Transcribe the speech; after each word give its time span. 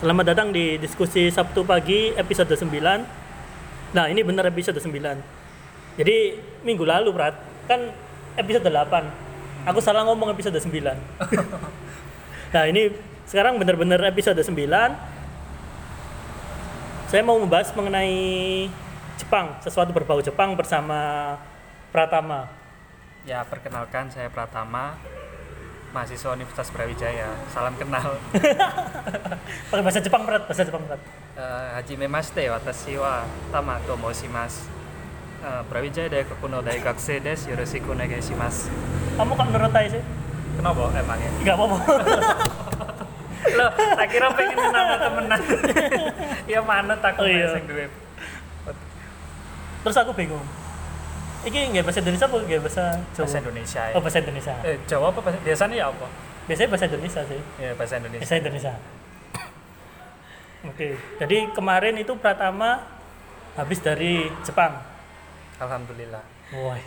Selamat 0.00 0.32
datang 0.32 0.48
di 0.52 0.80
diskusi 0.80 1.28
Sabtu 1.28 1.64
pagi 1.66 2.12
episode 2.16 2.52
9. 2.56 2.66
Nah, 3.92 4.06
ini 4.08 4.24
benar 4.24 4.48
episode 4.48 4.80
9. 4.80 4.92
Jadi 6.00 6.16
minggu 6.64 6.84
lalu, 6.86 7.12
Prat, 7.12 7.36
kan 7.68 7.92
episode 8.38 8.64
8. 8.64 9.68
Aku 9.68 9.82
salah 9.84 10.06
ngomong 10.08 10.32
episode 10.32 10.56
9. 10.56 10.72
nah, 12.54 12.64
ini 12.64 12.94
sekarang 13.28 13.60
benar-benar 13.60 14.00
episode 14.08 14.40
9. 14.40 14.56
Saya 17.10 17.22
mau 17.26 17.36
membahas 17.36 17.74
mengenai 17.74 18.70
Jepang, 19.20 19.60
sesuatu 19.60 19.92
berbau 19.92 20.24
Jepang 20.24 20.56
bersama 20.56 21.36
Pratama. 21.92 22.48
Ya, 23.28 23.44
perkenalkan 23.44 24.08
saya 24.08 24.32
Pratama, 24.32 24.96
mahasiswa 25.90 26.30
Universitas 26.34 26.70
Brawijaya. 26.70 27.28
Salam 27.50 27.74
kenal. 27.74 28.14
Pakai 29.70 29.82
bahasa 29.82 30.00
Jepang, 30.02 30.22
Prat, 30.22 30.46
bahasa 30.46 30.62
Jepang, 30.62 30.82
Prat. 30.86 31.00
Uh, 31.34 31.74
Hajime 31.78 32.06
mashite, 32.06 32.46
watashi 32.46 32.94
wa 32.98 33.26
Tama 33.50 33.82
to 33.86 33.94
moshimasu. 33.98 34.70
Uh, 35.40 35.64
Brawijaya 35.66 36.06
Daigaku 36.12 36.46
no 36.46 36.62
Daigakuse 36.62 37.18
desu. 37.18 37.50
Yoroshiku 37.50 37.96
onegai 37.96 38.22
shimasu. 38.22 38.70
Kamu 39.18 39.34
kok 39.34 39.48
nerotai 39.50 39.90
sih? 39.90 40.02
Kenapa 40.60 40.92
emangnya? 40.94 41.30
Enggak 41.42 41.54
apa-apa. 41.58 41.76
Loh, 43.56 43.70
tak 43.72 44.06
kira 44.12 44.28
pengen 44.36 44.56
nama 44.68 44.94
temenan. 45.00 45.40
ya 46.52 46.60
mana 46.60 46.94
takut 47.00 47.24
Oh, 47.24 47.28
iya. 47.28 47.56
Terus 49.80 49.96
aku 49.96 50.12
bingung. 50.12 50.44
Iki 51.40 51.58
nggak 51.72 51.84
bahasa 51.88 52.00
Indonesia 52.04 52.26
apa 52.28 52.36
nggak 52.44 52.60
bahasa 52.60 52.84
Jawa? 53.16 53.24
Bahasa 53.24 53.38
Indonesia. 53.40 53.82
Ya. 53.88 53.94
Oh 53.96 54.00
bahasa 54.04 54.18
Indonesia. 54.20 54.54
Eh, 54.60 54.76
Jawa 54.84 55.06
apa 55.08 55.20
bahasa? 55.24 55.38
Biasanya 55.40 55.76
ya 55.80 55.86
apa? 55.88 56.06
Biasanya 56.44 56.68
bahasa 56.68 56.84
Indonesia 56.92 57.20
sih. 57.24 57.40
Ya, 57.56 57.70
bahasa 57.78 57.94
Indonesia. 57.96 58.22
Bahasa 58.22 58.36
Indonesia. 58.36 58.72
Oke. 60.70 60.88
Jadi 61.16 61.38
kemarin 61.56 61.94
itu 61.96 62.12
Pratama 62.20 62.70
habis 63.56 63.78
dari 63.80 64.28
Jepang. 64.44 64.84
Alhamdulillah. 65.56 66.24
Wah. 66.60 66.80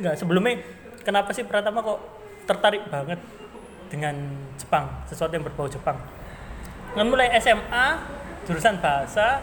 Enggak 0.00 0.14
sebelumnya 0.16 0.64
kenapa 1.04 1.36
sih 1.36 1.44
Pratama 1.44 1.84
kok 1.84 2.00
tertarik 2.48 2.84
banget 2.88 3.20
dengan 3.90 4.14
Jepang, 4.56 4.86
sesuatu 5.10 5.34
yang 5.34 5.44
berbau 5.44 5.66
Jepang? 5.66 5.98
Kan 6.94 7.06
mulai 7.06 7.34
SMA 7.42 7.86
jurusan 8.46 8.78
bahasa 8.80 9.42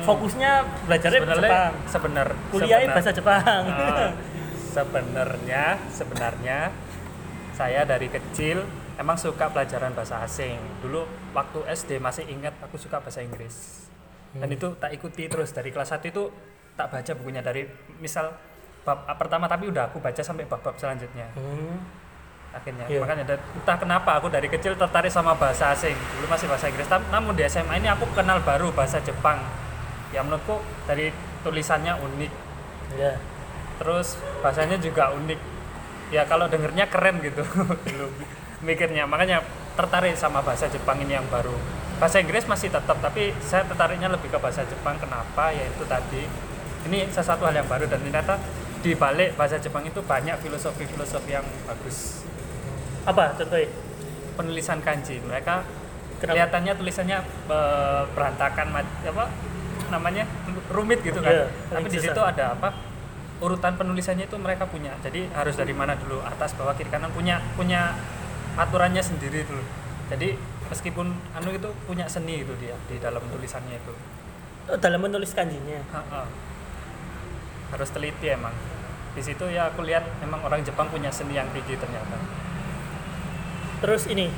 fokusnya 0.00 0.52
belajarnya 0.84 1.18
Sebenarnya 1.18 1.44
Jepang. 1.46 1.72
sebenar 1.86 2.28
Kuliahnya 2.48 2.74
sebenar- 2.78 2.94
bahasa 2.94 3.10
Jepang. 3.10 3.62
Ah, 3.66 4.10
sebenarnya 4.70 5.64
sebenarnya 5.88 6.58
saya 7.52 7.80
dari 7.82 8.08
kecil 8.08 8.66
emang 8.94 9.14
suka 9.14 9.46
pelajaran 9.46 9.90
bahasa 9.90 10.18
asing 10.20 10.58
dulu 10.80 11.04
waktu 11.30 11.58
SD 11.68 11.90
masih 11.98 12.26
ingat 12.26 12.54
aku 12.58 12.74
suka 12.76 12.98
bahasa 12.98 13.20
Inggris 13.20 13.86
dan 14.32 14.44
Hmm. 14.44 14.56
itu 14.56 14.66
tak 14.74 14.90
ikuti 14.90 15.24
terus 15.24 15.50
dari 15.50 15.70
kelas 15.70 15.90
1 15.90 16.08
itu 16.08 16.26
tak 16.74 16.90
baca 16.90 17.10
bukunya 17.14 17.38
dari 17.38 17.62
misal 17.96 18.34
bab 18.82 19.06
pertama 19.14 19.46
tapi 19.46 19.66
udah 19.66 19.86
aku 19.86 19.98
baca 19.98 20.18
sampai 20.18 20.42
bab-bab 20.44 20.74
selanjutnya 20.74 21.30
Hmm. 21.32 21.78
akhirnya 22.50 22.84
Iya. 22.84 22.98
makanya 23.00 23.24
entah 23.30 23.76
kenapa 23.76 24.10
aku 24.16 24.26
dari 24.28 24.46
kecil 24.46 24.74
tertarik 24.74 25.08
sama 25.08 25.34
bahasa 25.34 25.70
asing 25.70 25.94
dulu 26.12 26.26
masih 26.28 26.46
bahasa 26.46 26.66
Inggris 26.66 26.86
namun 27.08 27.32
di 27.32 27.42
SMA 27.44 27.74
ini 27.76 27.86
aku 27.88 28.06
kenal 28.10 28.38
baru 28.40 28.70
bahasa 28.70 28.98
Jepang 28.98 29.38
ya 30.14 30.22
menurutku 30.22 30.62
dari 30.86 31.10
tulisannya 31.42 31.98
unik. 31.98 32.32
Ya. 32.94 33.18
terus 33.74 34.14
bahasanya 34.38 34.78
juga 34.78 35.10
unik. 35.10 35.40
Ya 36.14 36.22
kalau 36.30 36.46
dengernya 36.46 36.86
keren 36.86 37.18
gitu. 37.18 37.42
Dulu 37.90 38.06
mikirnya. 38.62 39.02
Makanya 39.10 39.42
tertarik 39.74 40.14
sama 40.14 40.46
bahasa 40.46 40.70
Jepang 40.70 41.02
ini 41.02 41.18
yang 41.18 41.26
baru. 41.26 41.52
Bahasa 41.98 42.22
Inggris 42.22 42.46
masih 42.46 42.70
tetap 42.70 42.94
tapi 43.02 43.34
saya 43.42 43.66
tertariknya 43.66 44.06
lebih 44.14 44.30
ke 44.30 44.38
bahasa 44.38 44.62
Jepang. 44.62 44.94
Kenapa? 45.02 45.50
Yaitu 45.50 45.82
tadi. 45.90 46.22
Ini 46.86 47.10
sesuatu 47.10 47.48
hal 47.48 47.58
yang 47.58 47.66
baru 47.66 47.90
dan 47.90 47.98
ternyata 47.98 48.38
di 48.84 48.94
balik 48.94 49.34
bahasa 49.34 49.58
Jepang 49.58 49.82
itu 49.82 49.98
banyak 50.04 50.38
filosofi-filosofi 50.38 51.34
yang 51.34 51.46
bagus. 51.66 52.22
Apa? 53.08 53.34
Contohnya? 53.34 53.66
penulisan 54.34 54.82
kanji. 54.82 55.22
Mereka 55.22 55.62
Kenapa? 56.18 56.26
kelihatannya 56.26 56.72
tulisannya 56.74 57.18
eh, 57.48 58.02
berantakan 58.12 58.66
apa 58.82 59.24
namanya 59.94 60.26
rumit 60.74 60.98
gitu 61.06 61.22
kan. 61.22 61.30
Iya, 61.30 61.46
tapi 61.70 61.86
di 61.86 62.00
situ 62.02 62.20
ada 62.20 62.58
apa? 62.58 62.74
Urutan 63.38 63.78
penulisannya 63.78 64.26
itu 64.26 64.36
mereka 64.42 64.66
punya. 64.66 64.94
Jadi 65.06 65.30
harus 65.30 65.54
dari 65.54 65.70
mana 65.70 65.94
dulu? 65.94 66.18
Atas 66.26 66.58
bawah 66.58 66.74
kiri 66.74 66.90
kanan 66.90 67.14
punya 67.14 67.38
punya 67.54 67.94
aturannya 68.58 69.02
sendiri 69.02 69.46
dulu. 69.46 69.62
Jadi 70.10 70.34
meskipun 70.66 71.14
anu 71.38 71.50
itu 71.54 71.70
punya 71.86 72.10
seni 72.10 72.42
itu 72.42 72.52
dia 72.58 72.74
di 72.90 72.98
dalam 72.98 73.22
tulisannya 73.30 73.78
itu. 73.78 73.94
Oh, 74.64 74.78
dalam 74.80 74.98
menulis 74.98 75.36
kanjinya. 75.36 75.78
Ha-ha. 75.92 76.24
harus 77.74 77.90
teliti 77.90 78.30
emang. 78.30 78.54
Di 79.14 79.22
situ 79.22 79.46
ya 79.50 79.70
aku 79.70 79.82
lihat 79.82 80.06
emang 80.22 80.42
orang 80.46 80.62
Jepang 80.62 80.86
punya 80.90 81.10
seni 81.10 81.34
yang 81.34 81.50
tinggi 81.50 81.74
ternyata. 81.74 82.18
Terus 83.82 84.06
ini, 84.06 84.30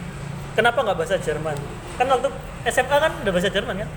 kenapa 0.57 0.81
nggak 0.81 0.97
bahasa 0.97 1.17
Jerman? 1.21 1.57
Kan 2.01 2.09
waktu 2.09 2.29
SMA 2.73 2.97
kan 2.97 3.13
udah 3.23 3.33
bahasa 3.33 3.49
Jerman 3.53 3.85
kan? 3.85 3.91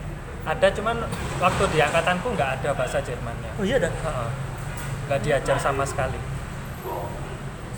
Ada 0.49 0.67
cuman 0.73 0.97
waktu 1.37 1.63
di 1.69 1.77
angkatanku 1.77 2.33
nggak 2.33 2.49
ada 2.61 2.69
bahasa 2.73 2.97
Jermannya 2.99 3.51
Oh 3.61 3.65
iya 3.65 3.77
dah. 3.77 3.91
Nggak 5.05 5.19
diajar 5.21 5.57
sama 5.61 5.85
sekali 5.85 6.17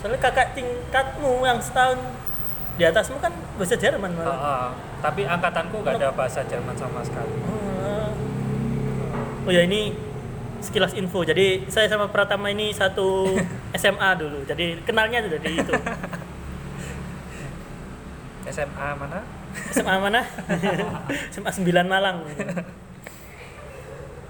Soalnya 0.00 0.18
kakak 0.18 0.56
tingkatmu 0.56 1.44
yang 1.44 1.60
setahun 1.60 2.00
di 2.72 2.88
atasmu 2.88 3.20
kan 3.20 3.30
bahasa 3.60 3.76
Jerman 3.76 4.16
malah. 4.16 4.32
Heeh. 4.32 4.66
tapi 5.04 5.22
angkatanku 5.28 5.84
nggak 5.84 6.00
ada 6.00 6.08
bahasa 6.16 6.40
Jerman 6.48 6.72
sama 6.74 7.04
sekali 7.04 7.34
Oh. 7.82 8.10
Oh 9.42 9.50
ya 9.50 9.66
ini 9.66 9.90
sekilas 10.62 10.94
info. 10.94 11.26
Jadi 11.26 11.66
saya 11.66 11.90
sama 11.90 12.06
Pratama 12.06 12.46
ini 12.46 12.70
satu 12.70 13.26
SMA 13.82 14.10
dulu. 14.14 14.46
Jadi 14.46 14.78
kenalnya 14.86 15.18
tuh 15.26 15.34
dari 15.34 15.58
itu. 15.58 15.74
SMA 18.46 18.88
mana 18.94 19.20
SMA 19.72 19.94
mana? 20.00 20.20
SMA 21.32 21.50
9 21.52 21.84
Malang. 21.84 22.24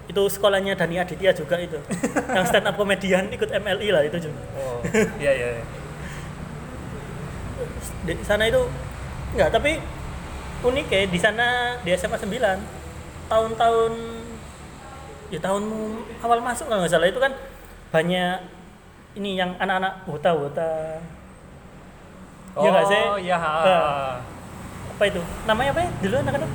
itu 0.03 0.21
sekolahnya 0.29 0.75
Dani 0.75 0.99
Aditya 0.99 1.31
juga 1.31 1.55
itu. 1.57 1.79
Yang 2.35 2.45
stand 2.51 2.67
up 2.67 2.75
komedian 2.75 3.31
ikut 3.31 3.49
MLI 3.49 3.87
lah 3.89 4.03
itu 4.03 4.17
juga. 4.29 4.41
oh 4.59 4.83
iya 5.17 5.31
iya 5.31 5.47
iya. 5.57 5.63
di 8.03 8.13
sana 8.27 8.43
itu 8.45 8.59
enggak 9.31 9.49
tapi 9.55 9.79
unik 10.63 10.87
ya 10.91 11.01
di 11.07 11.19
sana 11.19 11.47
di 11.81 11.89
SMA 11.95 12.19
9 12.19 12.29
tahun-tahun 13.31 13.91
ya 15.31 15.39
tahun 15.39 15.63
awal 16.19 16.39
masuk 16.43 16.67
kalau 16.67 16.83
nggak 16.83 16.91
salah 16.91 17.07
itu 17.07 17.17
kan 17.17 17.31
banyak 17.89 18.37
ini 19.15 19.39
yang 19.39 19.55
anak-anak 19.57 20.03
wota-wota 20.05 20.99
Iya 22.53 22.69
nggak 22.69 22.85
sih? 22.85 23.01
oh 23.09 23.17
iya 23.17 23.37
ha. 23.39 23.51
Apa 24.93 25.03
itu? 25.05 25.21
Namanya 25.43 25.69
apa 25.71 25.81
ya? 25.81 25.89
Dulu 25.99 26.15
anak-anak? 26.19 26.51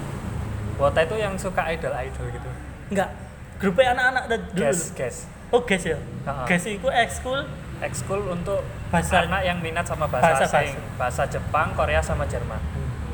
Wota 0.78 1.00
itu 1.02 1.16
yang 1.16 1.34
suka 1.34 1.62
idol 1.68 1.92
idol 1.92 2.26
gitu. 2.28 2.50
Enggak. 2.88 3.10
Grupnya 3.58 3.90
anak-anak 3.92 4.24
dan 4.26 4.40
dulu. 4.48 4.62
Guess 4.64 4.80
guess. 4.94 5.16
Oh 5.48 5.60
guys 5.60 5.82
ya? 5.82 5.98
Ha-ha. 6.24 6.44
guys 6.44 6.64
itu 6.64 6.86
ekskul. 6.86 7.40
Ekskul 7.78 8.20
untuk 8.28 8.60
Bahasa- 8.88 9.22
anak 9.22 9.42
yang 9.42 9.58
minat 9.58 9.82
sama 9.82 10.06
bahasa, 10.06 10.38
Bahasa- 10.38 10.60
asing. 10.60 10.76
bahasa. 10.94 11.22
Jepang 11.26 11.74
Korea 11.74 11.98
sama 11.98 12.24
Jerman. 12.24 12.58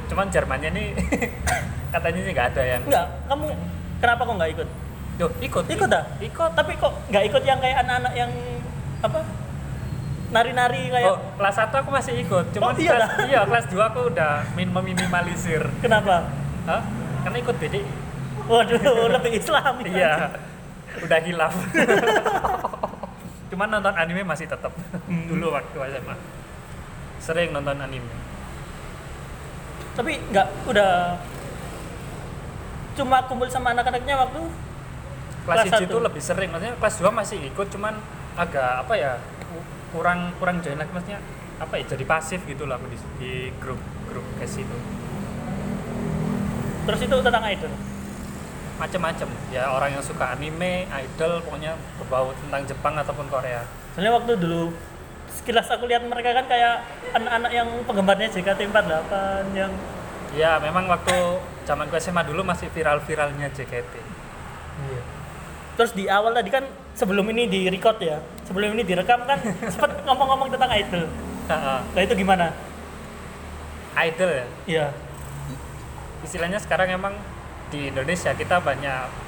Cuman 0.04 0.28
Jermannya 0.28 0.70
nih 0.70 0.88
katanya 1.94 2.20
sih 2.20 2.32
nggak 2.32 2.48
ada 2.52 2.62
yang 2.66 2.82
enggak. 2.82 3.06
Kamu 3.24 3.44
kenapa 3.98 4.20
kok 4.20 4.34
nggak 4.34 4.50
ikut? 4.52 4.68
Duh, 5.14 5.30
ikut. 5.40 5.64
Ikut 5.64 5.90
ah 5.90 6.04
ikut. 6.18 6.50
Tapi 6.52 6.72
kok 6.74 6.92
nggak 7.08 7.24
ikut 7.24 7.42
yang 7.42 7.58
kayak 7.58 7.76
anak-anak 7.80 8.12
yang 8.14 8.30
apa 9.00 9.20
nari-nari 10.34 10.90
kayak 10.90 11.06
Oh, 11.08 11.18
kelas 11.38 11.54
1 11.56 11.70
aku 11.72 11.90
masih 11.90 12.14
ikut. 12.18 12.44
Oh, 12.44 12.52
Cuman 12.52 12.74
iya 12.76 12.92
kelas, 12.92 13.06
dah? 13.06 13.10
iya, 13.24 13.40
kelas 13.46 13.64
2 13.70 13.78
aku 13.84 14.00
udah 14.10 14.32
min 14.52 14.68
meminimalisir. 14.68 15.62
kenapa 15.78 16.26
Hah? 16.66 16.82
Karena 17.22 17.38
ikut 17.38 17.54
BDI. 17.54 17.82
waduh 18.44 18.76
lebih 19.14 19.32
Islam 19.34 19.74
Iya. 19.80 20.34
Udah 20.96 21.18
hilaf. 21.18 21.54
Cuman 23.50 23.68
nonton 23.70 23.94
anime 23.94 24.22
masih 24.22 24.44
tetap. 24.44 24.74
Dulu 25.06 25.46
waktu 25.48 25.76
SMA. 25.94 26.16
Sering 27.18 27.50
nonton 27.50 27.78
anime. 27.78 28.10
tapi 29.94 30.18
nggak 30.26 30.66
udah 30.66 31.14
cuma 32.94 33.22
kumpul 33.24 33.46
sama 33.46 33.70
anak-anaknya 33.70 34.18
waktu 34.18 34.42
Kelas 35.46 35.70
Kelas 35.70 35.78
1 35.78 35.86
itu 35.86 35.98
lebih 36.00 36.18
sering. 36.20 36.48
Maksudnya 36.50 36.74
kelas 36.74 36.94
2 36.98 37.12
masih 37.12 37.38
ikut 37.44 37.66
cuman 37.68 37.94
agak 38.34 38.82
apa 38.82 38.94
ya? 38.96 39.12
Ku- 39.94 40.02
kurang 40.02 40.34
kurang 40.42 40.58
join 40.58 40.74
lagi 40.74 40.90
maksudnya 40.90 41.22
apa 41.62 41.78
ya 41.78 41.86
jadi 41.94 42.02
pasif 42.02 42.42
gitu 42.50 42.66
lah 42.66 42.82
aku 42.82 42.90
di, 42.90 42.98
di 43.22 43.32
grup 43.62 43.78
grup 44.10 44.26
kes 44.42 44.58
itu. 44.58 44.76
Terus 46.84 47.00
itu 47.06 47.16
tentang 47.22 47.44
idol? 47.46 47.70
Macem-macem. 48.74 49.30
Ya 49.54 49.70
orang 49.70 49.94
yang 49.94 50.02
suka 50.02 50.34
anime 50.34 50.90
idol 50.90 51.38
pokoknya 51.46 51.78
berbau 52.02 52.34
tentang 52.34 52.66
Jepang 52.66 52.98
ataupun 52.98 53.30
Korea. 53.30 53.62
Soalnya 53.94 54.18
waktu 54.18 54.34
dulu 54.34 54.74
sekilas 55.30 55.70
aku 55.70 55.86
lihat 55.86 56.02
mereka 56.02 56.34
kan 56.42 56.50
kayak 56.50 56.82
anak-anak 57.14 57.52
yang 57.54 57.68
penggemarnya 57.86 58.28
JKT48 58.34 59.12
yang 59.54 59.70
Ya, 60.34 60.58
memang 60.58 60.90
waktu 60.90 61.14
zaman 61.62 61.86
gue 61.86 62.00
SMA 62.02 62.26
dulu 62.26 62.42
masih 62.42 62.66
viral-viralnya 62.74 63.54
JKT. 63.54 63.94
Iya. 63.94 65.02
Terus 65.78 65.94
di 65.94 66.10
awal 66.10 66.34
tadi 66.34 66.50
kan 66.50 66.66
sebelum 66.98 67.30
ini 67.30 67.46
di 67.46 67.70
record 67.70 68.02
ya, 68.02 68.18
sebelum 68.44 68.76
ini 68.76 68.82
direkam 68.84 69.24
kan 69.24 69.40
sempat 69.72 70.04
ngomong-ngomong 70.04 70.48
tentang 70.52 70.70
idol. 70.72 71.04
Heeh. 71.48 71.78
Nah 71.92 72.00
itu 72.00 72.14
gimana? 72.16 72.46
Idol 73.94 74.30
ya. 74.30 74.46
Iya. 74.64 74.86
Istilahnya 76.24 76.58
sekarang 76.60 76.88
emang 76.92 77.14
di 77.68 77.90
Indonesia 77.92 78.32
kita 78.32 78.60
banyak 78.60 79.24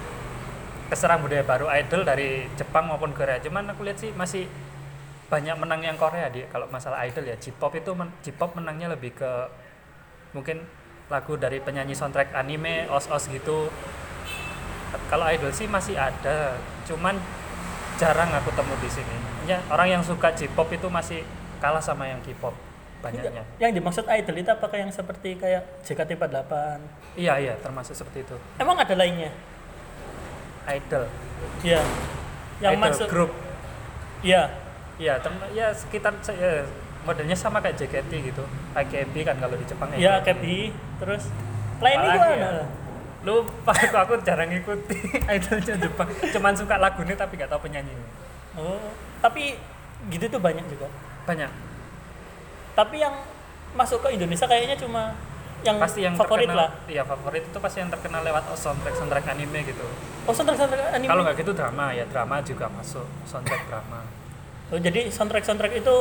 keserang 0.87 1.19
budaya 1.19 1.43
baru 1.43 1.67
idol 1.75 2.07
dari 2.07 2.47
Jepang 2.55 2.87
maupun 2.87 3.11
Korea. 3.13 3.43
Cuman 3.43 3.67
aku 3.69 3.83
lihat 3.83 3.99
sih 3.99 4.15
masih 4.15 4.47
banyak 5.27 5.59
menang 5.59 5.83
yang 5.83 5.99
Korea 5.99 6.31
di 6.31 6.47
kalau 6.49 6.71
masalah 6.71 7.03
idol 7.05 7.27
ya. 7.27 7.37
J-pop 7.37 7.75
itu 7.75 7.91
men- 7.93 8.15
J-pop 8.23 8.55
menangnya 8.55 8.95
lebih 8.95 9.19
ke 9.19 9.31
mungkin 10.31 10.63
lagu 11.07 11.39
dari 11.39 11.63
penyanyi 11.63 11.95
soundtrack 11.95 12.35
anime, 12.35 12.87
os-os 12.91 13.31
gitu. 13.31 13.71
Kalau 15.11 15.27
idol 15.27 15.51
sih 15.51 15.67
masih 15.67 15.99
ada, 15.99 16.59
cuman 16.87 17.19
jarang 17.97 18.31
aku 18.31 18.51
temu 18.53 18.75
di 18.77 18.89
sini. 18.89 19.17
Ya, 19.45 19.59
orang 19.67 19.89
yang 19.91 20.03
suka 20.03 20.31
J-pop 20.31 20.69
itu 20.69 20.87
masih 20.87 21.23
kalah 21.59 21.81
sama 21.81 22.05
yang 22.05 22.21
K-pop 22.21 22.53
banyaknya. 22.99 23.45
Yang 23.57 23.73
dimaksud 23.77 24.05
idol 24.05 24.37
itu 24.37 24.51
apakah 24.51 24.77
yang 24.77 24.91
seperti 24.91 25.37
kayak 25.37 25.63
JKT48? 25.83 26.53
Iya, 27.15 27.35
iya, 27.39 27.55
termasuk 27.57 27.95
seperti 27.95 28.23
itu. 28.23 28.37
Emang 28.57 28.77
ada 28.77 28.93
lainnya? 28.93 29.31
Idol. 30.67 31.05
Iya. 31.63 31.81
Yang 32.59 32.73
idol 32.73 32.83
masuk 32.83 33.07
grup. 33.09 33.31
Iya. 34.21 34.43
Ya, 34.97 35.21
tem 35.21 35.33
ya 35.53 35.69
sekitar 35.71 36.17
se- 36.21 36.33
ya, 36.35 36.65
modelnya 37.05 37.37
sama 37.37 37.61
kayak 37.61 37.77
JKT 37.77 38.11
gitu. 38.27 38.43
AKB 38.73 39.15
kan 39.23 39.37
kalau 39.37 39.55
di 39.55 39.65
Jepang 39.65 39.89
Iya, 39.93 40.21
AKB. 40.21 40.73
Terus 40.99 41.29
lain 41.79 41.97
itu 41.99 42.09
Apalagi 42.11 42.35
ada. 42.35 42.51
ya? 42.51 42.65
Lupa 43.27 43.75
aku, 43.75 43.97
aku 43.99 44.13
jarang 44.23 44.47
ngikuti 44.47 45.03
idolnya 45.35 45.75
Jepang. 45.75 46.07
Cuman 46.31 46.55
suka 46.55 46.79
lagunya 46.79 47.19
tapi 47.19 47.35
nggak 47.35 47.51
tahu 47.51 47.67
penyanyinya. 47.67 48.07
Oh, 48.55 48.95
tapi 49.19 49.59
gitu 50.07 50.31
tuh 50.31 50.39
banyak 50.39 50.63
juga. 50.71 50.87
Banyak. 51.27 51.51
Tapi 52.79 52.97
yang 53.03 53.15
masuk 53.75 54.07
ke 54.07 54.15
Indonesia 54.15 54.47
kayaknya 54.47 54.79
cuma 54.79 55.19
yang, 55.67 55.83
pasti 55.83 56.07
yang 56.07 56.15
favorit 56.15 56.47
terkenal, 56.47 56.71
lah. 56.71 56.71
Iya, 56.87 57.03
favorit 57.03 57.43
itu 57.43 57.59
pasti 57.59 57.83
yang 57.83 57.91
terkenal 57.91 58.23
lewat 58.23 58.55
soundtrack 58.55 58.95
soundtrack 58.95 59.27
anime 59.27 59.59
gitu. 59.67 59.83
Oh, 60.23 60.31
soundtrack-soundtrack 60.31 60.95
anime. 60.95 61.11
Kalau 61.11 61.23
nggak 61.27 61.37
gitu 61.43 61.51
drama 61.51 61.91
ya, 61.91 62.07
drama 62.07 62.39
juga 62.47 62.71
masuk 62.71 63.07
soundtrack 63.27 63.67
drama. 63.67 64.07
Oh, 64.71 64.79
jadi 64.79 65.11
soundtrack-soundtrack 65.11 65.75
itu 65.83 65.97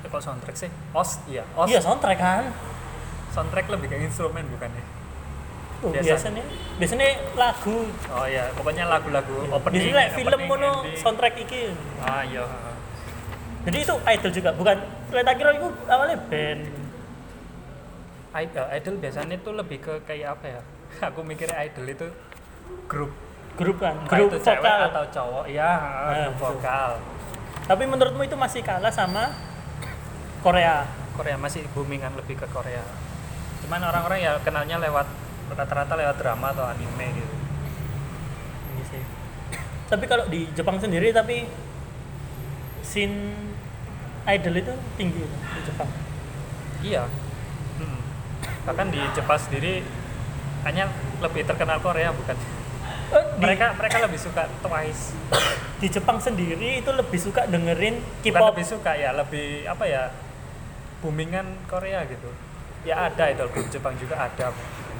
Ya, 0.00 0.08
kok 0.08 0.22
soundtrack 0.24 0.56
sih? 0.56 0.70
OS, 0.96 1.20
iya. 1.28 1.44
OS. 1.52 1.68
iya 1.68 1.80
soundtrack 1.80 2.16
kan? 2.16 2.44
Soundtrack 3.36 3.68
lebih 3.68 3.92
ke 3.92 3.96
instrumen 4.00 4.48
bukan 4.48 4.72
ya? 4.72 4.84
Oh, 5.80 5.88
Biasa. 5.88 6.04
biasanya 6.04 6.42
biasanya 6.76 7.06
lagu. 7.34 7.88
Oh 8.12 8.26
iya, 8.28 8.52
pokoknya 8.52 8.84
lagu-lagu 8.84 9.48
opening. 9.48 9.80
Jadi 9.80 9.88
kayak 9.90 10.10
film 10.12 10.40
mono 10.44 10.70
soundtrack 10.94 11.34
iki. 11.40 11.72
Ah 11.98 12.20
iya. 12.20 12.44
Jadi 13.64 13.76
itu 13.80 13.94
idol 13.98 14.30
juga, 14.30 14.50
bukan 14.52 14.76
kereta 15.08 15.32
kira 15.34 15.50
itu 15.52 15.68
awalnya 15.86 16.16
band. 16.28 16.60
Idol, 18.30 18.66
idol 18.70 18.94
biasanya 18.96 19.34
itu 19.34 19.50
lebih 19.50 19.78
ke 19.78 19.94
kayak 20.04 20.38
apa 20.38 20.46
ya? 20.48 20.60
Aku 21.08 21.20
mikir 21.20 21.48
idol 21.50 21.86
itu 21.86 22.06
grup, 22.86 23.10
Grup 23.56 23.76
kan, 23.78 23.96
Entah 23.98 24.14
grup 24.14 24.30
itu 24.30 24.38
cewek 24.40 24.60
vokal. 24.60 24.80
atau 24.86 25.04
cowok, 25.10 25.44
ya 25.48 25.70
grup 26.06 26.20
betul. 26.30 26.44
vokal. 26.56 26.90
Tapi 27.66 27.82
menurutmu 27.84 28.22
itu 28.22 28.36
masih 28.36 28.60
kalah 28.60 28.90
sama 28.90 29.32
Korea. 30.40 30.84
Korea 31.12 31.36
masih 31.36 31.64
booming 31.72 32.00
kan 32.00 32.12
lebih 32.14 32.36
ke 32.36 32.46
Korea. 32.48 32.80
Cuman 33.60 33.80
orang-orang 33.82 34.20
ya 34.20 34.32
kenalnya 34.40 34.76
lewat 34.78 35.04
rata-rata 35.54 35.94
lewat 35.98 36.16
drama 36.18 36.54
atau 36.54 36.64
anime 36.66 37.06
gitu. 37.18 37.34
Iya 38.76 38.84
sih. 38.90 39.02
Tapi 39.90 40.04
kalau 40.06 40.24
di 40.30 40.46
Jepang 40.54 40.78
sendiri 40.78 41.10
tapi 41.10 41.50
scene 42.82 43.34
idol 44.26 44.54
itu 44.58 44.72
tinggi 44.94 45.24
di 45.26 45.60
Jepang. 45.66 45.90
Iya. 46.80 47.04
Hmm. 47.80 48.00
Bahkan 48.68 48.86
di 48.92 49.00
Jepang 49.12 49.38
sendiri 49.40 49.82
hanya 50.64 50.88
lebih 51.20 51.42
terkenal 51.48 51.80
Korea 51.80 52.12
bukan? 52.12 52.36
Eh, 53.10 53.24
di, 53.36 53.42
Mereka 53.42 53.74
mereka 53.74 53.96
lebih 54.06 54.20
suka 54.20 54.46
Twice. 54.62 55.16
di 55.80 55.88
Jepang 55.88 56.20
sendiri 56.20 56.84
itu 56.84 56.90
lebih 56.92 57.18
suka 57.18 57.48
dengerin 57.48 57.98
K-pop. 58.20 58.52
lebih 58.52 58.66
suka 58.68 58.92
ya, 58.94 59.10
lebih 59.16 59.64
apa 59.66 59.84
ya? 59.88 60.12
Boomingan 61.00 61.48
Korea 61.64 62.04
gitu. 62.04 62.28
Ya 62.84 63.08
ada 63.08 63.32
idol 63.32 63.48
grup 63.48 63.68
Jepang 63.72 63.96
juga 63.96 64.20
ada. 64.20 64.52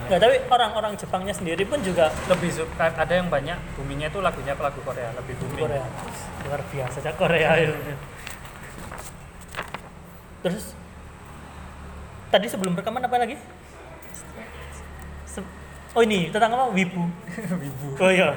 Nggak, 0.02 0.18
tapi 0.18 0.36
orang-orang 0.46 0.92
Jepangnya 0.94 1.30
sendiri 1.30 1.62
pun 1.62 1.78
juga 1.80 2.08
Lebih 2.26 2.50
suka 2.52 2.88
ada 2.88 3.10
yang 3.10 3.26
banyak 3.26 3.54
boomingnya 3.74 4.08
itu 4.08 4.18
lagunya 4.18 4.52
ke 4.52 4.62
lagu 4.62 4.80
Korea, 4.80 5.10
lebih 5.12 5.34
booming. 5.36 5.62
Korea. 5.64 5.84
Luar 6.44 6.60
biasa 6.64 6.96
cak 7.00 7.14
Korea 7.14 7.50
itu. 7.58 7.74
Terus 10.40 10.64
tadi 12.28 12.46
sebelum 12.46 12.72
rekaman 12.72 13.02
apa 13.02 13.16
lagi? 13.16 13.36
Se- 15.26 15.44
oh 15.92 16.02
ini 16.02 16.30
tentang 16.30 16.54
apa? 16.54 16.64
Wibu. 16.70 17.02
Wibu. 17.62 17.88
Oh 17.98 18.10
iya. 18.10 18.32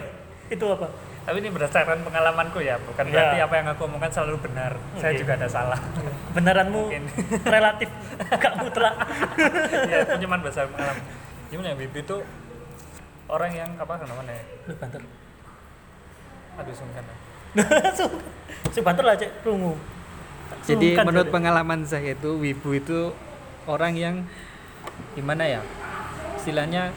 Itu 0.48 0.68
apa? 0.70 0.92
Tapi 1.24 1.40
ini 1.40 1.48
berdasarkan 1.50 2.04
pengalamanku 2.04 2.60
ya, 2.60 2.76
bukan 2.84 3.08
Ya. 3.08 3.12
berarti 3.16 3.38
apa 3.40 3.54
yang 3.56 3.68
aku 3.72 3.82
omongkan 3.88 4.12
selalu 4.12 4.44
benar. 4.44 4.76
Saya 5.00 5.16
Oke. 5.16 5.24
juga 5.24 5.40
ada 5.40 5.48
salah. 5.48 5.80
Beneranmu 6.36 6.82
Mungkin. 6.84 7.04
relatif 7.48 7.88
gak 8.44 8.54
mutlak. 8.60 8.92
ya, 9.88 10.04
itu 10.04 10.14
cuma 10.20 10.36
berdasarkan 10.38 10.76
pengalaman. 10.76 11.06
Gimana 11.54 11.70
ya, 11.70 11.76
Wibu 11.78 11.98
itu 12.02 12.18
orang 13.30 13.52
yang 13.54 13.70
apa 13.78 13.94
namanya? 14.02 14.34
ya? 14.34 14.44
Lu 14.66 14.74
banter. 14.74 15.02
Aduh, 16.58 16.74
sungkan. 16.74 17.04
ya. 17.06 17.16
Si 18.74 18.82
banter 18.82 19.06
lah 19.06 19.14
cek 19.14 19.46
rungu. 19.46 19.78
Jadi 20.66 20.98
Sungkan 20.98 21.06
menurut 21.06 21.30
jadi. 21.30 21.36
pengalaman 21.38 21.86
saya 21.86 22.18
itu 22.18 22.42
wibu 22.42 22.74
itu 22.74 23.14
orang 23.70 23.94
yang 23.94 24.16
gimana 25.14 25.46
ya? 25.46 25.62
Istilahnya 26.38 26.90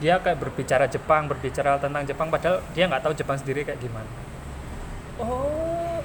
dia 0.00 0.16
kayak 0.20 0.40
berbicara 0.40 0.88
Jepang, 0.88 1.28
berbicara 1.28 1.76
tentang 1.76 2.08
Jepang 2.08 2.32
padahal 2.32 2.64
dia 2.72 2.88
nggak 2.88 3.04
tahu 3.04 3.12
Jepang 3.12 3.36
sendiri 3.36 3.68
kayak 3.68 3.80
gimana. 3.84 4.08
Oh, 5.20 6.00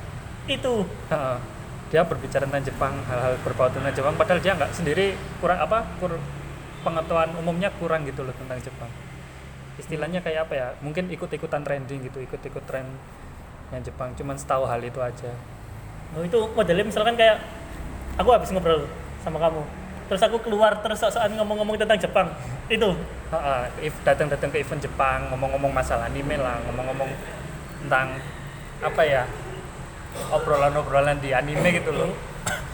itu. 0.46 0.84
Heeh. 1.08 1.38
dia 1.90 2.06
berbicara 2.06 2.46
tentang 2.46 2.62
Jepang, 2.62 2.94
hal-hal 3.10 3.34
berbau 3.42 3.66
tentang 3.66 3.90
Jepang 3.90 4.14
padahal 4.14 4.38
dia 4.44 4.54
nggak 4.54 4.76
sendiri 4.78 5.18
kurang 5.42 5.58
apa? 5.58 5.88
Kur, 5.98 6.22
pengetahuan 6.82 7.32
umumnya 7.40 7.70
kurang 7.80 8.04
gitu 8.08 8.24
loh 8.24 8.34
tentang 8.36 8.60
Jepang. 8.64 8.92
Istilahnya 9.80 10.20
kayak 10.20 10.48
apa 10.50 10.54
ya? 10.56 10.68
Mungkin 10.84 11.08
ikut-ikutan 11.12 11.64
trending 11.64 12.08
gitu, 12.08 12.20
ikut-ikut 12.20 12.64
tren 12.68 12.88
yang 13.70 13.82
Jepang, 13.86 14.12
cuman 14.18 14.36
setahu 14.36 14.68
hal 14.68 14.82
itu 14.84 14.98
aja. 15.00 15.32
Oh, 16.18 16.26
itu 16.26 16.36
modelnya 16.58 16.90
misalkan 16.90 17.14
kayak 17.14 17.38
aku 18.18 18.34
habis 18.34 18.50
ngobrol 18.50 18.90
sama 19.22 19.38
kamu. 19.38 19.62
Terus 20.10 20.22
aku 20.26 20.42
keluar 20.42 20.74
terus 20.82 20.98
soal 21.00 21.30
ngomong-ngomong 21.38 21.78
tentang 21.78 22.02
Jepang. 22.02 22.28
Itu. 22.66 22.98
If 23.80 23.94
datang-datang 24.02 24.50
ke 24.50 24.66
event 24.66 24.82
Jepang, 24.82 25.30
ngomong-ngomong 25.30 25.70
masalah 25.70 26.10
anime 26.10 26.42
lah, 26.42 26.58
ngomong-ngomong 26.66 27.10
tentang 27.86 28.18
apa 28.82 29.04
ya? 29.06 29.24
obrolan-obrolan 30.34 31.22
di 31.22 31.30
anime 31.38 31.70
gitu 31.70 31.94
loh. 31.94 32.10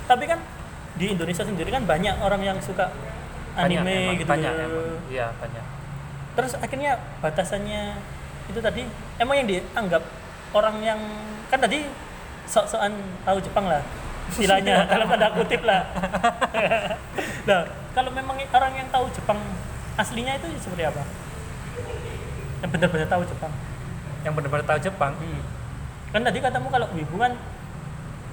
Tapi 0.07 0.23
kan 0.23 0.39
di 0.95 1.11
Indonesia 1.11 1.43
sendiri 1.43 1.67
kan 1.67 1.83
banyak 1.83 2.15
orang 2.23 2.39
yang 2.39 2.57
suka 2.63 2.87
anime 3.55 3.95
emang, 3.95 4.15
gitu. 4.19 4.29
banyak 4.29 4.53
ya. 4.53 4.65
emang. 4.67 4.87
Iya, 5.11 5.27
banyak. 5.39 5.65
Terus 6.35 6.51
akhirnya 6.59 6.91
batasannya 7.23 7.83
itu 8.51 8.59
tadi 8.61 8.83
emang 9.17 9.35
yang 9.41 9.47
dianggap 9.49 10.03
orang 10.53 10.75
yang 10.83 10.99
kan 11.49 11.59
tadi 11.59 11.87
sok-sokan 12.45 12.93
tahu 13.25 13.41
Jepang 13.41 13.65
lah 13.65 13.81
istilahnya 14.29 14.85
dalam 14.91 15.05
tanda 15.09 15.29
kutip 15.33 15.61
lah. 15.65 15.85
nah, 17.49 17.61
kalau 17.93 18.11
memang 18.13 18.37
orang 18.37 18.73
yang 18.73 18.87
tahu 18.89 19.05
Jepang 19.13 19.39
aslinya 19.95 20.35
itu 20.37 20.47
seperti 20.59 20.83
apa? 20.89 21.03
Yang 22.61 22.69
benar-benar 22.75 23.07
tahu 23.09 23.23
Jepang. 23.25 23.53
Yang 24.25 24.33
benar-benar 24.41 24.65
tahu 24.65 24.79
Jepang, 24.81 25.13
Kan 26.09 26.23
tadi 26.23 26.39
katamu 26.39 26.71
kalau 26.71 26.87
wibu 26.95 27.19
kan 27.19 27.35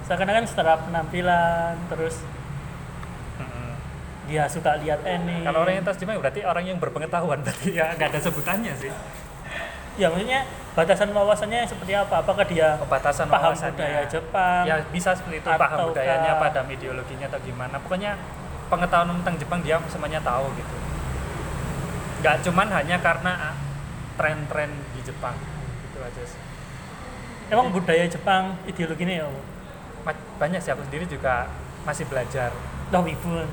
seakan-akan 0.07 0.47
setelah 0.47 0.79
penampilan 0.81 1.75
terus. 1.91 2.23
Dia 4.33 4.49
suka 4.49 4.81
lihat 4.81 5.05
anime. 5.05 5.45
Kalau 5.45 5.61
orang 5.69 5.77
yang 5.77 5.85
Jepang 5.85 6.17
berarti 6.17 6.41
orang 6.41 6.65
yang 6.65 6.79
berpengetahuan, 6.81 7.39
berarti 7.45 7.77
ya 7.77 7.93
nggak 7.93 8.09
ada 8.17 8.21
sebutannya 8.25 8.73
sih. 8.81 8.89
ya 10.01 10.09
maksudnya 10.09 10.49
batasan 10.73 11.13
wawasannya 11.13 11.69
seperti 11.69 11.93
apa? 11.93 12.25
Apakah 12.25 12.49
dia 12.49 12.81
Pembatasan 12.81 13.29
paham 13.29 13.53
wawasannya. 13.53 13.77
budaya 13.77 14.03
Jepang? 14.09 14.63
Ya 14.65 14.77
bisa 14.89 15.13
seperti 15.13 15.45
itu, 15.45 15.49
paham 15.53 15.93
budayanya, 15.93 16.33
paham 16.41 16.67
ideologinya 16.73 17.27
atau 17.29 17.41
gimana. 17.45 17.77
Pokoknya 17.77 18.17
pengetahuan 18.73 19.21
tentang 19.21 19.37
Jepang 19.37 19.61
dia 19.61 19.77
semuanya 19.93 20.25
tahu 20.25 20.49
gitu. 20.57 20.75
Nggak 22.25 22.37
cuman 22.49 22.69
hanya 22.73 22.97
karena 23.05 23.33
ah, 23.53 23.55
tren-tren 24.17 24.73
di 24.97 25.01
Jepang. 25.05 25.37
Gitu 25.85 26.01
aja 26.01 26.25
sih. 26.25 26.41
emang 27.53 27.69
budaya 27.69 28.09
Jepang 28.09 28.57
ideologinya 28.65 29.13
ya 29.13 29.29
banyak 30.41 30.57
sih 30.57 30.73
aku 30.73 30.89
sendiri 30.89 31.05
juga 31.05 31.53
masih 31.85 32.09
belajar 32.09 32.49
Lah 32.93 33.03
wibu. 33.03 33.31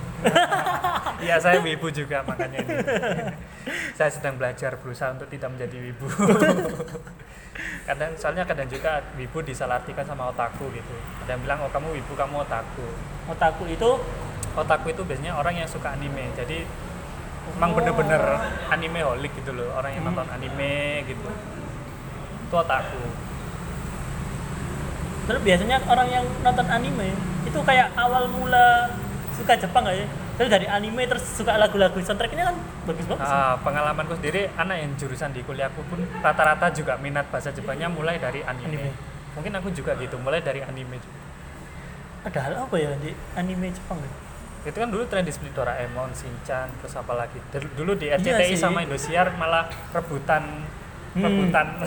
Iya 1.19 1.35
saya 1.35 1.59
wibu 1.59 1.91
juga 1.91 2.23
makanya 2.23 2.63
ini. 2.63 2.79
saya 3.91 4.07
sedang 4.07 4.39
belajar 4.39 4.79
berusaha 4.79 5.11
untuk 5.11 5.27
tidak 5.27 5.51
menjadi 5.51 5.91
wibu. 5.91 6.07
kadang 7.91 8.15
soalnya 8.15 8.47
kadang 8.47 8.71
juga 8.71 9.03
wibu 9.19 9.43
disalahartikan 9.43 10.07
sama 10.07 10.31
otaku 10.31 10.71
gitu. 10.71 10.95
Ada 11.19 11.35
yang 11.35 11.43
bilang 11.43 11.59
oh 11.59 11.67
kamu 11.67 11.91
wibu 11.91 12.15
kamu 12.15 12.39
otaku. 12.39 12.87
Otaku 13.27 13.67
itu 13.67 13.99
Otaku 14.55 14.91
itu 14.91 15.03
biasanya 15.03 15.35
orang 15.35 15.59
yang 15.59 15.67
suka 15.67 15.91
anime. 15.91 16.23
Jadi 16.33 16.63
emang 17.59 17.71
Oh. 17.71 17.75
bener-bener 17.79 18.23
anime 18.71 18.99
holik 19.03 19.35
gitu 19.35 19.51
loh 19.51 19.75
orang 19.75 19.91
yang 19.93 20.07
Hmm. 20.07 20.15
nonton 20.15 20.27
anime 20.31 21.03
gitu. 21.03 21.27
Itu 22.47 22.55
otaku. 22.55 23.03
terus 25.27 25.45
biasanya 25.45 25.77
orang 25.85 26.07
yang 26.09 26.25
nonton 26.41 26.65
anime 26.65 27.13
itu 27.45 27.59
kayak 27.61 27.93
awal 27.93 28.25
mula 28.25 28.89
suka 29.39 29.53
Jepang 29.55 29.81
gak 29.81 29.95
ya? 29.95 30.07
Terus 30.35 30.49
dari 30.49 30.67
anime 30.67 31.03
terus 31.05 31.23
suka 31.25 31.55
lagu-lagu 31.55 31.95
soundtracknya 31.95 32.43
kan 32.45 32.55
bagus-bagus. 32.83 33.23
Ah, 33.23 33.55
pengalamanku 33.57 34.13
sendiri 34.13 34.51
anak 34.53 34.77
yang 34.77 34.91
jurusan 34.95 35.31
di 35.31 35.41
kuliahku 35.41 35.81
pun 35.85 35.99
rata-rata 36.19 36.67
juga 36.69 36.95
minat 36.95 37.27
bahasa 37.27 37.49
Jepangnya 37.49 37.87
mulai 37.87 38.15
dari 38.15 38.43
anime. 38.43 38.67
Anime. 38.69 38.91
Mungkin 39.33 39.51
aku 39.55 39.71
juga 39.71 39.95
gitu, 39.95 40.15
mulai 40.17 40.39
dari 40.39 40.59
anime 40.59 40.95
juga. 40.95 41.19
Ada 42.21 42.39
hal 42.41 42.53
apa 42.61 42.75
ya 42.75 42.91
di 42.97 43.11
anime 43.33 43.71
Jepang 43.71 43.97
ya? 43.97 44.11
itu 44.59 44.75
kan 44.75 44.91
dulu 44.91 45.07
tren 45.07 45.23
di 45.23 45.31
seperti 45.31 45.55
Doraemon, 45.55 46.11
Shinchan, 46.11 46.67
terus 46.77 46.91
apa 46.91 47.15
lagi 47.15 47.39
dulu 47.73 47.95
di 47.95 48.11
Iya 48.11 48.19
RCTI 48.19 48.53
sih. 48.53 48.59
sama 48.59 48.83
Indosiar 48.83 49.31
malah 49.33 49.71
rebutan 49.89 50.67
Hmm. 51.09 51.23
rebutan 51.23 51.79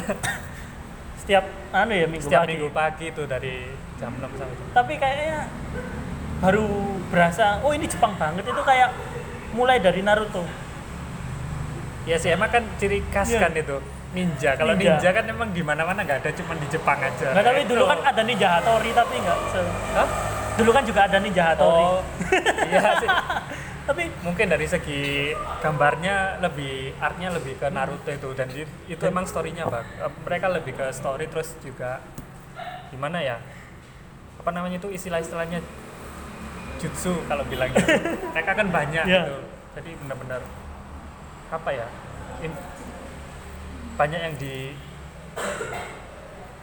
Setiap 1.15 1.45
anu 1.71 1.93
ya 1.93 2.09
minggu 2.09 2.27
setiap 2.27 2.43
pagi. 2.43 2.51
minggu 2.51 2.69
pagi 2.73 3.05
itu 3.07 3.23
dari 3.23 3.71
jam 3.95 4.11
6 4.11 4.25
sampai 4.35 4.51
jam 4.51 4.67
Tapi 4.73 4.93
kayaknya 4.97 5.47
baru 6.43 6.67
berasa 7.07 7.63
oh 7.63 7.71
ini 7.71 7.87
Jepang 7.87 8.13
banget 8.15 8.43
itu 8.43 8.63
kayak 8.63 8.91
mulai 9.53 9.79
dari 9.79 10.03
Naruto. 10.03 10.43
ya 12.03 12.19
sih 12.19 12.29
emang 12.29 12.51
kan 12.51 12.67
ciri 12.77 12.99
khas 13.07 13.31
Iya. 13.31 13.41
kan 13.41 13.53
itu 13.55 13.79
ninja 14.13 14.51
kalau 14.53 14.75
Ninja. 14.75 14.99
ninja. 14.99 15.11
kan 15.13 15.25
emang 15.25 15.49
di 15.51 15.63
mana-mana 15.63 16.03
nggak 16.03 16.19
ada 16.19 16.31
cuma 16.35 16.53
di 16.55 16.67
Jepang 16.67 16.99
aja 16.99 17.31
Nah, 17.31 17.41
tapi 17.41 17.63
dulu 17.63 17.87
kan 17.87 18.03
ada 18.03 18.21
Ninja 18.21 18.49
Hattori 18.51 18.91
tapi 18.91 19.15
enggak 19.17 19.39
se- 19.49 19.75
Hah? 19.95 20.09
dulu 20.53 20.71
kan 20.71 20.83
juga 20.83 21.01
ada 21.05 21.17
Ninja 21.17 21.45
Hattori. 21.47 21.85
oh 21.87 22.03
iya 22.67 22.83
sih 22.99 23.11
Tapi 23.83 24.07
mungkin 24.23 24.47
dari 24.47 24.63
segi 24.65 25.35
gambarnya 25.59 26.39
lebih 26.39 26.95
artnya 26.97 27.31
lebih 27.31 27.55
ke 27.57 27.67
Naruto 27.69 28.11
itu 28.11 28.31
dan 28.33 28.47
di- 28.47 28.63
itu 28.87 29.03
emang 29.05 29.23
storynya 29.25 29.67
bang 29.67 29.87
mereka 30.23 30.47
lebih 30.49 30.73
ke 30.73 30.87
story 30.91 31.27
terus 31.27 31.55
juga 31.59 31.99
gimana 32.91 33.19
ya 33.19 33.43
apa 34.39 34.51
namanya 34.51 34.79
itu 34.79 34.87
istilah-istilahnya 34.89 35.59
jutsu 36.77 37.13
kalau 37.25 37.45
bilangnya 37.45 37.83
mereka 38.33 38.53
kan 38.55 38.69
banyak 38.69 39.05
Iya. 39.05 39.23
gitu 39.23 39.37
jadi 39.73 39.91
benar-benar 39.99 40.41
apa 41.49 41.71
ya 41.71 41.87
in- 42.41 42.65
banyak 43.93 44.21
yang 44.21 44.35
di 44.37 44.73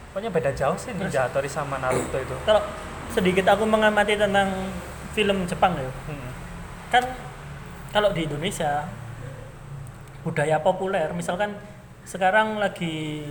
pokoknya 0.09 0.29
beda 0.29 0.51
jauh 0.51 0.73
sih 0.75 0.91
Ninja 0.91 1.25
Hattori 1.25 1.45
sama 1.45 1.77
Naruto 1.77 2.17
itu 2.17 2.35
kalau 2.43 2.61
sedikit 3.09 3.45
aku 3.47 3.63
mengamati 3.63 4.13
tentang 4.13 4.49
film 5.11 5.45
Jepang 5.45 5.73
ya. 5.73 5.89
Hmm. 6.05 6.29
kan 6.89 7.03
kalau 7.89 8.13
di 8.13 8.25
Indonesia 8.25 8.85
budaya 10.21 10.57
populer 10.59 11.09
misalkan 11.11 11.53
sekarang 12.03 12.57
lagi 12.57 13.25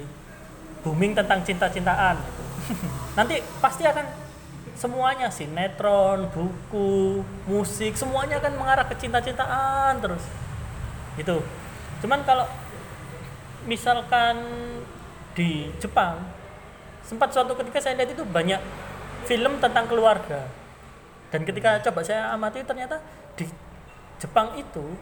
booming 0.83 1.13
tentang 1.13 1.43
cinta-cintaan 1.43 2.17
gitu. 2.17 2.43
nanti 3.19 3.43
pasti 3.59 3.83
akan 3.83 4.07
semuanya 4.79 5.27
sinetron, 5.27 6.31
buku, 6.31 7.27
musik 7.51 7.99
semuanya 7.99 8.39
akan 8.39 8.55
mengarah 8.55 8.87
ke 8.87 8.95
cinta-cintaan 8.95 9.99
terus. 9.99 10.23
Gitu. 11.19 11.43
Cuman 11.99 12.23
kalau 12.23 12.47
misalkan 13.67 14.39
di 15.35 15.75
Jepang 15.83 16.23
sempat 17.03 17.35
suatu 17.35 17.59
ketika 17.59 17.83
saya 17.83 17.99
lihat 17.99 18.15
itu 18.15 18.23
banyak 18.23 18.63
film 19.27 19.59
tentang 19.59 19.91
keluarga. 19.91 20.47
Dan 21.35 21.43
ketika 21.43 21.83
coba 21.91 22.01
saya 22.07 22.31
amati 22.31 22.63
ternyata 22.63 23.03
di 23.35 23.51
Jepang 24.23 24.55
itu 24.55 24.95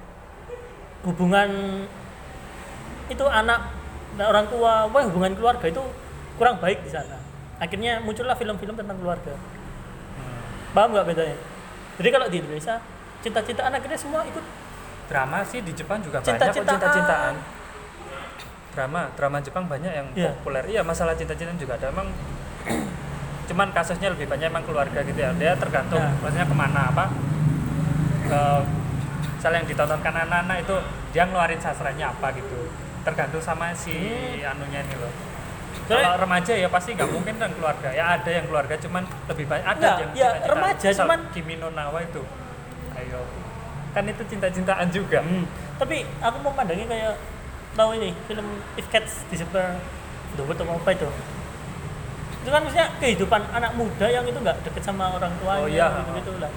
hubungan 1.04 1.85
itu 3.12 3.23
anak 3.28 3.71
dan 4.16 4.25
orang 4.33 4.49
tua 4.49 4.88
wah 4.88 5.04
hubungan 5.04 5.37
keluarga 5.37 5.68
itu 5.68 5.85
kurang 6.40 6.56
baik 6.64 6.80
di 6.80 6.88
sana. 6.88 7.21
Akhirnya 7.61 8.00
muncullah 8.00 8.35
film-film 8.40 8.73
tentang 8.73 8.97
keluarga 8.97 9.37
paham 10.76 10.92
nggak 10.92 11.06
bedanya? 11.09 11.37
Jadi 11.97 12.09
kalau 12.12 12.26
di 12.28 12.37
Indonesia 12.38 12.75
cinta-cintaan 13.18 13.73
akhirnya 13.73 13.97
semua 13.97 14.21
ikut. 14.23 14.45
Drama 15.06 15.40
sih 15.42 15.62
di 15.62 15.73
Jepang 15.73 15.99
juga 15.99 16.21
banyak 16.21 16.37
kok 16.52 16.52
Cinta-cintaan. 16.52 17.35
drama 18.71 19.09
drama 19.16 19.40
Jepang 19.40 19.64
banyak 19.64 19.88
yang 19.88 20.06
Iya. 20.12 20.37
populer. 20.37 20.64
Iya 20.68 20.85
masalah 20.85 21.16
cinta-cintaan 21.16 21.56
juga 21.56 21.80
ada. 21.80 21.88
Emang 21.88 22.12
cuman 23.49 23.73
kasusnya 23.73 24.12
lebih 24.12 24.28
banyak 24.28 24.52
emang 24.52 24.62
keluarga 24.62 25.00
gitu 25.00 25.16
ya. 25.16 25.33
Dia 25.33 25.56
tergantung 25.56 25.97
Ya. 25.99 26.12
maksudnya 26.21 26.45
ke 26.45 26.52
mana 26.52 26.92
apa 26.92 27.04
ke 28.26 28.40
misalnya 29.33 29.56
yang 29.62 29.68
ditontonkan 29.71 30.12
anak-anak 30.18 30.56
itu 30.61 30.76
dia 31.11 31.25
ngeluarin 31.25 31.56
sastranya 31.56 32.12
apa 32.12 32.37
gitu. 32.37 32.68
Tergantung 33.00 33.40
sama 33.40 33.73
si 33.73 33.97
anunya 34.42 34.83
ini 34.83 34.97
loh 34.99 35.12
kalau 35.88 36.19
remaja 36.19 36.52
ya 36.52 36.66
pasti 36.66 36.90
nggak 36.93 37.09
mungkin 37.09 37.35
kan 37.37 37.50
keluarga 37.52 37.88
ya 37.88 38.05
ada 38.14 38.26
yang 38.28 38.45
keluarga 38.45 38.75
cuman 38.76 39.02
lebih 39.26 39.45
banyak 39.47 39.66
ada 39.66 39.76
Nggak, 39.76 39.97
yang 39.97 40.11
ya, 40.11 40.28
cinta-cintaan. 40.28 40.50
remaja, 40.50 40.87
Misal 40.87 41.00
cuman- 41.00 41.25
Kimi 41.31 41.55
no 41.57 41.69
Nawa 41.71 41.99
itu 42.00 42.23
ayo 42.93 43.21
kan 43.93 44.05
itu 44.05 44.23
cinta-cintaan 44.26 44.87
juga 44.88 45.19
Hmm. 45.21 45.45
Tapi 45.76 45.97
aku 46.19 46.37
mau 46.40 46.50
mandangi 46.50 46.85
kayak 46.85 47.21
tahu 47.73 47.90
ini 47.95 48.16
film 48.25 48.47
If 48.75 48.88
Cats 48.88 49.28
Disappear 49.28 49.76
The 50.33 50.43
World 50.43 50.57
atau 50.57 50.73
apa 50.73 50.90
itu. 50.90 51.09
Itu 52.38 52.49
kan 52.49 52.61
maksudnya 52.62 52.88
kehidupan 52.97 53.43
anak 53.50 53.73
muda 53.73 54.07
yang 54.07 54.25
itu 54.25 54.37
nggak 54.37 54.57
deket 54.62 54.81
sama 54.81 55.11
orang 55.11 55.33
tuanya 55.37 55.61
Oh, 55.61 55.69
iya. 55.69 55.87
gitu, 55.93 56.11
gitu 56.16 56.33
lah. 56.38 56.49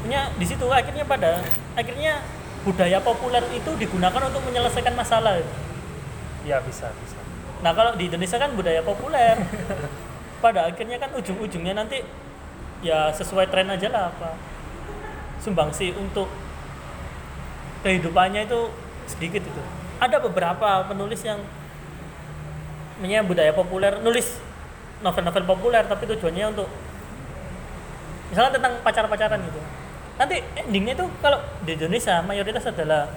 Punya 0.00 0.20
di 0.32 0.46
situ 0.46 0.64
akhirnya 0.66 1.04
pada 1.04 1.44
akhirnya 1.74 2.20
budaya 2.60 2.96
populer 2.98 3.44
itu 3.50 3.70
digunakan 3.74 4.20
untuk 4.22 4.40
menyelesaikan 4.42 4.94
masalah. 4.94 5.36
ya 6.42 6.60
bisa 6.60 6.92
bisa 6.98 7.16
Nah 7.64 7.72
kalau 7.72 7.96
di 7.96 8.12
Indonesia 8.12 8.36
kan 8.36 8.52
budaya 8.52 8.84
populer. 8.84 9.40
Pada 10.44 10.68
akhirnya 10.68 11.00
kan 11.00 11.08
ujung-ujungnya 11.16 11.72
nanti 11.72 12.04
ya 12.84 13.08
sesuai 13.08 13.48
tren 13.48 13.72
aja 13.72 13.88
lah 13.88 14.12
apa. 14.12 14.36
Sumbangsi 15.40 15.96
untuk 15.96 16.28
kehidupannya 17.80 18.44
itu 18.44 18.68
sedikit 19.08 19.40
itu. 19.40 19.62
Ada 19.96 20.20
beberapa 20.20 20.84
penulis 20.84 21.24
yang 21.24 21.40
punya 23.00 23.24
budaya 23.24 23.56
populer 23.56 23.96
nulis 24.04 24.38
novel-novel 25.00 25.44
populer 25.48 25.82
tapi 25.88 26.04
tujuannya 26.06 26.44
untuk 26.52 26.68
misalnya 28.28 28.60
tentang 28.60 28.72
pacar-pacaran 28.84 29.40
gitu. 29.40 29.60
Nanti 30.20 30.44
endingnya 30.60 30.94
itu 31.00 31.06
kalau 31.24 31.40
di 31.64 31.72
Indonesia 31.80 32.20
mayoritas 32.20 32.68
adalah 32.68 33.08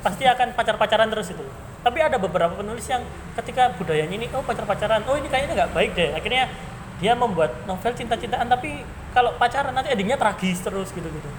pasti 0.00 0.24
akan 0.24 0.54
pacar-pacaran 0.54 1.10
terus 1.10 1.34
itu. 1.34 1.42
Tapi 1.88 2.04
ada 2.04 2.20
beberapa 2.20 2.52
penulis 2.52 2.84
yang 2.84 3.00
ketika 3.40 3.72
budayanya 3.80 4.12
ini 4.20 4.28
oh 4.36 4.44
pacar-pacaran, 4.44 5.00
oh 5.08 5.16
ini 5.16 5.24
kayaknya 5.32 5.64
nggak 5.64 5.72
baik 5.72 5.96
deh. 5.96 6.12
Akhirnya 6.12 6.52
dia 7.00 7.16
membuat 7.16 7.64
novel 7.64 7.96
cinta-cintaan 7.96 8.44
tapi 8.44 8.84
kalau 9.16 9.32
pacaran 9.40 9.72
nanti 9.72 9.88
endingnya 9.88 10.20
tragis 10.20 10.60
terus 10.60 10.92
gitu-gitu. 10.92 11.30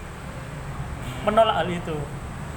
Menolak 1.22 1.62
hal 1.62 1.70
itu. 1.70 1.94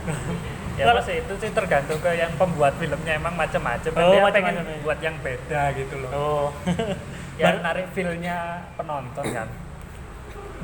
ya 0.81 0.89
Kalau- 0.89 1.05
itu 1.05 1.33
sih 1.37 1.51
tergantung 1.53 2.01
ke 2.01 2.17
yang 2.17 2.33
pembuat 2.33 2.73
filmnya 2.81 3.13
emang 3.21 3.37
macam-macam 3.37 3.91
Oh, 3.93 4.09
dia 4.17 4.25
pengen 4.33 4.55
ya. 4.57 4.81
buat 4.81 4.99
yang 5.05 5.15
beda 5.21 5.61
gitu 5.77 5.95
loh 6.01 6.09
Oh. 6.09 6.45
ya 7.41 7.53
Bar- 7.53 7.61
narik 7.61 7.93
feelnya 7.93 8.65
penonton 8.73 9.25
kan 9.29 9.47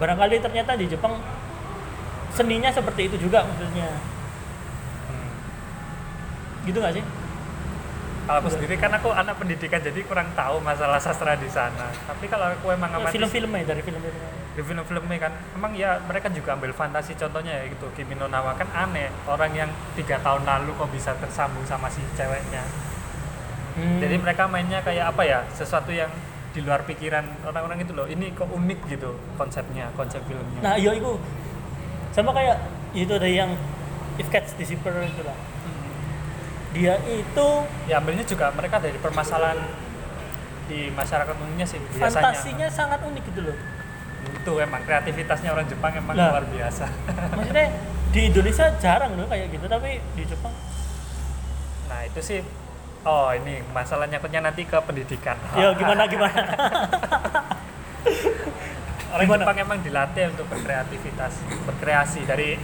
barangkali 0.01 0.41
ternyata 0.41 0.74
di 0.74 0.89
Jepang 0.89 1.21
seninya 2.33 2.74
seperti 2.74 3.12
itu 3.12 3.29
juga 3.29 3.43
maksudnya. 3.45 3.89
Hmm. 5.12 5.29
Gitu 6.65 6.77
nggak 6.79 6.95
sih? 6.98 7.03
Kalau 8.29 8.45
aku 8.45 8.50
sendiri 8.53 8.77
kan 8.77 8.93
aku 8.93 9.09
anak 9.09 9.41
pendidikan 9.41 9.81
jadi 9.81 10.05
kurang 10.05 10.29
tahu 10.38 10.62
masalah 10.62 11.01
sastra 11.01 11.33
di 11.33 11.50
sana 11.50 11.89
tapi 12.05 12.29
kalau 12.29 12.45
aku 12.45 12.69
emang 12.69 12.93
amati 12.93 13.17
Film-filmnya 13.17 13.65
dari 13.65 13.81
film-filmnya. 13.81 14.29
di 14.53 14.62
film-filmnya 14.62 15.17
kan 15.17 15.33
emang 15.57 15.74
ya 15.74 15.98
mereka 16.05 16.29
juga 16.29 16.53
ambil 16.53 16.69
fantasi 16.69 17.17
contohnya 17.17 17.57
ya 17.57 17.74
gitu 17.74 17.89
Kimi 17.98 18.13
no 18.13 18.29
Nawa 18.29 18.53
kan 18.53 18.69
aneh 18.69 19.09
orang 19.25 19.50
yang 19.57 19.69
tiga 19.98 20.21
tahun 20.21 20.45
lalu 20.45 20.77
kok 20.77 20.93
bisa 20.93 21.17
tersambung 21.17 21.65
sama 21.65 21.89
si 21.89 22.05
ceweknya 22.13 22.62
Hmm. 23.69 24.01
jadi 24.01 24.19
mereka 24.19 24.43
mainnya 24.50 24.81
kayak 24.81 25.13
apa 25.13 25.24
ya 25.24 25.39
sesuatu 25.50 25.93
yang 25.93 26.09
di 26.51 26.59
luar 26.59 26.83
pikiran 26.83 27.21
orang-orang 27.48 27.79
itu 27.79 27.93
loh 27.93 28.09
ini 28.09 28.33
kok 28.33 28.50
unik 28.50 28.79
gitu 28.91 29.13
konsepnya 29.38 29.88
konsep 29.95 30.19
filmnya 30.25 30.59
Nah, 30.59 30.75
iya 30.75 30.91
itu. 30.91 31.15
Sama 32.12 32.33
kayak 32.33 32.57
itu 32.91 33.13
ada 33.13 33.29
yang 33.29 33.53
If 34.17 34.27
Cats 34.27 34.51
Disappear 34.57 35.05
itu 35.05 35.21
lah. 35.24 35.38
Dia 36.69 37.01
itu 37.09 37.47
ya 37.89 37.97
ambilnya 37.97 38.25
juga 38.25 38.53
mereka 38.53 38.77
dari 38.77 38.97
permasalahan 39.01 39.57
di 40.69 40.93
masyarakat 40.93 41.33
umumnya 41.41 41.65
sih 41.65 41.81
biasanya. 41.81 42.13
Fantasinya 42.13 42.67
sangat 42.69 42.99
unik 43.01 43.23
gitu 43.33 43.41
loh. 43.49 43.57
Itu 44.38 44.51
emang 44.61 44.85
kreativitasnya 44.85 45.49
orang 45.49 45.65
Jepang 45.65 45.97
emang 45.97 46.13
Lah. 46.13 46.29
luar 46.29 46.45
biasa. 46.45 46.85
Maksudnya 47.38 47.67
di 48.13 48.19
Indonesia 48.29 48.65
jarang 48.77 49.17
loh 49.17 49.25
kayak 49.25 49.49
gitu 49.49 49.65
tapi 49.65 49.97
di 50.13 50.23
Jepang. 50.29 50.53
Nah 51.89 52.05
itu 52.05 52.21
sih 52.21 52.39
oh 53.01 53.33
ini 53.33 53.65
masalah 53.73 54.05
nyangkutnya 54.05 54.45
nanti 54.45 54.61
ke 54.69 54.77
pendidikan. 54.85 55.41
Ya 55.57 55.73
gimana 55.73 56.05
gimana? 56.05 56.41
Orang 59.09 59.25
Gimana? 59.25 59.41
Jepang 59.41 59.57
emang 59.57 59.79
dilatih 59.81 60.29
untuk 60.38 60.45
berkreativitas 60.53 61.33
berkreasi 61.65 62.29
dari 62.29 62.61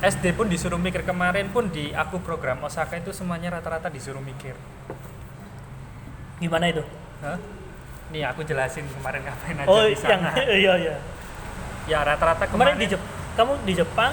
SD 0.00 0.32
pun 0.32 0.48
disuruh 0.48 0.80
mikir. 0.80 1.04
Kemarin 1.04 1.52
pun 1.52 1.68
di 1.68 1.92
aku 1.92 2.20
program 2.24 2.64
Osaka 2.64 2.96
itu 2.96 3.12
semuanya 3.12 3.60
rata-rata 3.60 3.92
disuruh 3.92 4.24
mikir. 4.24 4.56
Gimana 6.40 6.72
itu? 6.72 6.80
Hah? 7.20 7.36
nih 8.10 8.26
aku 8.26 8.42
jelasin 8.42 8.84
kemarin 8.90 9.22
ngapain 9.22 9.56
aja 9.62 9.70
oh 9.70 9.86
di 9.86 9.94
yang 9.94 10.02
sana 10.02 10.30
iya 10.62 10.74
iya. 10.76 10.96
Ya 11.88 11.98
rata-rata 12.02 12.46
kemarin 12.50 12.74
kemarin, 12.74 12.82
di 12.82 12.86
Jep 12.90 13.02
kamu 13.38 13.52
di 13.62 13.72
Jepang 13.78 14.12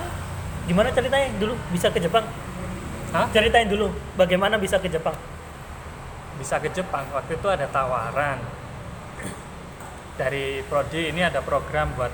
gimana 0.70 0.89
ceritanya 0.94 1.27
dulu? 1.41 1.53
Bisa 1.74 1.89
ke 1.89 2.00
Jepang? 2.00 2.25
Hah? 3.15 3.25
ceritain 3.34 3.65
dulu 3.65 3.89
bagaimana 4.13 4.62
bisa 4.62 4.77
ke 4.77 4.91
Jepang? 4.91 5.15
Bisa 6.38 6.62
ke 6.62 6.70
Jepang. 6.70 7.08
Waktu 7.10 7.39
itu 7.39 7.48
ada 7.50 7.65
tawaran. 7.72 8.38
Dari 10.17 10.62
prodi 10.65 11.10
ini 11.10 11.22
ada 11.25 11.41
program 11.41 11.94
buat 11.98 12.13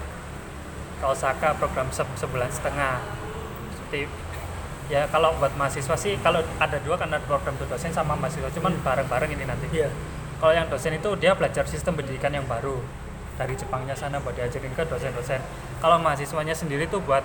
ke 1.00 1.06
Osaka 1.08 1.56
program 1.60 1.92
se- 1.92 2.16
sebulan 2.16 2.52
setengah 2.52 3.00
seperti 3.94 4.10
ya 4.92 5.08
kalau 5.08 5.38
buat 5.40 5.54
mahasiswa 5.56 5.96
sih 5.96 6.18
kalau 6.20 6.42
ada 6.60 6.78
dua 6.82 6.98
kan 7.00 7.08
ada 7.08 7.22
program 7.24 7.56
untuk 7.56 7.70
dosen 7.70 7.94
sama 7.94 8.18
mahasiswa 8.18 8.50
cuman 8.50 8.74
bareng-bareng 8.82 9.32
ini 9.38 9.46
nanti. 9.46 9.70
Iya. 9.70 9.90
Kalau 10.42 10.52
yang 10.52 10.68
dosen 10.68 10.98
itu 10.98 11.10
dia 11.22 11.32
belajar 11.38 11.64
sistem 11.70 11.96
pendidikan 11.96 12.34
yang 12.34 12.44
baru 12.50 12.82
dari 13.40 13.56
Jepangnya 13.56 13.96
sana 13.96 14.20
buat 14.20 14.36
diajarin 14.36 14.74
ke 14.76 14.84
dosen-dosen. 14.84 15.40
Kalau 15.80 15.98
mahasiswanya 16.04 16.52
sendiri 16.52 16.90
tuh 16.90 17.00
buat 17.00 17.24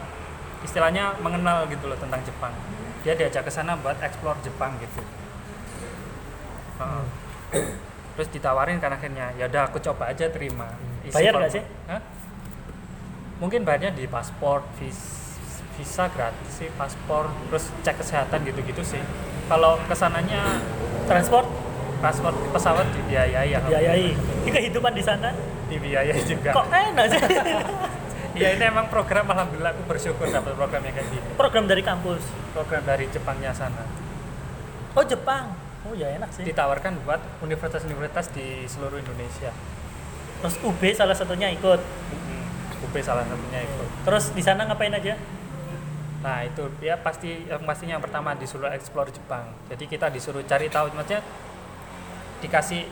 istilahnya 0.63 1.19
mengenal 1.19 1.67
gitu 1.67 1.91
loh 1.91 1.99
tentang 1.99 2.23
Jepang. 2.23 2.55
Dia 3.03 3.19
diajak 3.19 3.43
ke 3.49 3.51
sana 3.51 3.75
buat 3.81 3.99
explore 4.05 4.39
Jepang 4.45 4.77
gitu. 4.79 5.03
Heeh. 6.79 7.05
terus 8.19 8.35
ditawarin 8.35 8.83
kan 8.83 8.91
akhirnya 8.91 9.31
ya 9.39 9.47
udah 9.47 9.71
aku 9.73 9.81
coba 9.83 10.11
aja 10.11 10.31
terima. 10.31 10.69
Isi 11.07 11.17
Bayar 11.17 11.33
nggak 11.39 11.53
sih? 11.55 11.65
Hah? 11.91 12.03
mungkin 13.39 13.63
bayarnya 13.63 13.95
di 13.95 14.03
paspor 14.11 14.67
vis- 14.83 15.28
visa 15.79 16.11
gratis 16.11 16.51
sih 16.51 16.69
paspor 16.75 17.31
terus 17.47 17.71
cek 17.87 18.03
kesehatan 18.03 18.43
gitu-gitu 18.43 18.83
sih. 18.83 18.99
Kalau 19.47 19.79
ke 19.87 19.95
sananya 19.95 20.59
transport 21.07 21.47
transport 22.03 22.35
pesawat 22.51 22.87
dibiayai 22.91 23.55
ya. 23.55 23.63
Biayai 23.63 24.11
ini 24.45 24.51
kehidupan 24.51 24.93
di 24.93 25.03
sana? 25.07 25.31
Dibiayai 25.71 26.21
juga. 26.27 26.51
Kok 26.51 26.67
enak 26.67 27.05
sih? 27.15 27.21
Ya 28.39 28.55
ini 28.55 28.71
emang 28.71 28.87
program 28.87 29.27
alhamdulillah 29.27 29.75
aku 29.75 29.83
bersyukur 29.91 30.31
dapat 30.31 30.55
program 30.55 30.79
yang 30.87 30.95
kayak 30.95 31.11
gini. 31.11 31.27
Program 31.35 31.67
dari 31.67 31.83
kampus? 31.83 32.23
Program 32.55 32.87
dari 32.87 33.11
Jepangnya 33.11 33.51
sana. 33.51 33.83
Oh 34.95 35.03
Jepang? 35.03 35.59
Oh 35.83 35.91
ya 35.91 36.07
enak 36.15 36.31
sih. 36.31 36.47
Ditawarkan 36.47 37.03
buat 37.03 37.19
universitas-universitas 37.43 38.31
di 38.31 38.63
seluruh 38.71 39.03
Indonesia. 39.03 39.51
Terus 40.39 40.55
UB 40.63 40.79
salah 40.95 41.19
satunya 41.19 41.51
ikut? 41.51 41.83
Mm-mm. 41.83 42.39
UP 42.79 42.95
salah 43.03 43.27
satunya 43.27 43.61
itu 43.67 43.85
terus 44.07 44.31
di 44.33 44.43
sana 44.43 44.65
ngapain 44.65 44.95
aja 44.95 45.19
nah 46.19 46.43
itu 46.43 46.67
ya 46.83 46.99
pasti 46.99 47.47
yang 47.47 47.63
pastinya 47.63 47.95
yang 47.99 48.05
pertama 48.05 48.35
disuruh 48.35 48.71
explore 48.75 49.11
Jepang. 49.15 49.55
Jadi 49.71 49.85
kita 49.87 50.11
disuruh 50.11 50.43
cari 50.43 50.67
tahu 50.67 50.91
maksudnya 50.91 51.23
dikasih 52.43 52.87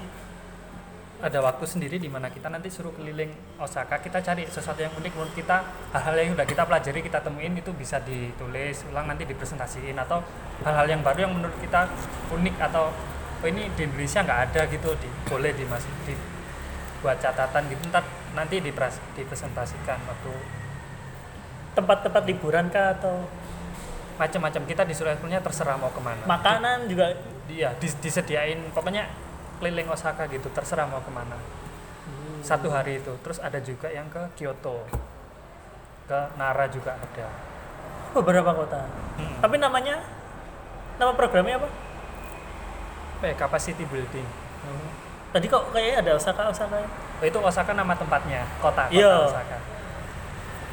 ada 1.16 1.40
waktu 1.40 1.64
sendiri 1.64 1.96
di 1.96 2.12
mana 2.12 2.28
kita 2.28 2.52
nanti 2.52 2.68
suruh 2.68 2.92
keliling 2.92 3.32
Osaka 3.56 3.96
kita 4.04 4.20
cari 4.20 4.44
sesuatu 4.44 4.84
yang 4.84 4.92
unik 5.00 5.12
menurut 5.16 5.32
kita 5.32 5.64
hal-hal 5.96 6.12
yang 6.12 6.36
udah 6.36 6.44
kita 6.44 6.68
pelajari 6.68 7.00
kita 7.00 7.24
temuin 7.24 7.56
itu 7.56 7.72
bisa 7.72 7.96
ditulis 8.04 8.84
ulang 8.92 9.08
nanti 9.08 9.24
dipresentasiin 9.24 9.96
atau 9.96 10.20
hal-hal 10.60 10.84
yang 10.84 11.00
baru 11.00 11.24
yang 11.24 11.32
menurut 11.32 11.56
kita 11.56 11.88
unik 12.36 12.56
atau 12.68 12.92
oh 13.40 13.48
ini 13.48 13.64
di 13.72 13.88
Indonesia 13.88 14.20
nggak 14.20 14.40
ada 14.52 14.60
gitu 14.68 14.92
di, 15.00 15.08
boleh 15.24 15.56
dimas 15.56 15.88
di 16.04 16.12
buat 17.00 17.16
catatan 17.16 17.64
gitu 17.72 17.80
ntar 17.88 18.04
nanti 18.36 18.60
dipres, 18.60 19.00
dipresentasikan 19.16 19.96
waktu 20.04 20.32
tempat-tempat 21.76 22.22
liburan 22.24 22.72
kah 22.72 22.96
atau? 22.96 23.28
Macam-macam. 24.16 24.64
Kita 24.64 24.82
disuruh 24.82 25.12
eksplornya 25.12 25.44
terserah 25.44 25.76
mau 25.76 25.92
ke 25.92 26.00
mana. 26.00 26.24
Makanan 26.24 26.88
juga? 26.88 27.12
Dia 27.46 27.76
dis- 27.76 28.00
disediain. 28.00 28.56
Pokoknya 28.72 29.04
keliling 29.60 29.92
Osaka 29.92 30.24
gitu 30.26 30.48
terserah 30.50 30.88
mau 30.88 31.04
ke 31.04 31.12
mana. 31.12 31.36
Satu 32.40 32.72
hari 32.72 33.04
itu. 33.04 33.12
Terus 33.20 33.36
ada 33.38 33.60
juga 33.60 33.92
yang 33.92 34.08
ke 34.08 34.24
Kyoto. 34.34 34.88
Ke 36.08 36.32
Nara 36.40 36.64
juga 36.72 36.96
ada. 36.96 37.28
Beberapa 38.16 38.56
kota. 38.56 38.80
Hmm. 39.16 39.40
tapi 39.40 39.56
namanya 39.56 40.00
nama 40.96 41.12
programnya 41.16 41.56
apa? 41.56 41.68
Ya, 43.24 43.32
capacity 43.36 43.84
building. 43.88 44.24
Tadi 45.32 45.48
kok 45.48 45.72
kayaknya 45.72 46.00
ada 46.04 46.10
Osaka 46.16 46.48
Osaka? 46.48 46.80
Oh, 47.20 47.24
itu 47.24 47.36
Osaka 47.40 47.72
nama 47.72 47.92
tempatnya. 47.92 48.44
Kota 48.60 48.88
kota 48.88 48.92
Iya. 48.92 49.28
Osaka 49.28 49.56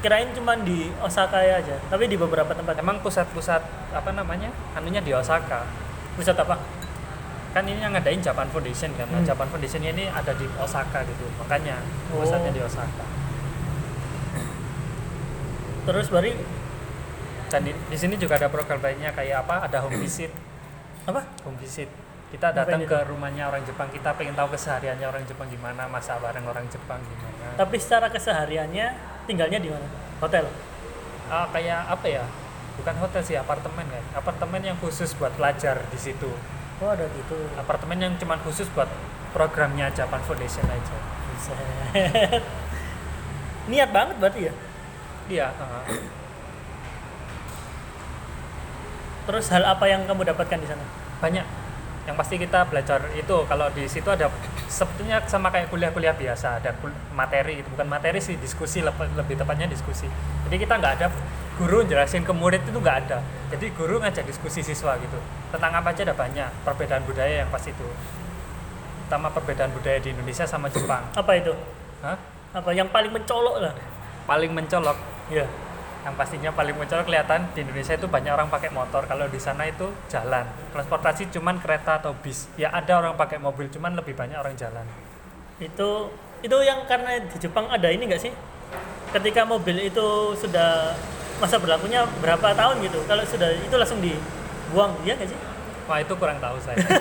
kirain 0.04 0.28
cuma 0.30 0.52
di 0.54 0.92
Osaka 1.00 1.40
ya 1.40 1.56
aja 1.56 1.80
tapi 1.88 2.04
di 2.04 2.14
beberapa 2.14 2.52
tempat. 2.52 2.76
Emang 2.76 3.00
pusat-pusat 3.00 3.64
apa 3.90 4.10
namanya 4.12 4.52
anunya 4.76 5.00
di 5.00 5.10
Osaka. 5.10 5.64
Pusat 6.14 6.44
apa? 6.44 6.60
Kan 7.50 7.64
ini 7.64 7.78
yang 7.78 7.94
ngadain 7.94 8.18
Japan 8.18 8.44
Foundation 8.46 8.92
kan 8.92 9.08
Nah, 9.08 9.18
Hmm. 9.18 9.24
Japan 9.24 9.46
Foundationnya 9.48 9.90
ini 9.90 10.04
ada 10.06 10.34
di 10.34 10.44
Osaka 10.54 11.00
gitu 11.02 11.24
makanya 11.38 11.80
Oh. 12.12 12.20
pusatnya 12.20 12.50
di 12.50 12.60
Osaka. 12.60 13.04
Terus 15.84 16.06
baru 16.08 16.32
dan 17.48 17.60
di, 17.62 17.72
di 17.72 17.96
sini 17.96 18.16
juga 18.16 18.34
ada 18.34 18.48
program 18.48 18.80
lainnya 18.80 19.12
kayak 19.12 19.46
apa 19.46 19.64
ada 19.64 19.78
home 19.80 20.00
visit. 20.00 20.32
Apa? 21.08 21.20
Home 21.44 21.60
visit. 21.60 21.86
Kita 22.32 22.50
datang 22.50 22.82
ke 22.82 22.98
rumahnya 23.06 23.46
orang 23.46 23.62
Jepang 23.62 23.86
kita 23.88 24.16
pengen 24.16 24.34
tahu 24.34 24.56
kesehariannya 24.56 25.06
orang 25.06 25.22
Jepang 25.22 25.46
gimana 25.46 25.86
masa 25.86 26.16
bareng 26.18 26.42
orang 26.42 26.66
Jepang 26.66 26.98
gimana. 26.98 27.54
Tapi 27.54 27.76
secara 27.78 28.08
kesehariannya 28.10 29.13
tinggalnya 29.24 29.58
di 29.60 29.68
mana? 29.72 29.86
Hotel? 30.20 30.44
Ah, 31.28 31.48
kayak 31.50 31.88
apa 31.88 32.06
ya? 32.08 32.24
Bukan 32.80 32.94
hotel 32.98 33.22
sih 33.22 33.36
apartemen 33.38 33.86
kan. 33.86 34.04
Apartemen 34.18 34.60
yang 34.60 34.76
khusus 34.82 35.14
buat 35.16 35.32
pelajar 35.34 35.80
di 35.88 35.98
situ. 35.98 36.30
Oh 36.82 36.90
ada 36.90 37.06
gitu. 37.06 37.38
Apartemen 37.54 37.98
yang 38.02 38.12
cuman 38.18 38.38
khusus 38.42 38.66
buat 38.74 38.90
programnya 39.32 39.90
Japan 39.94 40.20
Foundation 40.26 40.66
aja. 40.66 40.96
Buset. 41.32 42.42
niat 43.70 43.90
banget 43.90 44.16
berarti 44.20 44.40
ya? 44.50 44.54
Iya 45.24 45.46
ah. 45.56 45.84
terus 49.24 49.48
hal 49.48 49.64
apa 49.64 49.88
yang 49.88 50.04
kamu 50.04 50.20
dapatkan 50.36 50.60
di 50.60 50.68
sana? 50.68 50.84
Banyak 51.24 51.63
yang 52.04 52.16
pasti 52.20 52.36
kita 52.36 52.68
belajar 52.68 53.00
itu 53.16 53.36
kalau 53.48 53.72
di 53.72 53.88
situ 53.88 54.04
ada 54.12 54.28
sebetulnya 54.68 55.24
sama 55.24 55.48
kayak 55.48 55.72
kuliah-kuliah 55.72 56.12
biasa 56.12 56.60
ada 56.60 56.76
kul- 56.76 56.92
materi 57.16 57.64
itu 57.64 57.68
bukan 57.72 57.88
materi 57.88 58.20
sih 58.20 58.36
diskusi 58.36 58.84
lebih 58.84 59.34
tepatnya 59.40 59.64
diskusi. 59.64 60.04
Jadi 60.48 60.56
kita 60.60 60.76
nggak 60.76 60.92
ada 61.00 61.06
guru 61.56 61.80
jelasin 61.88 62.20
ke 62.20 62.32
murid 62.36 62.60
itu 62.60 62.76
nggak 62.76 62.96
ada. 63.08 63.24
Jadi 63.48 63.72
guru 63.72 64.04
ngajak 64.04 64.28
diskusi 64.28 64.60
siswa 64.60 65.00
gitu. 65.00 65.16
Tentang 65.48 65.72
apa 65.72 65.96
aja 65.96 66.04
ada 66.04 66.12
banyak 66.12 66.48
perbedaan 66.60 67.02
budaya 67.08 67.40
yang 67.40 67.48
pas 67.48 67.64
itu. 67.64 67.88
Pertama 69.08 69.32
perbedaan 69.32 69.72
budaya 69.72 69.96
di 69.96 70.12
Indonesia 70.12 70.44
sama 70.44 70.68
Jepang. 70.68 71.08
Apa 71.16 71.32
itu? 71.40 71.56
Hah? 72.04 72.16
apa 72.54 72.70
yang 72.70 72.86
paling 72.86 73.10
mencolok 73.10 73.58
lah? 73.66 73.74
Paling 74.30 74.54
mencolok? 74.54 74.94
Ya 75.32 75.48
yang 76.04 76.20
pastinya 76.20 76.52
paling 76.52 76.76
mencolok 76.76 77.08
kelihatan 77.08 77.48
di 77.56 77.64
Indonesia 77.64 77.96
itu 77.96 78.04
banyak 78.04 78.28
orang 78.28 78.52
pakai 78.52 78.68
motor. 78.68 79.08
Kalau 79.08 79.24
di 79.24 79.40
sana 79.40 79.64
itu 79.64 79.88
jalan. 80.12 80.44
Transportasi 80.76 81.32
cuman 81.32 81.56
kereta 81.64 81.96
atau 81.96 82.12
bis. 82.12 82.44
Ya 82.60 82.68
ada 82.76 83.00
orang 83.00 83.16
pakai 83.16 83.40
mobil 83.40 83.72
cuman 83.72 83.96
lebih 83.96 84.12
banyak 84.12 84.36
orang 84.36 84.52
jalan. 84.52 84.84
Itu 85.56 86.12
itu 86.44 86.56
yang 86.60 86.84
karena 86.84 87.24
di 87.24 87.36
Jepang 87.40 87.72
ada 87.72 87.88
ini 87.88 88.04
enggak 88.04 88.20
sih? 88.20 88.36
Ketika 89.16 89.48
mobil 89.48 89.80
itu 89.80 90.36
sudah 90.36 90.92
masa 91.40 91.56
berlakunya 91.56 92.04
berapa 92.20 92.52
tahun 92.52 92.84
gitu. 92.84 93.00
Kalau 93.08 93.24
sudah 93.24 93.48
itu 93.56 93.72
langsung 93.72 94.04
dibuang 94.04 94.92
iya 95.08 95.16
nggak 95.16 95.32
sih? 95.32 95.38
Wah 95.88 96.04
itu 96.04 96.12
kurang 96.20 96.36
tahu 96.36 96.60
saya. 96.60 96.84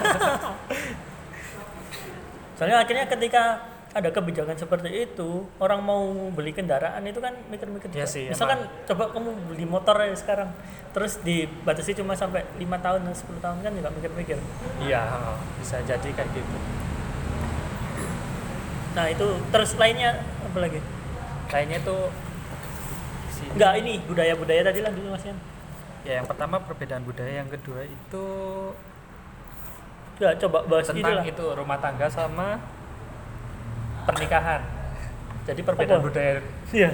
Soalnya 2.56 2.88
akhirnya 2.88 3.04
ketika 3.12 3.73
ada 3.94 4.10
kebijakan 4.10 4.54
seperti 4.54 4.90
itu. 5.04 5.46
Orang 5.58 5.82
mau 5.82 6.02
beli 6.30 6.50
kendaraan 6.50 7.02
itu 7.02 7.18
kan 7.18 7.38
mikir-mikir 7.48 7.88
Iya 7.88 8.04
juga. 8.04 8.10
sih, 8.10 8.26
misalkan 8.28 8.60
coba 8.84 9.10
kamu 9.10 9.30
beli 9.48 9.64
motor 9.64 9.96
ya 9.96 10.12
sekarang 10.14 10.50
terus 10.90 11.18
dibatasi 11.20 11.94
cuma 11.96 12.14
sampai 12.14 12.42
lima 12.56 12.78
tahun 12.78 13.02
atau 13.04 13.18
10 13.30 13.38
tahun 13.40 13.58
kan 13.60 13.72
juga 13.72 13.90
mikir-mikir. 13.92 14.38
Iya 14.80 15.02
bisa 15.58 15.78
jadi 15.84 16.10
kayak 16.10 16.30
gitu. 16.32 16.58
Nah 18.94 19.06
itu 19.08 19.26
terus 19.50 19.74
lainnya 19.76 20.18
apa 20.44 20.58
lagi? 20.60 20.78
Lainnya 21.50 21.78
itu 21.80 21.98
si- 23.32 23.50
enggak 23.50 23.74
ini 23.78 24.02
budaya-budaya 24.02 24.62
tadi 24.64 24.80
lah 24.80 24.90
dulu 24.90 25.10
mas 25.12 25.24
Yan 25.24 25.38
ya 26.04 26.20
yang 26.20 26.28
pertama 26.28 26.60
perbedaan 26.60 27.02
budaya 27.02 27.40
yang 27.40 27.48
kedua 27.48 27.80
itu 27.82 28.26
Enggak, 30.14 30.34
coba 30.40 30.58
bahas 30.64 30.86
tentang 30.86 31.26
itu 31.26 31.46
rumah 31.50 31.78
tangga 31.80 32.06
sama 32.06 32.62
pernikahan 34.04 34.62
jadi 35.44 35.62
perbedaan 35.62 36.00
Apa? 36.00 36.08
budaya 36.08 36.34
Iya. 36.72 36.90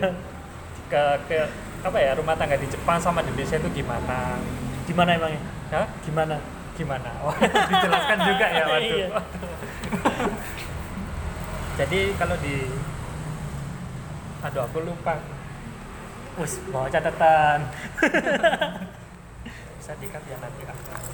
ke 0.90 1.02
ke 1.28 1.38
apa 1.80 1.98
ya 1.98 2.12
rumah 2.18 2.36
tangga 2.36 2.56
di 2.56 2.68
Jepang 2.68 2.98
sama 2.98 3.22
di 3.22 3.30
Indonesia 3.32 3.56
itu 3.56 3.70
gimana 3.74 4.42
Gimana 4.84 5.14
emangnya? 5.14 5.42
Hah? 5.70 5.86
Gimana? 6.02 6.36
gimana 6.74 7.12
oh, 7.22 7.36
dijelaskan 7.70 8.18
juga 8.24 8.46
ya 8.50 8.64
waduh 8.64 8.98
Iya. 9.04 9.08
jadi 11.76 12.00
kalau 12.16 12.36
di 12.40 12.56
aduh 14.40 14.64
aku 14.64 14.80
lupa 14.84 15.20
Wis, 16.40 16.56
bawa 16.72 16.88
catatan. 16.88 17.68
bisa 19.76 19.92
dikat 20.00 20.24
ya 20.24 20.40
nanti 20.40 20.64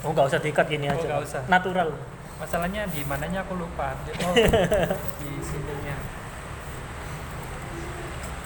Oh, 0.05 0.13
nggak 0.13 0.29
usah 0.29 0.37
diikat 0.37 0.69
gini 0.69 0.85
Oh, 0.85 0.93
aja. 0.93 1.17
usah. 1.17 1.41
Natural. 1.49 1.89
Masalahnya 2.35 2.83
di 2.91 3.01
mananya 3.07 3.47
aku 3.47 3.55
lupa 3.55 3.95
oh 3.95 4.35
di 5.23 5.31
sininya 5.39 5.95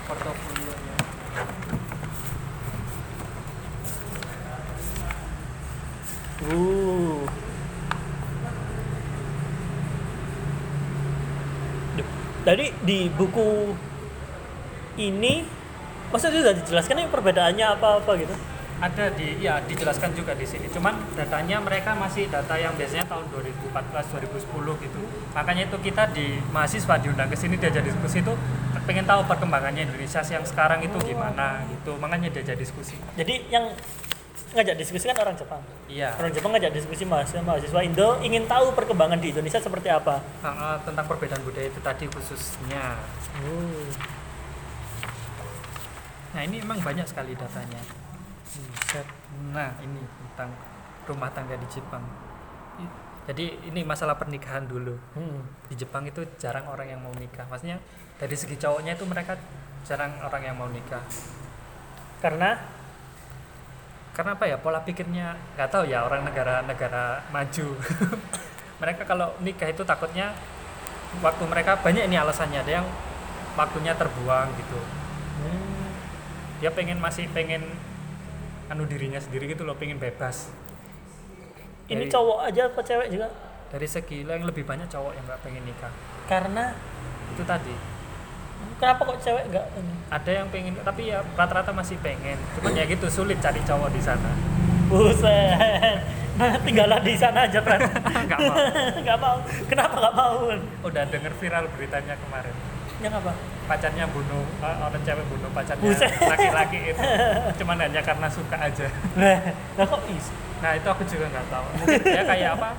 portofolionya 0.05 0.97
Uh. 6.39 7.27
Tadi 12.47 12.71
di 12.87 13.11
buku 13.11 13.75
ini 14.95 15.43
maksudnya 16.09 16.39
sudah 16.39 16.55
dijelaskan 16.55 17.03
ini 17.03 17.11
perbedaannya 17.11 17.65
apa-apa 17.75 18.11
gitu. 18.23 18.31
Ada 18.79 19.11
di 19.11 19.43
ya 19.43 19.59
dijelaskan 19.59 20.15
juga 20.15 20.31
di 20.31 20.47
sini. 20.47 20.71
Cuman 20.71 20.95
datanya 21.13 21.59
mereka 21.59 21.91
masih 21.95 22.31
data 22.31 22.55
yang 22.55 22.71
biasanya 22.79 23.05
tahun 23.11 23.27
2014 23.31 23.75
2010 23.75 24.85
gitu. 24.87 24.99
Makanya 25.35 25.63
itu 25.67 25.77
kita 25.83 26.03
di 26.15 26.39
mahasiswa 26.55 26.95
diundang 27.03 27.27
ke 27.27 27.35
sini 27.35 27.59
diajak 27.59 27.83
diskusi 27.83 28.23
itu 28.23 28.33
pengen 28.87 29.05
tahu 29.05 29.21
perkembangannya 29.27 29.85
Indonesia 29.85 30.23
yang 30.23 30.43
sekarang 30.47 30.79
itu 30.79 30.95
gimana 31.03 31.67
gitu. 31.67 31.99
Makanya 31.99 32.31
diajak 32.31 32.55
diskusi. 32.55 32.95
Jadi 33.19 33.51
yang 33.51 33.67
ngajak 34.49 34.75
diskusi 34.81 35.05
kan 35.05 35.17
orang 35.21 35.35
Jepang. 35.37 35.61
iya. 35.85 36.15
Orang 36.17 36.33
Jepang 36.33 36.49
ngajak 36.55 36.73
diskusi 36.73 37.03
mahasiswa 37.05 37.43
mahasiswa 37.45 37.81
Indo 37.85 38.17
ingin 38.25 38.49
tahu 38.49 38.73
perkembangan 38.73 39.21
di 39.21 39.29
Indonesia 39.35 39.61
seperti 39.61 39.93
apa. 39.93 40.23
Tentang 40.87 41.05
perbedaan 41.05 41.43
budaya 41.45 41.67
itu 41.69 41.79
tadi 41.83 42.09
khususnya. 42.09 42.97
Uh. 43.43 43.87
nah 46.29 46.45
ini 46.45 46.61
emang 46.61 46.77
banyak 46.85 47.09
sekali 47.09 47.33
datanya 47.33 47.81
Buset. 48.89 49.05
nah 49.53 49.69
ini 49.85 50.01
tentang 50.01 50.49
rumah 51.05 51.29
tangga 51.29 51.53
di 51.53 51.67
Jepang. 51.69 52.01
I- 52.81 52.95
jadi 53.29 53.69
ini 53.69 53.85
masalah 53.85 54.17
pernikahan 54.17 54.65
dulu. 54.65 54.97
Hmm. 55.13 55.45
di 55.69 55.77
Jepang 55.77 56.09
itu 56.09 56.25
jarang 56.41 56.65
orang 56.65 56.89
yang 56.89 56.97
mau 56.97 57.13
nikah. 57.13 57.45
Maksudnya 57.53 57.77
dari 58.17 58.33
segi 58.33 58.57
cowoknya 58.57 58.97
itu 58.97 59.05
mereka 59.05 59.37
jarang 59.85 60.09
orang 60.25 60.41
yang 60.41 60.57
mau 60.57 60.65
nikah. 60.73 61.05
Karena? 62.17 62.57
Karena 64.17 64.33
apa 64.33 64.49
ya? 64.49 64.57
Pola 64.57 64.81
pikirnya 64.81 65.37
nggak 65.53 65.69
tahu 65.69 65.85
ya 65.85 66.09
orang 66.09 66.25
negara-negara 66.25 67.29
maju. 67.29 67.77
Mereka 68.81 69.05
kalau 69.05 69.37
nikah 69.45 69.69
itu 69.69 69.85
takutnya 69.85 70.33
waktu 71.21 71.45
mereka 71.45 71.77
banyak 71.77 72.09
ini 72.09 72.17
alasannya. 72.17 72.65
Ada 72.65 72.81
yang 72.81 72.87
waktunya 73.53 73.93
terbuang 73.93 74.49
gitu. 74.57 74.81
Hmm, 75.45 75.93
dia 76.57 76.73
pengen 76.73 76.97
masih 76.97 77.29
pengen 77.37 77.69
anu 78.69 78.85
dirinya 78.85 79.17
sendiri 79.17 79.49
gitu 79.49 79.65
loh 79.65 79.73
pengen 79.73 79.97
bebas 79.97 80.53
ini 81.89 82.05
Dari- 82.05 82.11
cowok 82.11 82.39
aja 82.45 82.61
apa 82.69 82.81
cewek 82.81 83.07
juga? 83.09 83.27
dari 83.69 83.85
segi 83.85 84.21
yang 84.21 84.45
lebih 84.45 84.65
banyak 84.65 84.85
cowok 84.87 85.13
yang 85.13 85.25
nggak 85.25 85.41
pengen 85.41 85.61
nikah 85.61 85.93
Karena 86.25 86.73
itu 87.29 87.43
tadi 87.43 87.73
kenapa 88.77 89.01
kok 89.05 89.19
cewek 89.19 89.43
nggak 89.49 89.65
ada 90.09 90.31
yang 90.31 90.47
pengen 90.49 90.73
tapi 90.79 91.09
ya 91.09 91.21
rata-rata 91.33 91.69
masih 91.69 91.97
pengen 91.99 92.37
cuman 92.55 92.73
ya 92.73 92.85
gitu 92.85 93.05
sulit 93.07 93.37
cari 93.37 93.61
cowok 93.61 93.89
di 93.89 94.01
sana 94.01 94.31
Buset. 94.89 96.01
Nah, 96.33 96.55
tinggallah 96.65 96.97
di 96.97 97.13
sana 97.13 97.45
aja, 97.45 97.61
Pran. 97.61 97.77
nggak 98.25 98.39
mau 98.41 98.57
nggak 99.05 99.17
mau. 99.21 99.37
Kenapa 99.69 99.95
nggak 100.01 100.15
mau? 100.17 100.33
udah 100.81 101.03
denger 101.05 101.33
viral 101.37 101.69
beritanya 101.77 102.17
kemarin 102.17 102.55
Yang 102.99 103.13
apa? 103.17 103.31
pacarnya 103.65 104.05
bunuh 104.09 104.43
eh, 104.59 104.77
orang 104.81 105.01
cewek 105.03 105.25
bunuh 105.29 105.49
pacarnya 105.53 105.93
laki-laki 106.25 106.79
itu 106.89 107.03
cuman 107.61 107.77
hanya 107.79 108.01
karena 108.01 108.27
suka 108.27 108.57
aja 108.57 108.89
Nah, 109.13 109.37
nah 109.77 109.85
kok 109.85 110.01
is? 110.09 110.25
nah 110.57 110.73
itu 110.73 110.83
aku 110.83 111.03
juga 111.05 111.29
nggak 111.29 111.47
tahu 111.47 111.65
mungkin 111.77 112.01
dia 112.03 112.23
kayak 112.25 112.49
apa 112.57 112.69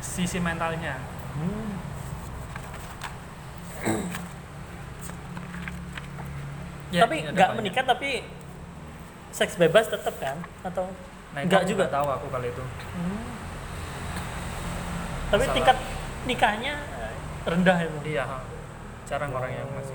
sisi 0.00 0.38
mentalnya 0.38 0.96
Hmm. 1.32 1.72
Ya, 6.92 7.08
tapi 7.08 7.24
nggak 7.24 7.50
menikah 7.56 7.84
tapi 7.86 8.20
seks 9.32 9.56
bebas 9.56 9.88
tetap 9.88 10.12
kan? 10.16 10.36
Atau 10.60 10.92
nah, 11.32 11.40
nggak 11.40 11.64
juga? 11.64 11.88
tahu 11.88 12.04
aku 12.06 12.26
kalau 12.28 12.46
itu 12.46 12.60
Hmm. 12.92 13.24
Tapi 15.28 15.40
Masalah. 15.40 15.56
tingkat 15.56 15.76
nikahnya 16.22 16.74
rendah 17.42 17.78
itu. 17.80 17.98
iya 18.06 18.24
jarang 19.12 19.28
orang 19.36 19.52
yang 19.52 19.68
masih 19.76 19.92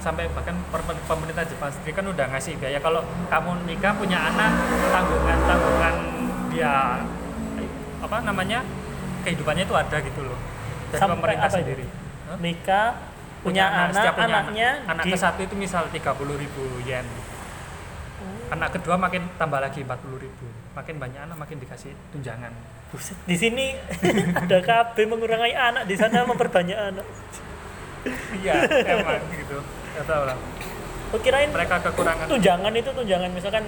sampai 0.00 0.24
bahkan 0.32 0.56
pemerintah 1.04 1.44
Jepang 1.44 1.68
sendiri 1.68 1.92
kan 1.92 2.08
udah 2.08 2.24
ngasih 2.32 2.56
biaya. 2.56 2.80
Kalau 2.80 3.04
kamu 3.28 3.68
nikah 3.68 3.92
punya 4.00 4.16
anak 4.32 4.48
tanggungan 4.88 5.38
tanggungan 5.44 5.94
dia 6.48 7.04
apa 8.00 8.16
namanya 8.24 8.64
kehidupannya 9.28 9.68
itu 9.68 9.76
ada 9.76 9.96
gitu 10.00 10.24
loh. 10.24 10.40
Dari 10.88 11.00
Sampai 11.04 11.20
pemerintah 11.20 11.52
apa 11.52 11.52
itu? 11.52 11.60
sendiri. 11.60 11.84
Hah? 12.32 12.36
Nikah 12.40 12.86
punya, 13.44 13.64
anak, 13.68 13.92
setiap 13.92 14.14
punya 14.16 14.24
anaknya 14.40 14.68
anak, 14.88 14.90
anak 14.96 15.04
di- 15.04 15.12
ke 15.12 15.18
satu 15.20 15.40
itu 15.44 15.54
misal 15.60 15.84
30.000 15.92 16.40
ribu 16.40 16.64
yen. 16.88 17.04
Anak 18.56 18.72
kedua 18.80 18.96
makin 18.96 19.28
tambah 19.36 19.60
lagi 19.60 19.84
40.000 19.84 20.16
ribu. 20.16 20.46
Makin 20.72 20.96
banyak 20.96 21.20
anak 21.28 21.36
makin 21.36 21.60
dikasih 21.60 21.92
tunjangan 22.16 22.79
Buset, 22.90 23.14
di 23.22 23.36
sini 23.36 23.70
ada 24.34 24.58
KB 24.58 24.96
mengurangi 25.06 25.54
anak 25.54 25.86
di 25.86 25.94
sana 25.94 26.26
memperbanyak 26.26 26.74
anak. 26.74 27.06
iya 28.34 28.64
emang 28.88 29.20
gitu 29.30 29.60
Gak 29.92 30.06
tahu 30.06 30.24
lah 30.24 30.36
Oh, 31.10 31.18
kirain 31.18 31.50
mereka 31.50 31.78
kekurangan 31.80 32.26
tunjangan 32.26 32.70
itu 32.72 32.86
tunjangan 32.88 33.30
misalkan 33.30 33.66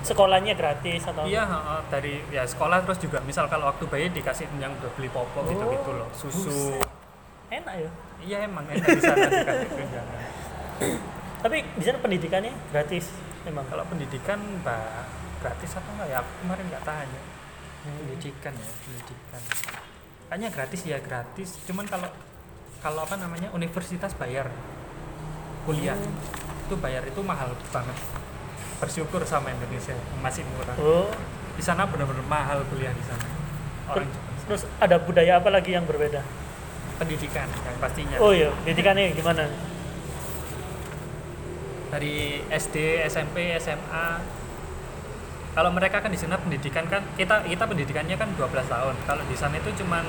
sekolahnya 0.00 0.54
gratis 0.54 1.02
atau 1.02 1.26
Iya, 1.26 1.42
dari 1.86 2.22
ya 2.30 2.46
sekolah 2.46 2.82
terus 2.82 2.98
juga 2.98 3.18
misal 3.20 3.46
kalau 3.46 3.66
waktu 3.66 3.82
bayi 3.86 4.06
dikasih 4.08 4.46
yang 4.56 4.70
udah 4.72 4.90
beli 4.94 5.10
popok 5.10 5.42
Oh, 5.42 5.50
gitu-gitu 5.50 5.90
loh, 5.90 6.08
susu. 6.12 6.78
enak 7.50 7.74
ya. 7.76 7.90
Iya 8.20 8.38
emang 8.46 8.62
enak 8.64 8.86
di 8.88 9.02
sana 9.02 9.26
dikasih 9.26 9.68
tunjangan. 9.68 10.20
Tapi 11.40 11.56
di 11.74 11.82
sana 11.82 11.98
pendidikannya 11.98 12.52
gratis 12.70 13.10
emang. 13.42 13.66
Kalau 13.66 13.82
pendidikan 13.84 14.38
mbak 14.62 15.06
gratis 15.42 15.70
apa 15.74 15.88
enggak 15.90 16.08
ya? 16.08 16.16
Aku 16.22 16.30
kemarin 16.40 16.64
nggak 16.70 16.84
tanya. 16.86 17.20
Pendidikan 17.80 18.52
ya, 18.54 18.68
pendidikan. 18.84 19.42
Kayaknya 20.28 20.48
gratis 20.52 20.80
ya 20.86 20.98
gratis. 21.00 21.48
Cuman 21.66 21.84
kalau 21.88 22.08
kalau 22.80 23.04
apa 23.04 23.16
namanya 23.16 23.52
universitas 23.52 24.16
bayar 24.16 24.48
kuliah 25.68 25.96
itu 26.66 26.74
bayar 26.78 27.02
itu 27.04 27.20
mahal 27.20 27.52
banget. 27.74 27.96
Bersyukur 28.80 29.20
sama 29.28 29.52
Indonesia 29.52 29.92
masih 30.24 30.44
murah. 30.56 30.76
Oh, 30.80 31.12
Di 31.56 31.62
sana 31.64 31.84
benar-benar 31.84 32.24
mahal 32.24 32.64
kuliah 32.72 32.94
di 32.94 33.04
sana. 33.04 33.26
Orang 33.90 34.08
terus 34.48 34.64
ada 34.80 34.96
budaya 34.98 35.38
apa 35.38 35.50
lagi 35.52 35.76
yang 35.76 35.84
berbeda? 35.84 36.22
pendidikan 37.00 37.48
yang 37.48 37.76
pastinya. 37.80 38.20
Oh 38.20 38.28
iya, 38.28 38.52
pendidikannya 38.60 39.16
gimana? 39.16 39.48
dari 41.90 42.38
SD, 42.46 43.02
SMP, 43.10 43.50
SMA. 43.58 44.22
Kalau 45.60 45.76
mereka 45.76 46.00
kan 46.00 46.08
di 46.08 46.16
sana 46.16 46.40
pendidikan 46.40 46.88
kan 46.88 47.04
kita 47.20 47.44
kita 47.44 47.68
pendidikannya 47.68 48.16
kan 48.16 48.32
12 48.32 48.48
tahun. 48.64 48.96
Kalau 49.04 49.20
di 49.28 49.36
sana 49.36 49.60
itu 49.60 49.68
cuman 49.84 50.08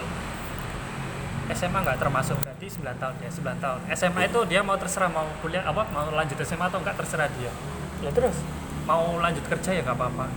SMA 1.51 1.75
nggak 1.75 1.99
termasuk 1.99 2.39
berarti 2.39 2.71
9 2.71 2.87
tahun 2.95 3.15
ya 3.19 3.27
9 3.27 3.59
tahun. 3.59 3.79
SMA 3.91 4.31
itu 4.31 4.39
dia 4.47 4.63
mau 4.63 4.79
terserah 4.79 5.11
mau 5.11 5.27
kuliah 5.43 5.67
apa 5.67 5.83
mau 5.91 6.07
lanjut 6.07 6.39
SMA 6.47 6.71
atau 6.71 6.79
enggak 6.79 6.95
terserah 6.95 7.27
dia. 7.35 7.51
Lah 7.99 8.15
terus? 8.15 8.39
Mau 8.87 9.19
lanjut 9.19 9.43
kerja 9.43 9.75
ya 9.75 9.83
nggak 9.83 9.91
apa-apa. 9.99 10.31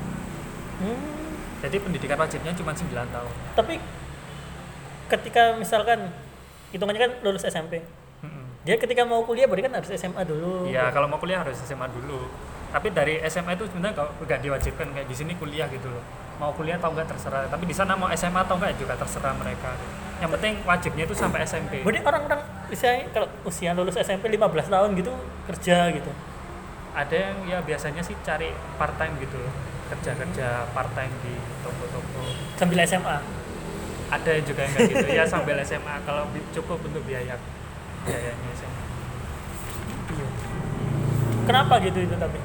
Hmm, 0.83 0.99
Jadi 1.63 1.77
pendidikan 1.79 2.19
wajibnya 2.19 2.51
cuma 2.59 2.75
9 2.75 2.91
tahun. 2.91 3.33
tapi 3.55 3.79
ketika 5.15 5.55
misalkan 5.55 6.11
hitungannya 6.75 6.99
kan 7.07 7.13
lulus 7.23 7.47
SMP. 7.47 7.87
Mm-mm. 8.19 8.67
Dia 8.67 8.83
ketika 8.83 9.07
mau 9.07 9.23
kuliah 9.23 9.47
berarti 9.47 9.71
kan 9.71 9.79
harus 9.79 9.95
SMA 9.95 10.27
dulu. 10.27 10.67
Iya, 10.67 10.91
kalau 10.91 11.07
mau 11.07 11.23
kuliah 11.23 11.39
harus 11.47 11.55
SMA 11.63 11.87
dulu. 11.87 12.27
Tapi 12.75 12.91
dari 12.91 13.23
SMA 13.31 13.55
itu 13.55 13.71
sebenarnya 13.71 14.03
nggak 14.03 14.41
diwajibkan 14.43 14.87
kayak 14.91 15.07
di 15.07 15.15
sini 15.15 15.39
kuliah 15.39 15.71
gitu 15.71 15.87
loh. 15.87 16.03
Mau 16.43 16.51
kuliah 16.51 16.75
atau 16.75 16.91
enggak 16.91 17.07
terserah. 17.15 17.47
Tapi 17.47 17.71
di 17.71 17.75
sana 17.75 17.95
mau 17.95 18.11
SMA 18.11 18.43
atau 18.43 18.59
enggak 18.59 18.75
juga 18.75 18.99
terserah 18.99 19.31
mereka. 19.39 19.79
Yang 20.19 20.31
penting 20.35 20.55
wajibnya 20.67 21.05
itu 21.07 21.15
sampai 21.15 21.47
SMP. 21.47 21.87
Berarti 21.87 22.03
orang-orang 22.03 22.41
usia 22.75 23.07
kalau 23.15 23.31
usia 23.47 23.71
lulus 23.79 23.95
SMP 23.95 24.27
15 24.27 24.67
tahun 24.67 24.91
gitu 24.99 25.15
kerja 25.47 25.95
gitu. 25.95 26.11
Ada 26.99 27.15
yang 27.15 27.39
ya 27.47 27.59
biasanya 27.63 28.03
sih 28.03 28.19
cari 28.27 28.51
part 28.75 28.99
time 28.99 29.15
gitu 29.23 29.39
loh. 29.39 29.55
Kerja-kerja 29.95 30.67
part 30.75 30.91
time 30.99 31.15
di 31.23 31.39
toko-toko. 31.63 32.27
Sambil 32.59 32.83
SMA. 32.83 33.19
ada 34.05 34.31
yang 34.31 34.45
juga 34.47 34.63
yang 34.63 34.73
kayak 34.77 34.91
gitu 34.95 35.07
ya 35.11 35.25
sambil 35.27 35.57
SMA 35.65 35.97
kalau 36.07 36.29
cukup 36.55 36.79
untuk 36.87 37.03
biaya 37.03 37.35
biayanya 38.07 38.51
SMA 38.55 38.83
Iya. 40.15 40.29
Kenapa 41.49 41.75
gitu 41.83 41.99
itu 42.05 42.15
tapi? 42.15 42.39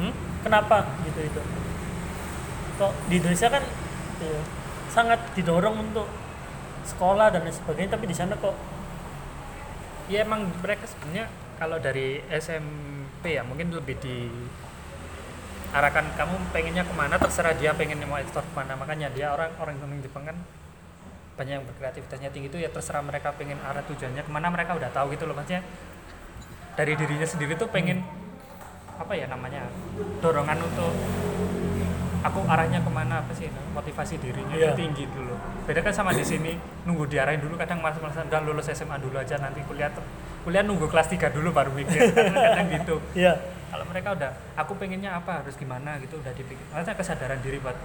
Hmm? 0.00 0.12
Kenapa 0.40 0.88
gitu 1.04 1.20
itu? 1.20 1.40
Kok 2.80 2.92
di 3.12 3.14
Indonesia 3.20 3.48
kan 3.52 3.64
iya, 4.24 4.40
sangat 4.88 5.20
didorong 5.36 5.76
untuk 5.92 6.08
sekolah 6.88 7.28
dan 7.28 7.44
lain 7.44 7.52
sebagainya, 7.52 7.92
tapi 7.92 8.08
di 8.08 8.16
sana 8.16 8.34
kok 8.40 8.56
ya 10.10 10.26
emang 10.26 10.48
mereka 10.64 10.88
sebenarnya 10.88 11.30
kalau 11.60 11.76
dari 11.78 12.18
SMP 12.32 13.36
ya 13.36 13.44
mungkin 13.44 13.70
lebih 13.70 14.00
di 14.00 14.26
arahkan 15.70 16.02
kamu 16.18 16.34
pengennya 16.50 16.82
ke 16.82 16.94
mana 16.98 17.14
terserah 17.14 17.54
dia 17.54 17.70
pengen 17.78 18.02
mau 18.10 18.18
ekspor 18.18 18.42
ke 18.42 18.54
mana 18.58 18.74
makanya 18.74 19.06
dia 19.14 19.30
orang 19.30 19.54
orang 19.62 19.78
yang 19.78 20.02
Jepang 20.02 20.26
kan 20.26 20.34
banyak 21.38 21.62
yang 21.62 21.64
berkreativitasnya 21.64 22.34
tinggi 22.34 22.50
itu 22.50 22.58
ya 22.58 22.74
terserah 22.74 23.06
mereka 23.06 23.30
pengen 23.38 23.56
arah 23.62 23.86
tujuannya 23.86 24.26
ke 24.26 24.30
mana 24.34 24.50
mereka 24.50 24.74
udah 24.74 24.90
tahu 24.90 25.14
gitu 25.14 25.30
loh 25.30 25.38
maksudnya 25.38 25.62
dari 26.74 26.98
dirinya 26.98 27.28
sendiri 27.28 27.54
tuh 27.54 27.70
pengen 27.70 28.02
apa 29.00 29.12
ya 29.16 29.24
namanya 29.24 29.64
dorongan 30.20 30.60
untuk 30.60 30.92
aku 32.20 32.44
arahnya 32.44 32.84
ke 32.84 32.90
mana 32.92 33.24
apa 33.24 33.32
sih 33.32 33.48
motivasi 33.72 34.20
dirinya 34.20 34.52
itu 34.52 34.76
tinggi 34.76 35.08
dulu. 35.08 35.32
Beda 35.64 35.80
kan 35.80 35.92
sama 35.96 36.12
di 36.12 36.20
sini 36.20 36.52
nunggu 36.84 37.08
diarahin 37.08 37.40
dulu 37.40 37.56
kadang 37.56 37.80
malas-malasan 37.80 38.28
udah 38.28 38.40
lulus 38.44 38.68
SMA 38.68 39.00
dulu 39.00 39.16
aja 39.16 39.40
nanti 39.40 39.64
kuliah 39.64 39.88
kuliah 40.44 40.60
nunggu 40.60 40.84
kelas 40.92 41.08
3 41.08 41.32
dulu 41.32 41.48
baru 41.48 41.72
mikir. 41.72 42.12
Kadang, 42.12 42.36
kadang 42.36 42.68
gitu. 42.76 42.96
Ya 43.16 43.40
kalau 43.70 43.86
mereka 43.86 44.12
udah 44.18 44.30
aku 44.58 44.76
pengennya 44.76 45.14
apa 45.16 45.40
harus 45.40 45.54
gimana 45.54 45.94
gitu 46.02 46.18
udah 46.18 46.34
dipikir 46.34 46.58
maksudnya 46.74 46.98
kesadaran 46.98 47.38
diri 47.38 47.62
buat 47.62 47.78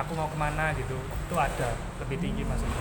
aku 0.00 0.16
mau 0.16 0.32
ke 0.32 0.36
mana 0.40 0.72
gitu 0.72 0.96
itu 0.96 1.36
ada 1.36 1.76
lebih 2.00 2.24
tinggi 2.24 2.40
maksudnya 2.40 2.80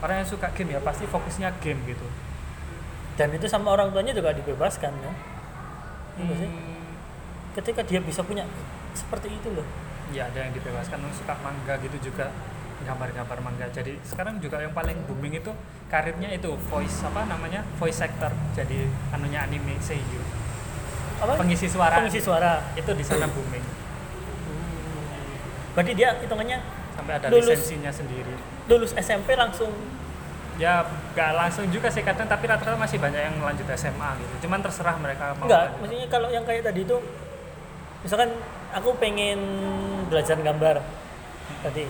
orang 0.00 0.24
yang 0.24 0.28
suka 0.28 0.48
game 0.56 0.76
ya 0.76 0.80
pasti 0.80 1.04
fokusnya 1.08 1.56
game 1.60 1.80
gitu. 1.88 2.06
Dan 3.16 3.32
itu 3.32 3.48
sama 3.48 3.72
orang 3.72 3.88
tuanya 3.96 4.12
juga 4.12 4.36
dibebaskan 4.36 4.92
kan? 4.92 5.14
Sih? 5.16 5.35
Hmm, 6.16 6.48
Ketika 7.52 7.80
dia 7.82 8.00
bisa 8.00 8.20
punya 8.20 8.44
seperti 8.92 9.28
itu 9.30 9.48
loh. 9.50 9.64
ya 10.08 10.24
ada 10.24 10.38
yang 10.38 10.52
dibebaskan 10.52 10.98
yang 10.98 11.10
suka 11.10 11.34
manga 11.36 11.74
gitu 11.76 11.98
juga 12.00 12.30
gambar-gambar 12.80 13.38
manga 13.40 13.66
jadi 13.68 13.98
sekarang 14.00 14.38
juga 14.38 14.62
yang 14.62 14.70
paling 14.70 14.94
booming 15.04 15.34
itu 15.36 15.50
karirnya 15.86 16.30
itu 16.30 16.46
voice 16.64 17.02
apa 17.02 17.26
namanya 17.26 17.66
voice 17.74 17.98
actor 17.98 18.30
jadi 18.52 18.86
anunya 19.10 19.42
anime 19.42 19.74
seiyu 19.78 20.22
Apa? 21.18 21.34
pengisi 21.36 21.66
suara 21.66 21.98
Pengisi 21.98 22.22
suara. 22.22 22.62
itu 22.72 22.86
di 22.88 23.02
sana 23.02 23.26
booming 23.26 23.66
Berarti 25.74 25.92
dia 25.92 26.14
hitungannya 26.16 26.58
sampai 26.94 27.12
ada 27.16 27.26
Lulus. 27.28 27.50
lisensinya 27.50 27.90
sendiri 27.90 28.34
lulus 28.66 28.94
SMP 28.94 29.34
langsung 29.34 29.74
ya 30.56 30.80
nggak 31.12 31.30
langsung 31.32 31.68
juga 31.68 31.88
sih 31.88 32.00
kadang 32.00 32.24
tapi 32.24 32.44
rata-rata 32.44 32.74
masih 32.74 32.96
banyak 32.96 33.20
yang 33.20 33.36
lanjut 33.38 33.68
SMA 33.70 34.10
gitu 34.16 34.48
cuman 34.48 34.58
terserah 34.60 34.96
mereka 34.96 35.36
mau 35.36 35.44
enggak, 35.44 35.68
lanjut. 35.68 35.78
maksudnya 35.78 36.08
kalau 36.08 36.28
yang 36.28 36.44
kayak 36.44 36.62
tadi 36.64 36.80
itu 36.82 36.96
misalkan 38.00 38.30
aku 38.70 38.90
pengen 38.96 39.38
belajar 40.06 40.36
gambar 40.38 40.80
tadi. 41.60 41.84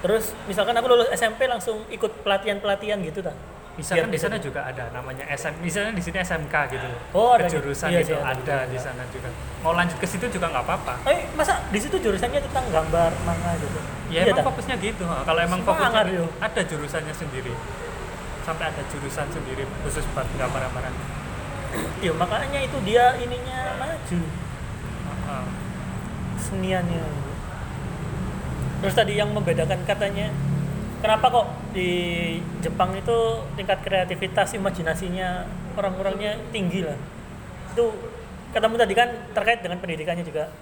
Terus 0.00 0.36
misalkan 0.44 0.76
aku 0.76 0.86
lulus 0.86 1.08
SMP 1.10 1.46
langsung 1.46 1.80
ikut 1.88 2.20
pelatihan-pelatihan 2.20 3.00
gitu 3.00 3.20
tak? 3.20 3.32
misalkan 3.74 4.06
di 4.06 4.14
sana 4.14 4.38
juga 4.38 4.62
ada 4.62 4.86
namanya 4.94 5.26
SM 5.26 5.58
misalnya 5.58 5.90
di 5.90 5.98
sini 5.98 6.22
SMK 6.22 6.54
gitu 6.70 6.86
Oh, 7.10 7.34
ada 7.34 7.42
gitu. 7.42 7.58
kejurusan 7.58 7.90
Iya 7.90 8.00
itu 8.00 8.14
sih, 8.14 8.22
ada 8.22 8.38
gitu. 8.62 8.70
di 8.70 8.78
sana 8.78 9.02
juga 9.10 9.28
mau 9.60 9.74
lanjut 9.74 9.98
ke 9.98 10.06
situ 10.06 10.30
juga 10.30 10.46
nggak 10.46 10.62
apa-apa 10.62 10.94
Eh, 11.04 11.26
masa 11.34 11.58
di 11.66 11.82
situ 11.82 11.98
jurusannya 11.98 12.38
tentang 12.40 12.70
gambar 12.70 13.10
manga 13.24 13.50
gitu? 13.58 13.78
ya 14.06 14.22
Iya, 14.22 14.30
emang 14.30 14.38
tak? 14.38 14.46
fokusnya 14.46 14.76
gitu 14.78 15.02
kalau 15.02 15.40
emang 15.42 15.58
Semangat, 15.58 16.06
fokusnya 16.06 16.22
ada 16.38 16.60
jurusannya 16.62 17.14
sendiri 17.18 17.50
sampai 18.44 18.70
ada 18.70 18.82
jurusan 18.92 19.26
sendiri 19.32 19.64
khusus 19.82 20.04
buat 20.12 20.28
gambar-gambaran 20.36 20.94
Iya, 21.98 22.14
makanya 22.14 22.60
itu 22.62 22.78
dia 22.86 23.18
ininya 23.18 23.74
maju 23.82 24.20
seniannya. 26.44 27.04
Terus 28.84 28.94
tadi 28.94 29.16
yang 29.16 29.32
membedakan 29.32 29.80
katanya 29.88 30.28
kenapa 31.00 31.26
kok 31.32 31.46
di 31.72 31.90
Jepang 32.60 32.92
itu 32.92 33.18
tingkat 33.56 33.80
kreativitas 33.80 34.52
imajinasinya 34.54 35.48
orang-orangnya 35.74 36.36
tinggi 36.52 36.84
lah. 36.84 36.98
Itu 37.72 37.96
katamu 38.52 38.76
tadi 38.76 38.92
kan 38.92 39.08
terkait 39.32 39.64
dengan 39.64 39.80
pendidikannya 39.80 40.22
juga. 40.22 40.52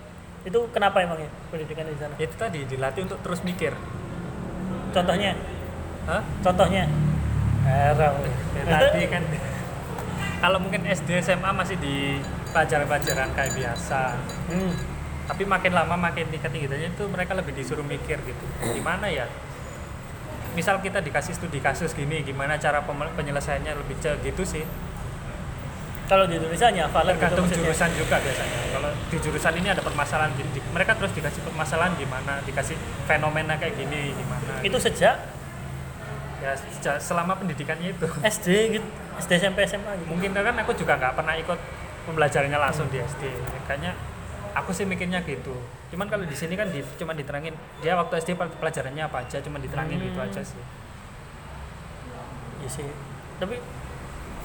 Itu 0.47 0.71
kenapa 0.71 1.03
emangnya 1.03 1.31
pendidikan 1.51 1.87
di 1.87 1.99
sana? 1.99 2.15
itu 2.19 2.35
tadi 2.35 2.67
dilatih 2.67 3.07
untuk 3.07 3.23
terus 3.23 3.47
mikir 3.47 3.71
Contohnya, 4.91 5.33
Hah? 6.05 6.21
contohnya. 6.45 6.85
Erang. 7.65 8.17
Ya, 8.53 8.63
tadi 8.83 9.07
kan 9.07 9.23
kalau 10.39 10.59
mungkin 10.59 10.83
SD 10.85 11.23
SMA 11.23 11.51
masih 11.53 11.79
di 11.79 12.19
pelajaran-pelajaran 12.51 13.31
kayak 13.33 13.53
biasa 13.53 14.19
Hmm. 14.45 14.75
tapi 15.25 15.43
makin 15.45 15.73
lama 15.73 15.95
makin 15.97 16.27
tingkat 16.29 16.51
tingginya 16.51 16.77
itu 16.83 17.05
mereka 17.07 17.33
lebih 17.33 17.55
disuruh 17.55 17.81
mikir 17.83 18.19
gitu 18.21 18.45
gimana 18.69 19.07
ya 19.07 19.31
misal 20.53 20.77
kita 20.79 20.99
dikasih 20.99 21.33
studi 21.33 21.57
kasus 21.59 21.91
gini 21.93 22.21
gimana 22.21 22.55
cara 22.57 22.83
penyelesaiannya 22.85 23.73
lebih 23.75 23.97
ce 23.97 24.13
gitu 24.21 24.43
sih 24.43 24.67
Kalau 26.03 26.27
di 26.27 26.37
Indonesia 26.37 26.69
hanya 26.69 26.85
hafalan 26.85 27.09
gitu 27.09 27.23
tergantung 27.23 27.47
maksudnya. 27.47 27.65
jurusan 27.65 27.91
juga 27.97 28.17
biasanya 28.19 28.59
kalau 28.69 28.91
di 29.07 29.17
jurusan 29.17 29.55
ini 29.57 29.69
ada 29.71 29.81
permasalahan 29.81 30.33
di- 30.35 30.51
di- 30.53 30.65
mereka 30.69 30.93
terus 30.93 31.09
dikasih 31.11 31.41
permasalahan 31.41 31.97
gimana 31.97 32.43
dikasih 32.43 32.77
fenomena 33.07 33.57
kayak 33.57 33.79
gini 33.79 34.13
gimana 34.13 34.61
Itu 34.61 34.77
sejak 34.77 35.17
ya 36.43 36.53
selama 36.99 37.39
pendidikannya 37.39 37.95
itu 37.95 38.07
SD 38.35 38.47
gitu, 38.73 38.87
SD 39.17 39.31
SMP 39.39 39.63
SMA 39.65 39.93
gitu. 39.97 40.09
mungkin 40.11 40.35
kan 40.35 40.57
aku 40.59 40.75
juga 40.75 40.99
nggak 40.99 41.15
pernah 41.15 41.35
ikut 41.35 41.59
pembelajarannya 42.03 42.59
langsung 42.59 42.91
di 42.91 42.99
SD 42.99 43.23
kayaknya 43.65 43.95
aku 44.53 44.75
sih 44.75 44.83
mikirnya 44.83 45.23
gitu 45.23 45.55
cuman 45.89 46.09
kalau 46.09 46.25
di 46.25 46.35
sini 46.35 46.55
kan 46.55 46.67
di, 46.67 46.83
cuma 46.97 47.13
diterangin 47.13 47.55
dia 47.79 47.95
waktu 47.95 48.19
SD 48.19 48.35
pel- 48.35 48.51
pelajarannya 48.53 49.07
apa 49.07 49.23
aja 49.23 49.39
cuma 49.39 49.57
diterangin 49.57 50.03
gitu 50.03 50.19
Hmm. 50.19 50.27
aja 50.27 50.43
sih 50.43 50.63
Iya 52.59 52.71
sih. 52.71 52.87
Tapi 53.39 53.59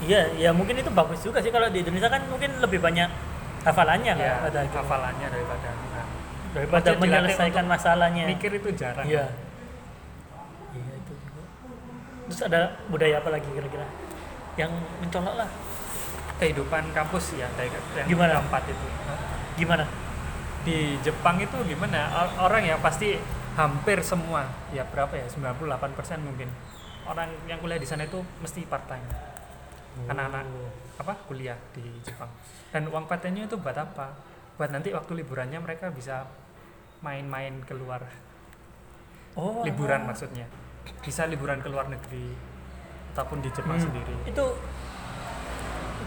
iya, 0.02 0.22
ya 0.36 0.50
mungkin 0.50 0.74
itu 0.76 0.90
bagus 0.90 1.22
juga 1.22 1.38
sih 1.38 1.50
kalau 1.50 1.70
di 1.70 1.82
Indonesia 1.82 2.10
kan 2.10 2.26
mungkin 2.26 2.50
lebih 2.58 2.82
banyak 2.82 3.06
hafalannya 3.62 4.10
kan 4.12 4.26
ya 4.26 4.34
ada 4.44 4.60
gitu. 4.64 4.74
hafalannya 4.76 5.28
daripada 5.28 5.70
nah, 5.70 6.06
daripada 6.52 6.90
menyelesaikan 6.96 7.66
masalahnya. 7.66 8.26
mikir 8.26 8.52
itu 8.56 8.70
jarang 8.74 9.06
Iya. 9.06 9.26
Iya. 9.30 9.47
Terus 12.28 12.42
ada 12.44 12.76
budaya 12.92 13.24
apa 13.24 13.30
lagi 13.32 13.48
kira-kira? 13.52 13.88
Yang 14.60 14.72
mencolok 15.04 15.36
lah? 15.40 15.50
kehidupan 16.38 16.94
kampus 16.94 17.34
ya 17.34 17.50
kayak 17.58 17.74
yang 17.98 18.08
Gimana? 18.14 18.38
keempat 18.38 18.64
itu. 18.70 18.88
Gimana? 19.58 19.86
di 20.68 21.00
Jepang 21.00 21.40
itu 21.40 21.56
gimana? 21.64 22.12
Orang 22.44 22.60
ya 22.68 22.76
pasti 22.84 23.16
hampir 23.56 24.04
semua 24.04 24.44
ya 24.76 24.84
berapa 24.84 25.16
ya? 25.16 25.26
98% 25.32 25.56
mungkin. 26.20 26.52
Orang 27.08 27.32
yang 27.48 27.64
kuliah 27.64 27.80
di 27.80 27.88
sana 27.88 28.04
itu 28.04 28.20
mesti 28.44 28.68
part 28.68 28.84
time 28.92 29.08
anak-anak 30.12 30.46
apa 31.00 31.14
kuliah 31.26 31.56
di 31.72 31.82
Jepang. 32.04 32.30
Dan 32.70 32.92
uang 32.92 33.08
part 33.08 33.24
time-nya 33.24 33.48
itu 33.48 33.56
buat 33.58 33.80
apa? 33.80 34.14
Buat 34.60 34.76
nanti 34.76 34.92
waktu 34.92 35.24
liburannya 35.24 35.58
mereka 35.64 35.90
bisa 35.90 36.28
main-main 37.00 37.64
keluar. 37.64 38.04
Oh, 39.40 39.64
liburan 39.64 40.04
ah. 40.04 40.12
maksudnya 40.12 40.46
bisa 41.02 41.28
liburan 41.28 41.60
ke 41.60 41.68
luar 41.68 41.88
negeri 41.88 42.34
ataupun 43.14 43.42
di 43.42 43.50
Jepang 43.50 43.78
Hmm. 43.80 43.86
sendiri 43.90 44.14
Itu 44.30 44.46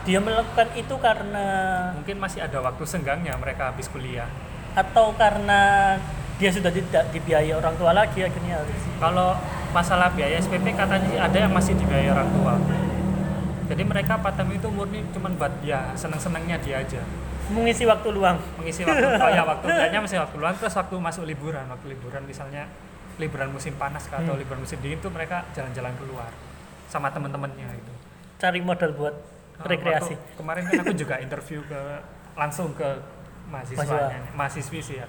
dia 0.01 0.17
melakukan 0.17 0.69
itu 0.75 0.95
karena 0.97 1.47
mungkin 1.93 2.17
masih 2.17 2.41
ada 2.41 2.59
waktu 2.65 2.83
senggangnya 2.89 3.37
mereka 3.37 3.69
habis 3.69 3.85
kuliah 3.93 4.29
atau 4.73 5.13
karena 5.19 5.93
dia 6.41 6.49
sudah 6.49 6.73
tidak 6.73 7.13
dibiayai 7.13 7.53
orang 7.53 7.77
tua 7.77 7.93
lagi 7.93 8.25
akhirnya 8.25 8.65
harus 8.65 8.81
Kalau 8.97 9.37
masalah 9.77 10.09
biaya 10.17 10.41
SPP 10.41 10.73
katanya 10.73 11.05
sih 11.09 11.19
ada 11.21 11.37
yang 11.37 11.53
masih 11.53 11.77
dibiayai 11.77 12.09
orang 12.13 12.29
tua. 12.33 12.55
Jadi 13.71 13.83
mereka 13.87 14.19
part 14.19 14.35
time 14.35 14.57
itu 14.57 14.67
murni 14.73 15.05
cuman 15.15 15.37
buat 15.37 15.53
ya 15.63 15.93
seneng-senengnya 15.95 16.59
dia 16.65 16.81
aja. 16.81 17.03
mengisi 17.51 17.83
waktu 17.83 18.09
luang. 18.15 18.39
Mengisi 18.63 18.87
waktu 18.87 19.05
oh 19.05 19.31
ya 19.31 19.43
waktu 19.43 19.67
masih 20.07 20.23
waktu 20.23 20.37
luang 20.39 20.55
terus 20.55 20.75
waktu 20.75 20.95
masuk 20.97 21.27
liburan, 21.27 21.67
waktu 21.67 21.87
liburan 21.93 22.23
misalnya 22.25 22.71
liburan 23.21 23.49
musim 23.49 23.77
panas 23.77 24.05
kah, 24.05 24.19
atau 24.19 24.33
Hmm. 24.33 24.41
liburan 24.41 24.61
musim 24.61 24.81
dingin 24.81 24.99
tuh 24.99 25.09
mereka 25.09 25.45
jalan-jalan 25.53 25.93
keluar 25.95 26.33
sama 26.87 27.09
teman-temannya 27.09 27.69
itu. 27.71 27.93
Cari 28.37 28.59
modal 28.59 28.91
buat 28.93 29.15
Ah, 29.55 29.69
rekreasi. 29.69 30.17
waktu- 30.17 30.35
kemarin 30.35 30.63
kan 30.65 30.81
aku 30.81 30.95
juga 30.97 31.15
interview 31.19 31.61
ke 31.63 31.81
langsung 32.33 32.73
ke 32.73 32.89
mahasiswanya, 33.47 34.33
mahasiswi 34.33 34.81
sih 34.81 34.97
ya. 34.97 35.07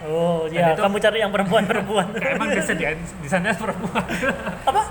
Oh, 0.00 0.48
ya 0.48 0.72
itu- 0.72 0.80
kamu 0.80 0.96
cari 0.98 1.18
yang 1.20 1.28
perempuan-perempuan. 1.28 2.06
Emang 2.34 2.48
disediain 2.50 2.96
di 2.96 3.28
sana 3.28 3.52
perempuan. 3.52 4.00
Apa? 4.64 4.82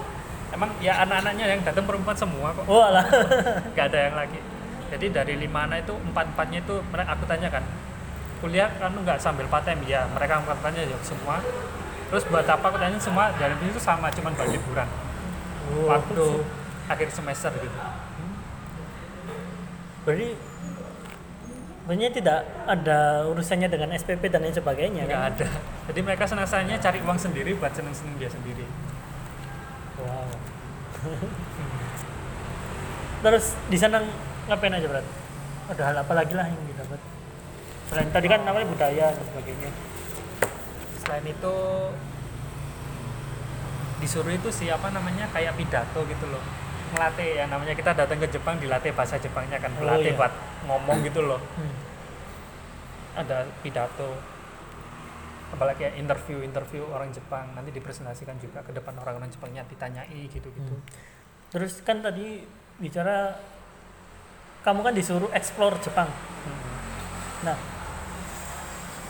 Emang 0.52 0.70
ya 0.78 1.02
anak-anaknya 1.02 1.46
yang 1.50 1.62
datang 1.64 1.84
perempuan 1.84 2.14
semua 2.14 2.52
kok. 2.52 2.66
Oh, 2.66 2.84
alah. 2.84 3.06
nggak 3.74 3.86
ada 3.88 4.00
yang 4.06 4.16
lagi 4.16 4.40
jadi 4.90 5.06
dari 5.14 5.38
lima 5.38 5.64
anak 5.64 5.86
itu 5.86 5.94
empat 5.94 6.26
empatnya 6.28 6.60
itu 6.60 6.82
mereka 6.90 7.14
aku 7.14 7.24
tanyakan 7.24 7.62
kuliah 8.42 8.66
kan 8.74 8.90
nggak 8.90 9.22
sambil 9.22 9.46
patem 9.46 9.78
ya 9.86 10.02
mereka 10.10 10.42
empat 10.42 10.58
empatnya 10.58 10.84
ya 10.84 10.98
semua 11.00 11.38
terus 12.10 12.24
buat 12.28 12.46
apa 12.46 12.66
aku 12.66 12.78
tanya 12.82 12.98
semua 12.98 13.30
dalam 13.38 13.58
itu 13.62 13.82
sama 13.82 14.10
cuman 14.10 14.34
buat 14.34 14.50
liburan 14.50 14.90
waktu 15.86 16.26
akhir 16.90 17.10
semester 17.14 17.54
gitu 17.58 17.78
berarti 20.04 20.34
sebenarnya 21.86 22.10
tidak 22.14 22.40
ada 22.70 23.26
urusannya 23.30 23.66
dengan 23.70 23.90
SPP 23.98 24.30
dan 24.30 24.46
lain 24.46 24.54
sebagainya 24.54 25.10
nggak 25.10 25.22
kan? 25.22 25.34
ada 25.34 25.48
jadi 25.90 26.00
mereka 26.06 26.24
senang 26.30 26.46
senangnya 26.46 26.78
cari 26.78 27.02
uang 27.02 27.18
sendiri 27.18 27.54
buat 27.58 27.74
seneng 27.74 27.94
seneng 27.94 28.18
dia 28.18 28.30
sendiri 28.30 28.66
Wow. 30.00 30.32
Terus 33.20 33.46
di 33.68 33.78
sana 33.78 34.00
ngapain 34.48 34.72
aja 34.72 34.88
berat? 34.88 35.06
Ada 35.70 35.82
hal 35.92 35.96
apa 36.02 36.14
lagi 36.16 36.34
lah 36.34 36.48
yang 36.48 36.64
didapat? 36.72 37.00
Selain 37.92 38.10
tadi 38.16 38.28
kan 38.32 38.40
namanya 38.48 38.68
budaya 38.72 39.06
dan 39.12 39.26
sebagainya. 39.28 39.70
Selain 41.10 41.26
itu 41.26 41.56
disuruh 44.00 44.30
itu 44.30 44.50
siapa 44.54 44.94
namanya 44.94 45.26
kayak 45.28 45.58
pidato 45.58 46.06
gitu 46.06 46.30
loh 46.30 46.44
ngelatih 46.90 47.30
ya 47.36 47.46
namanya 47.46 47.74
kita 47.74 47.92
datang 47.92 48.18
ke 48.18 48.30
Jepang 48.30 48.56
dilatih 48.56 48.94
bahasa 48.94 49.18
Jepangnya 49.18 49.58
kan 49.58 49.74
Oh, 49.76 49.82
pelatih 49.84 50.14
iya. 50.14 50.18
buat 50.18 50.34
ngomong 50.64 50.98
gitu 51.04 51.22
loh 51.24 51.42
Hmm. 51.58 51.74
ada 53.18 53.44
pidato 53.60 54.14
apalagi 55.50 55.82
kayak 55.84 55.98
interview 55.98 56.40
interview 56.40 56.86
orang 56.88 57.10
Jepang 57.10 57.50
nanti 57.52 57.74
dipresentasikan 57.74 58.38
juga 58.38 58.62
ke 58.62 58.70
depan 58.70 58.94
orang-orang 58.96 59.28
Jepangnya 59.28 59.66
ditanyai 59.66 60.30
gitu 60.30 60.46
gitu 60.48 60.74
Hmm. 60.78 60.86
Terus 61.50 61.82
kan 61.82 61.98
tadi 62.00 62.46
bicara 62.78 63.34
kamu 64.62 64.86
kan 64.86 64.94
disuruh 64.94 65.34
explore 65.34 65.82
Jepang. 65.82 66.06
Nah, 67.42 67.58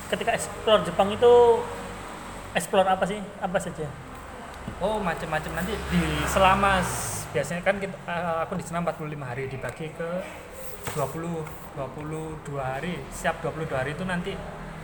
ketika 0.07 0.31
explore 0.31 0.79
Jepang 0.81 1.12
itu 1.12 1.59
explore 2.51 2.88
apa 2.88 3.05
sih? 3.05 3.19
Apa 3.39 3.57
saja? 3.57 3.85
oh 4.79 5.01
macam-macam 5.01 5.59
nanti 5.59 5.73
di 5.89 6.01
selama 6.23 6.77
biasanya 7.29 7.59
kan 7.59 7.81
kita, 7.81 7.89
eh, 8.05 8.38
aku 8.45 8.53
di 8.53 8.63
sana 8.63 8.85
45 8.85 9.01
hari 9.19 9.49
dibagi 9.49 9.89
ke 9.91 10.09
20 10.93 11.41
22 11.73 12.53
hari 12.55 13.01
setiap 13.09 13.41
22 13.41 13.65
hari 13.73 13.91
itu 13.91 14.05
nanti 14.05 14.31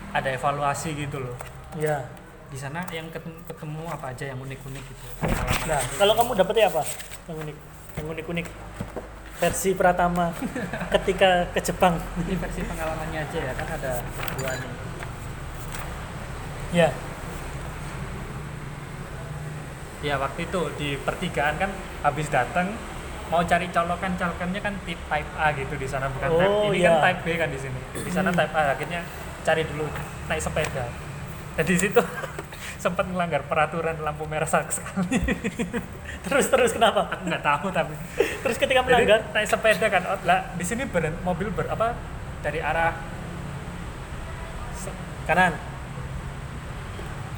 ada 0.10 0.26
evaluasi 0.28 0.90
gitu 0.98 1.22
loh 1.22 1.38
Ya. 1.78 2.02
di 2.50 2.58
sana 2.58 2.82
yang 2.90 3.08
ketemu, 3.08 3.40
ketemu 3.46 3.84
apa 3.88 4.10
aja 4.10 4.26
yang 4.26 4.40
unik-unik 4.42 4.84
gitu 4.84 5.06
Nah, 5.64 5.80
kalau 5.96 6.14
kamu 6.18 6.32
dapetnya 6.34 6.66
apa? 6.68 6.82
Yang 7.30 7.38
unik, 7.46 7.58
yang 7.96 8.08
unik-unik 8.10 8.48
versi 9.38 9.70
Pratama 9.76 10.34
ketika 10.98 11.46
ke 11.54 11.60
Jepang. 11.62 11.96
ini 12.26 12.36
versi 12.36 12.64
pengalamannya 12.64 13.22
aja 13.22 13.40
ya 13.40 13.54
kan 13.54 13.68
ada 13.70 14.02
dua 14.36 14.52
nih 14.56 14.72
Ya. 16.74 16.90
Ya 20.06 20.22
waktu 20.22 20.46
itu 20.46 20.62
di 20.78 20.90
pertigaan 21.02 21.58
kan 21.58 21.74
habis 22.06 22.30
datang 22.30 22.70
mau 23.34 23.42
cari 23.42 23.66
colokan 23.74 24.14
colokannya 24.14 24.62
kan 24.62 24.74
tip 24.86 25.02
type 25.10 25.32
A 25.34 25.50
gitu 25.58 25.74
di 25.82 25.88
sana 25.90 26.06
bukan 26.14 26.30
type 26.30 26.46
Oh, 26.46 26.70
ini 26.70 26.86
iya. 26.86 26.94
kan 26.94 27.10
type 27.10 27.22
B 27.26 27.28
kan 27.42 27.50
di 27.50 27.58
sini 27.58 27.80
di 27.98 28.12
sana 28.14 28.30
type 28.30 28.54
A 28.54 28.78
akhirnya 28.78 29.02
cari 29.42 29.66
dulu 29.66 29.90
naik 30.30 30.42
sepeda 30.46 30.86
dan 31.58 31.66
di 31.66 31.74
situ 31.74 32.02
sempat 32.86 33.10
melanggar 33.10 33.42
peraturan 33.50 33.98
lampu 34.06 34.30
merah 34.30 34.46
sekali 34.46 35.18
Terus 36.26 36.46
terus 36.50 36.72
kenapa? 36.74 37.10
aku 37.10 37.26
nggak 37.26 37.42
tahu 37.42 37.68
tapi 37.74 37.94
Terus 38.18 38.58
ketika 38.62 38.86
jadi 38.86 38.86
melanggar, 38.86 39.20
naik 39.34 39.48
sepeda 39.50 39.88
kan 39.90 40.04
oh, 40.06 40.20
lah 40.22 40.54
di 40.54 40.66
sini 40.66 40.86
berhenti 40.86 41.18
mobil 41.26 41.50
ber 41.50 41.66
apa 41.74 41.98
dari 42.46 42.62
arah 42.62 42.94
kanan. 45.26 45.54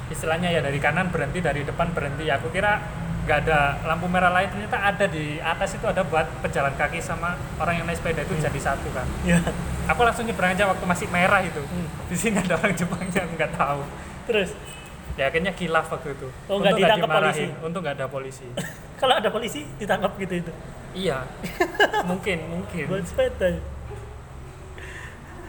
Istilahnya 0.08 0.48
ya 0.50 0.60
dari 0.60 0.76
kanan 0.78 1.08
berhenti 1.08 1.40
dari 1.40 1.62
depan 1.62 1.92
berhenti. 1.92 2.28
Aku 2.28 2.48
kira 2.48 2.80
nggak 3.28 3.44
ada 3.44 3.76
lampu 3.84 4.08
merah 4.08 4.32
lain 4.32 4.48
ternyata 4.48 4.80
ada 4.80 5.04
di 5.04 5.36
atas 5.36 5.76
itu 5.76 5.84
ada 5.84 6.00
buat 6.00 6.24
pejalan 6.40 6.72
kaki 6.80 6.96
sama 6.96 7.36
orang 7.60 7.76
yang 7.76 7.84
naik 7.84 8.00
sepeda 8.00 8.24
itu 8.24 8.32
jadi 8.40 8.56
satu 8.56 8.88
kan 8.88 9.04
Ya. 9.20 9.36
aku 9.84 10.00
langsung 10.00 10.24
nyebrang 10.24 10.56
aja 10.56 10.64
waktu 10.64 10.80
masih 10.88 11.12
merah 11.12 11.44
itu. 11.44 11.60
Hmm. 11.60 11.84
di 12.08 12.16
sini 12.16 12.40
ada 12.40 12.56
orang 12.56 12.72
Jepangnya 12.72 13.20
aku 13.28 13.32
nggak 13.36 13.52
tahu. 13.52 13.80
Terus? 14.32 14.50
Ya 15.20 15.28
akhirnya 15.28 15.52
kilaf 15.52 15.92
waktu 15.92 16.16
itu. 16.16 16.28
Oh, 16.48 16.56
nggak 16.56 16.80
ditangkap 16.80 17.08
polisi? 17.10 17.44
untung 17.60 17.80
nggak 17.84 17.96
ada 18.00 18.06
polisi. 18.08 18.46
Kalau 19.00 19.14
ada 19.20 19.28
polisi 19.28 19.60
ditangkap 19.76 20.12
gitu 20.16 20.34
itu. 20.40 20.52
iya. 20.96 21.28
Mungkin 22.08 22.38
mungkin. 22.48 22.84
Buat 22.88 23.04
sepeda. 23.04 23.60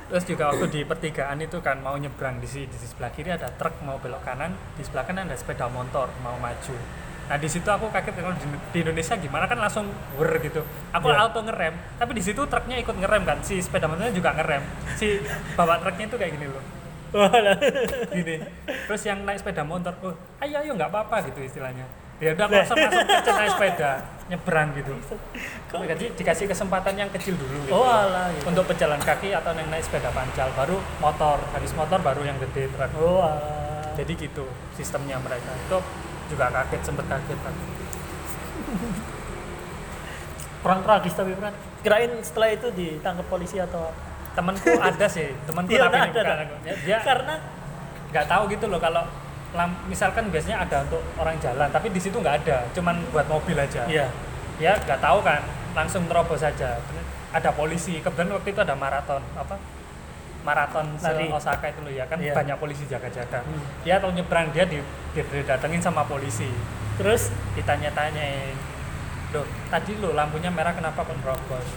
Terus 0.10 0.26
juga 0.26 0.50
waktu 0.50 0.66
di 0.74 0.82
pertigaan 0.82 1.38
itu 1.38 1.62
kan 1.62 1.78
mau 1.86 1.94
nyebrang 1.94 2.42
di, 2.42 2.50
di 2.66 2.78
sebelah 2.82 3.14
kiri 3.14 3.30
ada 3.30 3.54
truk 3.54 3.78
mau 3.86 4.02
belok 4.02 4.26
kanan 4.26 4.58
di 4.74 4.82
sebelah 4.82 5.06
kanan 5.06 5.30
ada 5.30 5.38
sepeda 5.38 5.70
motor 5.70 6.10
mau 6.26 6.34
maju. 6.42 6.74
Nah 7.30 7.38
di 7.38 7.46
situ 7.46 7.70
aku 7.70 7.94
kaget 7.94 8.18
kalau 8.18 8.34
di, 8.34 8.50
di 8.74 8.78
Indonesia 8.82 9.14
gimana? 9.14 9.46
Kan 9.46 9.62
langsung 9.62 9.86
wer 10.18 10.34
gitu. 10.42 10.66
Aku 10.90 11.14
Iya. 11.14 11.30
auto 11.30 11.46
ngerem 11.46 11.78
tapi 12.02 12.18
di 12.18 12.24
situ 12.26 12.42
truknya 12.42 12.82
ikut 12.82 12.98
ngerem 12.98 13.22
kan. 13.22 13.38
Si 13.46 13.62
sepeda 13.62 13.86
motornya 13.86 14.10
juga 14.10 14.34
ngerem. 14.34 14.66
Si 14.98 15.22
bawa 15.54 15.78
truknya 15.78 16.10
itu 16.10 16.18
kayak 16.18 16.34
gini 16.42 16.48
loh. 16.50 16.64
Gini. 18.10 18.36
Terus 18.90 19.02
yang 19.06 19.22
naik 19.26 19.46
sepeda 19.46 19.62
motor 19.62 19.94
oh 20.02 20.18
ayo 20.42 20.58
ayo 20.62 20.74
nggak 20.74 20.90
apa-apa 20.90 21.30
gitu 21.30 21.46
istilahnya 21.46 21.86
ya 22.20 22.30
udah 22.34 22.46
Nah. 22.46 22.56
langsung 22.60 22.78
kecil 22.78 23.34
naik 23.34 23.50
sepeda 23.50 23.92
nyebrang 24.28 24.70
gitu 24.74 24.94
jadi 25.74 26.06
dikasih 26.14 26.46
kesempatan 26.46 26.94
yang 26.94 27.10
kecil 27.10 27.34
dulu 27.34 27.58
gitu 27.64 27.74
Oh 27.74 27.82
alah. 27.82 28.30
Gitu. 28.30 28.46
untuk 28.46 28.64
pejalan 28.66 29.00
kaki 29.00 29.32
atau 29.32 29.52
yang 29.52 29.68
naik 29.68 29.82
sepeda 29.82 30.12
pancal 30.12 30.52
baru 30.54 30.78
motor 31.00 31.40
habis 31.50 31.72
motor 31.74 31.98
baru 32.00 32.22
yang 32.22 32.38
gede 32.40 32.70
truk 32.70 32.92
Oh 32.96 33.20
alah. 33.20 33.90
jadi 33.96 34.12
gitu 34.14 34.46
sistemnya 34.74 35.18
mereka 35.18 35.50
itu 35.58 35.78
juga 36.28 36.52
kaget 36.52 36.82
sempet 36.84 37.06
kaget 37.08 37.40
kan 37.40 37.54
Kurang 40.60 40.84
tragis 40.84 41.16
tapi 41.16 41.32
berat. 41.34 41.56
Kirain 41.80 42.12
setelah 42.20 42.52
itu 42.52 42.68
ditangkap 42.70 43.24
polisi 43.26 43.56
atau 43.58 43.96
temanku 44.30 44.68
ada 44.78 45.08
sih 45.08 45.32
temanku 45.48 45.72
Iya, 45.72 45.88
tapi 45.88 45.96
ini 45.96 46.04
ada, 46.04 46.12
bukan 46.12 46.36
ada. 46.36 46.56
Ya, 46.62 46.74
dia 46.78 46.98
Karena 47.00 47.36
nggak 48.10 48.26
tahu 48.28 48.44
gitu 48.52 48.66
loh 48.68 48.76
kalau 48.78 49.08
lam, 49.54 49.70
misalkan 49.90 50.30
biasanya 50.30 50.62
ada 50.62 50.86
untuk 50.86 51.02
orang 51.18 51.36
jalan 51.42 51.68
tapi 51.74 51.90
di 51.90 51.98
situ 51.98 52.22
nggak 52.22 52.46
ada 52.46 52.66
cuman 52.74 53.02
buat 53.10 53.26
mobil 53.26 53.58
aja 53.58 53.82
iya. 53.90 54.06
ya 54.62 54.78
nggak 54.78 55.02
tahu 55.02 55.26
kan 55.26 55.42
langsung 55.74 56.06
terobos 56.06 56.42
saja 56.42 56.78
ada 57.30 57.50
polisi 57.54 57.98
kebetulan 58.02 58.38
waktu 58.38 58.50
itu 58.54 58.62
ada 58.62 58.74
maraton 58.78 59.22
apa 59.34 59.58
maraton 60.42 60.86
se 60.96 61.10
Lari. 61.12 61.28
Osaka 61.30 61.68
itu 61.68 61.80
loh 61.84 61.92
ya 61.94 62.08
kan 62.08 62.18
Iya. 62.18 62.32
banyak 62.32 62.58
polisi 62.58 62.88
jaga-jaga 62.88 63.44
Hmm. 63.44 63.60
dia 63.84 64.00
tahu 64.00 64.16
nyebrang 64.16 64.50
dia 64.56 64.64
di, 64.66 64.80
di- 65.14 65.30
didatengin 65.34 65.82
sama 65.84 66.06
polisi 66.06 66.48
Terus 67.00 67.32
ditanya-tanyain 67.56 68.56
loh 69.32 69.46
tadi 69.70 69.94
lo 70.02 70.12
lampunya 70.18 70.50
merah 70.50 70.74
kenapa 70.74 71.06
kok 71.06 71.16
nerobos 71.22 71.68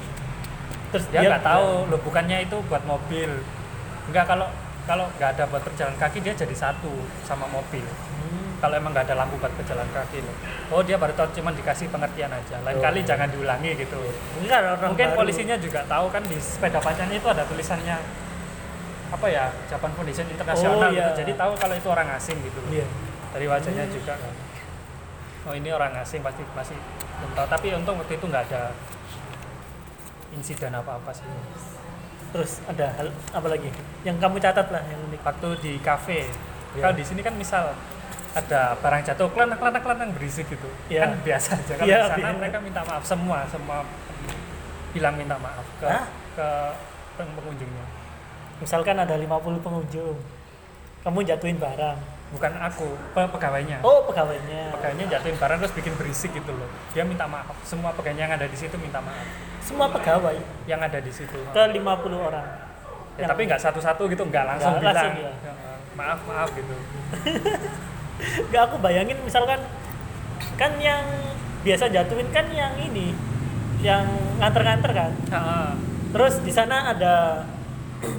terus 0.89 1.05
dia 1.13 1.21
nggak 1.25 1.45
tahu 1.45 1.89
loh 1.89 2.01
bukannya 2.01 2.49
itu 2.49 2.57
buat 2.69 2.83
mobil 2.89 3.29
nggak 4.09 4.25
kalau 4.25 4.49
kalau 4.83 5.07
nggak 5.13 5.31
ada 5.33 5.45
buat 5.47 5.63
pejalan 5.63 5.95
kaki 5.95 6.19
dia 6.21 6.35
jadi 6.35 6.53
satu 6.53 6.91
sama 7.23 7.47
mobil 7.47 7.83
Hmm. 7.83 8.55
kalau 8.59 8.75
emang 8.77 8.91
nggak 8.91 9.05
ada 9.05 9.17
lampu 9.17 9.35
buat 9.37 9.51
pejalan 9.53 9.87
kaki 9.89 10.19
loh 10.21 10.35
oh 10.71 10.81
dia 10.81 10.95
baru 10.95 11.11
tahu 11.13 11.35
cuma 11.35 11.51
dikasih 11.51 11.87
pengertian 11.89 12.31
aja 12.31 12.59
lain 12.61 12.77
Oh. 12.77 12.83
kali 12.83 13.03
jangan 13.03 13.27
diulangi 13.27 13.75
gitu 13.77 13.99
Enggak, 14.39 14.59
orang 14.73 14.91
mungkin 14.91 15.09
baru. 15.09 15.19
polisinya 15.19 15.57
juga 15.57 15.83
tahu 15.85 16.07
kan 16.09 16.23
di 16.23 16.37
sepeda 16.37 16.79
pacarnya 16.79 17.15
itu 17.15 17.27
ada 17.27 17.43
tulisannya 17.43 17.97
apa 19.11 19.27
ya 19.29 19.51
Japan 19.67 19.91
Foundation 19.93 20.25
Oh, 20.25 20.33
Internasional 20.33 20.89
gitu 20.89 21.03
iya. 21.05 21.19
jadi 21.19 21.33
tahu 21.37 21.53
kalau 21.57 21.75
itu 21.75 21.89
orang 21.89 22.09
asing 22.13 22.39
gitu. 22.41 22.61
Iya. 22.69 22.87
dari 23.31 23.47
wajahnya 23.47 23.85
Hmm. 23.85 23.93
juga 23.93 24.15
kan 24.15 24.35
oh 25.43 25.53
ini 25.53 25.69
orang 25.69 25.93
asing 25.97 26.21
pasti 26.21 26.43
masih 26.49 26.79
belum 27.19 27.31
tahu 27.33 27.47
tapi 27.49 27.67
untung 27.73 27.97
waktu 27.97 28.15
itu 28.15 28.25
nggak 28.25 28.45
ada 28.47 28.71
insiden 30.33 30.73
apa-apa 30.73 31.11
sih 31.11 31.27
Terus 32.33 32.65
ada 32.65 32.87
hal 32.93 33.07
apa 33.31 33.47
lagi? 33.47 33.69
Yang 34.03 34.17
kamu 34.19 34.37
catat 34.39 34.67
lah 34.69 34.83
yang 34.83 35.01
unik. 35.05 35.21
waktu 35.23 35.49
di 35.59 35.73
kafe 35.79 36.27
Iya. 36.73 36.81
kalau 36.81 36.95
di 36.95 37.05
sini 37.05 37.21
kan 37.21 37.35
misal 37.35 37.77
ada 38.33 38.73
barang 38.75 39.05
jatuh 39.05 39.29
klenak 39.29 39.61
klenak 39.61 39.81
klenak 39.81 40.09
berisik 40.11 40.49
gitu 40.49 40.65
Iya. 40.89 41.05
kan 41.05 41.11
biasa 41.21 41.49
aja 41.55 41.73
kalau 41.75 41.85
Iya, 41.87 42.01
di 42.01 42.09
sana 42.09 42.17
biasa. 42.25 42.39
mereka 42.41 42.59
minta 42.59 42.81
maaf 42.83 43.05
semua 43.05 43.39
semua 43.47 43.85
bilang 44.91 45.15
minta 45.15 45.37
maaf 45.37 45.67
ke 45.77 45.85
Hah? 45.85 46.05
ke 46.33 46.49
peng- 47.15 47.35
pengunjungnya 47.35 47.87
Misalkan 48.57 48.95
ada 48.97 49.13
50 49.13 49.29
pengunjung. 49.59 50.15
Kamu 51.03 51.19
jatuhin 51.25 51.59
barang. 51.59 51.99
Bukan 52.33 52.53
aku 52.59 52.89
pe- 53.13 53.31
pegawainya 53.31 53.79
Oh, 53.81 54.03
pegawainya. 54.03 54.73
pegawainya 54.73 55.05
jatuhin 55.07 55.37
barang 55.37 55.59
terus 55.61 55.75
bikin 55.75 55.93
berisik 55.95 56.33
gitu 56.33 56.51
loh 56.51 56.65
dia 56.91 57.05
minta 57.05 57.25
maaf 57.25 57.53
semua 57.61 57.93
pegawainya 57.93 58.25
yang 58.25 58.35
ada 58.35 58.47
di 58.47 58.57
situ 58.57 58.75
minta 58.77 58.99
maaf 58.99 59.25
Semua 59.61 59.87
pegawai 59.89 60.35
yang 60.65 60.81
ada 60.81 60.99
di 60.99 61.09
situ 61.09 61.39
ke 61.47 61.63
50 61.71 61.79
orang. 62.19 62.47
ya, 63.15 63.27
tapi 63.27 63.45
nggak 63.45 63.61
satu-satu 63.61 64.09
gitu 64.09 64.25
nggak 64.25 64.45
langsung 64.45 64.75
Nggak 64.75 64.83
bilang 64.83 64.97
langsung, 65.07 65.15
ya. 65.21 65.33
Ya, 65.39 65.53
maaf 65.93 66.19
maaf 66.25 66.49
gitu 66.51 66.75
Enggak 68.43 68.63
aku 68.65 68.77
bayangin 68.79 69.19
misalkan 69.21 69.61
kan 70.55 70.73
yang 70.79 71.03
biasa 71.61 71.89
jatuhin 71.89 72.29
kan 72.31 72.47
yang 72.49 72.75
ini 72.77 73.15
yang 73.79 74.07
nganter-nganter 74.39 74.91
kan. 74.91 75.11
Ha, 75.29 75.75
Terus 76.13 76.39
di 76.39 76.51
sana 76.51 76.91
ada 76.91 77.43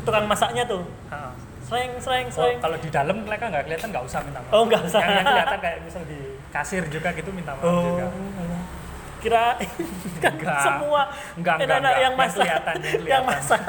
tukang 0.03 0.25
masaknya 0.25 0.63
tuh. 0.65 0.83
ha. 1.07 1.31
Sreng, 1.73 1.91
sreng, 1.97 2.25
Oh, 2.29 2.35
sreng. 2.37 2.57
kalau 2.61 2.77
di 2.77 2.85
dalam 2.87 3.17
mereka 3.25 3.49
nggak 3.49 3.65
kelihatan 3.65 3.89
nggak 3.89 4.05
usah 4.05 4.21
minta 4.21 4.39
maaf. 4.39 4.53
Oh, 4.53 4.61
nggak 4.63 4.81
usah. 4.85 4.99
Yang, 5.01 5.09
yang 5.09 5.25
kelihatan 5.25 5.57
kayak 5.57 5.77
misal 5.81 6.01
di 6.05 6.19
kasir 6.47 6.83
juga 6.85 7.09
gitu 7.11 7.29
minta 7.33 7.51
maaf 7.51 7.65
Oh, 7.65 7.81
juga. 7.89 8.05
kira 9.17 9.57
kan 10.21 10.33
Enggak. 10.35 10.61
semua 10.61 11.01
Enggak, 11.33 11.55
enggak, 11.55 11.65
enak-enak 11.65 11.73
enggak. 11.73 11.95
yang 11.97 12.03
Yang 12.05 12.13
masak, 12.13 12.37
kelihatan, 12.37 12.75
yang 12.75 12.83
yang 12.93 13.01
kelihatan. 13.01 13.23
masak, 13.25 13.61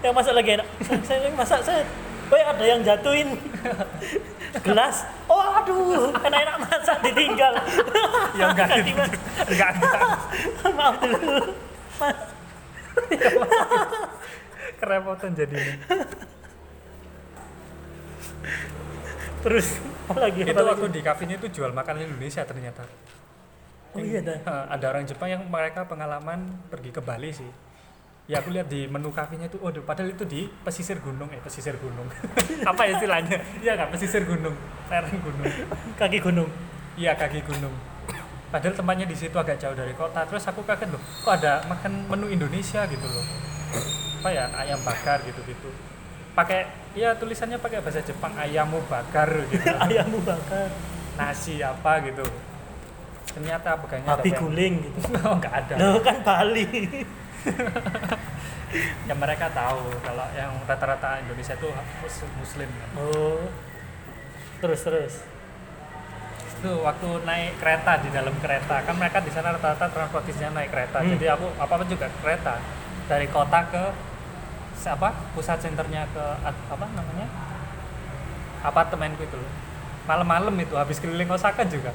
yang 0.00 0.14
masak 0.16 0.32
lagi 0.32 0.50
enak. 0.56 0.68
Saya, 1.04 1.18
yang 1.20 1.36
masak 1.36 1.60
saya, 1.60 1.82
oh 2.24 2.38
ada 2.40 2.64
yang 2.64 2.80
jatuhin 2.80 3.28
gelas. 4.66 4.96
Oh 5.28 5.44
aduh, 5.52 6.08
enak-enak 6.16 6.56
masak 6.64 6.96
ditinggal. 7.04 7.52
Ya 8.32 8.44
enggak 8.48 8.66
Ganti, 8.72 8.88
gitu. 8.88 8.96
Mas. 8.96 9.12
Enggak, 9.44 9.68
enggak. 9.76 10.00
Maaf 10.72 10.94
dulu. 10.96 11.36
Mas. 12.00 12.18
Kerepotan 14.78 15.30
jadinya. 15.34 15.74
Terus 19.44 19.78
apa 20.08 20.18
lagi? 20.24 20.40
itu 20.42 20.64
waktu 20.64 20.86
di 20.88 21.00
kafenya 21.04 21.36
itu 21.36 21.48
jual 21.60 21.70
makanan 21.70 22.08
Indonesia 22.08 22.42
ternyata. 22.42 22.82
Oh 23.96 24.00
iya 24.04 24.20
dah. 24.20 24.38
Eh, 24.38 24.64
ada 24.72 24.84
orang 24.92 25.04
Jepang 25.08 25.28
yang 25.32 25.42
mereka 25.48 25.84
pengalaman 25.88 26.44
pergi 26.68 26.90
ke 26.92 27.00
Bali 27.00 27.32
sih. 27.32 27.48
Ya 28.28 28.44
aku 28.44 28.52
lihat 28.52 28.68
di 28.68 28.84
menu 28.84 29.08
kafenya 29.08 29.48
itu, 29.48 29.56
waduh, 29.56 29.80
padahal 29.80 30.12
itu 30.12 30.20
di 30.28 30.52
pesisir 30.60 31.00
gunung, 31.00 31.32
eh 31.32 31.40
pesisir 31.40 31.80
gunung. 31.80 32.04
Apa 32.70 32.84
istilahnya? 32.84 33.40
Iya 33.64 33.72
nggak 33.80 33.96
pesisir 33.96 34.28
gunung, 34.28 34.52
lereng 34.92 35.16
gunung. 35.24 35.48
Kaki 35.96 36.20
gunung. 36.20 36.50
Iya 37.00 37.16
kaki 37.16 37.40
gunung. 37.48 37.72
Padahal 38.52 38.76
tempatnya 38.76 39.08
di 39.08 39.16
situ 39.16 39.32
agak 39.32 39.56
jauh 39.56 39.72
dari 39.72 39.96
kota. 39.96 40.28
Terus 40.28 40.44
aku 40.44 40.60
kaget 40.64 40.92
loh, 40.92 41.00
kok 41.00 41.40
ada 41.40 41.64
makan 41.72 42.04
menu 42.04 42.28
Indonesia 42.28 42.84
gitu 42.84 43.06
loh. 43.08 43.24
Apa 44.20 44.28
ya 44.28 44.44
ayam 44.60 44.80
bakar 44.84 45.24
gitu-gitu. 45.24 45.72
Pakai 46.38 46.60
ya 46.94 47.18
tulisannya 47.18 47.58
pakai 47.58 47.82
bahasa 47.82 47.98
Jepang 48.00 48.30
ayamu 48.38 48.78
bakar 48.86 49.26
gitu. 49.50 49.66
Ayammu 49.84 50.22
bakar. 50.22 50.70
Nasi 51.18 51.58
apa 51.58 51.98
gitu. 52.00 52.22
Ternyata 53.28 53.74
pegangnya 53.76 54.14
Babi 54.14 54.22
ada 54.22 54.28
yang- 54.30 54.40
guling 54.40 54.74
gitu. 54.86 54.98
Oh, 55.18 55.34
nggak 55.34 55.54
ada. 55.56 55.74
Loh 55.74 55.98
kan 55.98 56.16
Bali. 56.22 56.66
Ya 59.08 59.16
mereka 59.16 59.48
tahu 59.48 59.80
kalau 60.04 60.28
yang 60.36 60.52
rata-rata 60.62 61.16
Indonesia 61.18 61.56
itu 61.56 61.72
mus- 62.04 62.28
muslim 62.36 62.68
kan. 62.68 62.88
Oh. 63.00 63.40
Terus 64.60 64.80
terus. 64.82 65.14
itu 66.58 66.74
waktu 66.76 67.22
naik 67.22 67.54
kereta 67.56 68.02
di 68.02 68.10
dalam 68.10 68.34
kereta 68.36 68.82
kan 68.82 68.92
mereka 68.92 69.22
di 69.22 69.30
sana 69.30 69.54
rata-rata 69.54 69.88
transportasinya 69.88 70.58
naik 70.58 70.74
kereta 70.74 70.98
Hmm. 71.00 71.14
jadi 71.14 71.38
aku 71.38 71.46
apa 71.54 71.70
apa 71.70 71.84
juga 71.86 72.10
kereta 72.18 72.58
dari 73.06 73.30
kota 73.30 73.62
ke 73.64 73.84
apa 74.86 75.10
pusat 75.34 75.58
senternya 75.58 76.06
ke 76.14 76.24
apa 76.46 76.86
namanya? 76.94 77.26
Apartemenku 78.62 79.26
itu 79.26 79.34
loh. 79.34 79.52
Malam-malam 80.06 80.54
itu 80.60 80.74
habis 80.78 81.02
keliling 81.02 81.28
Osaka 81.30 81.66
juga. 81.66 81.90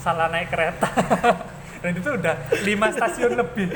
Salah 0.00 0.32
naik 0.32 0.48
kereta. 0.48 0.88
Dan 1.84 1.92
itu 2.00 2.08
udah 2.08 2.34
lima 2.64 2.88
stasiun 2.88 3.36
lebih 3.36 3.68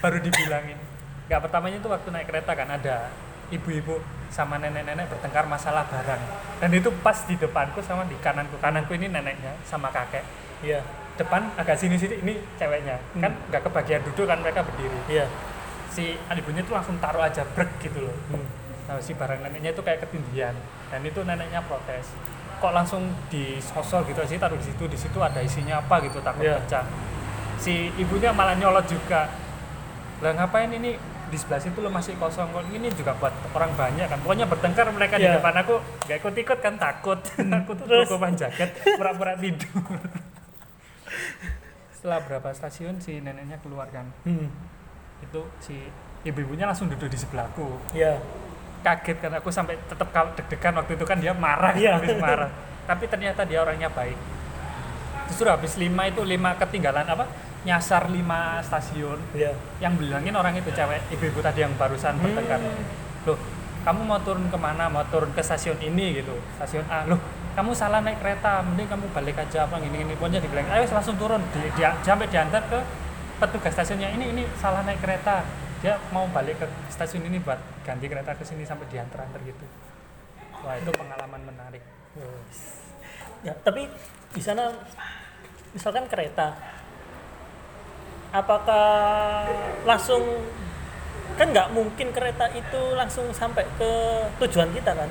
baru 0.00 0.16
dibilangin. 0.16 0.80
Nggak 1.28 1.40
pertamanya 1.44 1.76
itu 1.76 1.88
waktu 1.92 2.08
naik 2.08 2.26
kereta 2.32 2.52
kan 2.56 2.68
ada 2.72 3.12
ibu-ibu 3.52 4.00
sama 4.30 4.56
nenek-nenek 4.56 5.10
bertengkar 5.10 5.44
masalah 5.44 5.84
barang. 5.90 6.22
Dan 6.62 6.70
itu 6.72 6.88
pas 7.04 7.18
di 7.26 7.34
depanku 7.36 7.82
sama 7.84 8.06
di 8.06 8.16
kananku. 8.22 8.56
Kananku 8.62 8.96
ini 8.96 9.10
neneknya 9.10 9.58
sama 9.66 9.92
kakek. 9.92 10.24
Iya. 10.64 10.80
depan 11.20 11.52
agak 11.60 11.76
sini 11.76 12.00
sini 12.00 12.16
ini 12.24 12.40
ceweknya. 12.56 12.96
Hmm. 13.12 13.20
kan 13.20 13.32
nggak 13.52 13.62
kebagian 13.68 14.00
duduk 14.08 14.24
kan 14.24 14.40
mereka 14.40 14.64
berdiri. 14.64 14.98
Iya. 15.04 15.28
Si 15.90 16.14
ibunya 16.14 16.62
tuh 16.62 16.72
langsung 16.72 16.96
taruh 16.96 17.20
aja 17.20 17.44
brek 17.44 17.68
gitu 17.80 18.00
loh. 18.00 18.14
Hmm. 18.30 18.44
nah, 18.86 18.98
si 18.98 19.12
barang 19.12 19.38
neneknya 19.40 19.70
itu 19.70 19.80
kayak 19.80 20.02
ketindihan 20.02 20.52
dan 20.88 21.00
itu 21.00 21.20
neneknya 21.20 21.60
protes. 21.62 22.10
Kok 22.58 22.70
langsung 22.70 23.08
disosol 23.28 24.04
gitu 24.04 24.20
sih 24.24 24.36
taruh 24.36 24.54
di 24.54 24.64
situ 24.64 24.84
di 24.84 24.94
situ 24.94 25.16
ada 25.18 25.38
isinya 25.38 25.78
apa 25.78 26.00
gitu 26.00 26.18
takut 26.20 26.42
Iya. 26.42 26.58
pecah. 26.58 26.82
Si 27.56 27.88
ibunya 27.94 28.30
malah 28.30 28.54
nyolot 28.54 28.84
juga. 28.84 29.26
Lah 30.18 30.30
ngapain 30.32 30.68
ini? 30.70 30.96
Di 31.30 31.38
sebelah 31.38 31.56
situ 31.56 31.78
lo 31.78 31.88
masih 31.88 32.18
kosong. 32.18 32.50
Kok 32.50 32.68
ini 32.68 32.90
juga 32.90 33.14
buat 33.14 33.30
orang 33.52 33.70
banyak 33.72 34.04
kan? 34.04 34.18
Pokoknya 34.18 34.44
bertengkar 34.44 34.84
mereka 34.90 35.14
di 35.14 35.24
Iya. 35.24 35.38
depan 35.38 35.54
aku. 35.56 35.78
Gak 36.04 36.16
ikut 36.18 36.34
ikut 36.36 36.58
kan 36.58 36.74
takut. 36.74 37.16
Aku 37.56 37.70
tuh 37.72 37.84
Terus? 37.86 38.04
tutupan 38.10 38.34
jaket 38.34 38.68
pura-pura 38.92 39.32
tidur. 39.38 39.70
Setelah 41.94 42.18
berapa 42.20 42.48
stasiun 42.50 42.96
si 42.98 43.20
neneknya 43.20 43.60
keluar 43.60 43.88
kan? 43.88 44.08
Hmm. 44.24 44.48
Itu 45.20 45.40
si 45.60 45.76
ibu-ibunya 46.22 46.64
langsung 46.64 46.88
duduk 46.88 47.06
di 47.06 47.16
sebelahku. 47.16 47.66
Iya. 47.92 48.20
kaget 48.80 49.20
kan 49.20 49.32
aku 49.36 49.52
sampai 49.52 49.76
tetap 49.76 50.08
deg-degan 50.08 50.72
waktu 50.72 50.96
itu 50.96 51.04
kan 51.04 51.20
dia 51.20 51.36
marah 51.36 51.76
Iya. 51.76 52.00
habis 52.00 52.16
marah. 52.16 52.48
Tapi 52.88 53.04
ternyata 53.06 53.44
dia 53.44 53.60
orangnya 53.60 53.92
baik. 53.92 54.16
Justru 55.28 55.46
habis 55.46 55.76
lima 55.76 56.08
itu 56.08 56.24
lima 56.24 56.56
ketinggalan 56.56 57.04
apa? 57.04 57.28
Nyasar 57.60 58.08
lima 58.08 58.64
stasiun. 58.64 59.20
Iya. 59.36 59.52
yang 59.78 60.00
bilangin 60.00 60.32
orang 60.32 60.56
itu 60.56 60.72
cewek 60.72 61.12
ibu-ibu 61.12 61.44
tadi 61.44 61.60
yang 61.60 61.76
barusan 61.76 62.16
Hmm. 62.16 62.24
bertengkar 62.24 62.60
loh 63.28 63.38
kamu 63.80 64.00
mau 64.00 64.20
turun 64.20 64.48
ke 64.48 64.56
mana? 64.56 64.88
Mau 64.88 65.04
turun 65.08 65.28
ke 65.32 65.40
stasiun 65.40 65.76
ini 65.76 66.20
gitu. 66.20 66.32
Stasiun 66.56 66.84
A. 66.88 67.04
Loh 67.04 67.20
kamu 67.52 67.76
salah 67.76 68.00
naik 68.00 68.16
kereta 68.16 68.64
mending 68.64 68.88
kamu 68.88 69.12
balik 69.12 69.36
aja 69.36 69.68
apa 69.68 69.76
gini 69.76 70.00
gini 70.00 70.16
pokoknya 70.16 70.40
dibilang 70.40 70.72
ayo 70.72 70.88
langsung 70.88 71.20
turun. 71.20 71.44
Di, 71.52 71.68
dia 71.76 71.92
sampai 72.00 72.32
diantar 72.32 72.64
ke 72.64 72.80
petugas 73.40 73.72
stasiunnya 73.72 74.12
ini 74.12 74.36
ini 74.36 74.42
salah 74.60 74.84
naik 74.84 75.00
kereta. 75.00 75.42
Dia 75.80 75.96
mau 76.12 76.28
balik 76.28 76.60
ke 76.60 76.66
stasiun 76.92 77.24
ini 77.24 77.40
buat 77.40 77.56
ganti 77.88 78.04
kereta 78.04 78.36
ke 78.36 78.44
sini 78.44 78.68
sampai 78.68 78.84
diantar 78.92 79.24
antar 79.24 79.40
gitu. 79.40 79.64
Wah 80.60 80.76
itu 80.76 80.92
pengalaman 80.92 81.40
menarik. 81.48 81.80
Ya, 83.40 83.56
tapi 83.64 83.88
di 84.36 84.42
sana 84.44 84.68
misalkan 85.72 86.04
kereta 86.04 86.52
apakah 88.30 89.48
langsung 89.88 90.20
kan 91.40 91.48
nggak 91.48 91.72
mungkin 91.72 92.12
kereta 92.12 92.52
itu 92.52 92.80
langsung 92.92 93.32
sampai 93.32 93.64
ke 93.80 93.90
tujuan 94.44 94.68
kita 94.76 94.92
kan? 94.92 95.08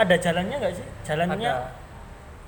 Ada 0.00 0.16
jalannya 0.16 0.56
nggak 0.56 0.74
sih? 0.80 0.86
Jalannya 1.04 1.52
ada. 1.52 1.68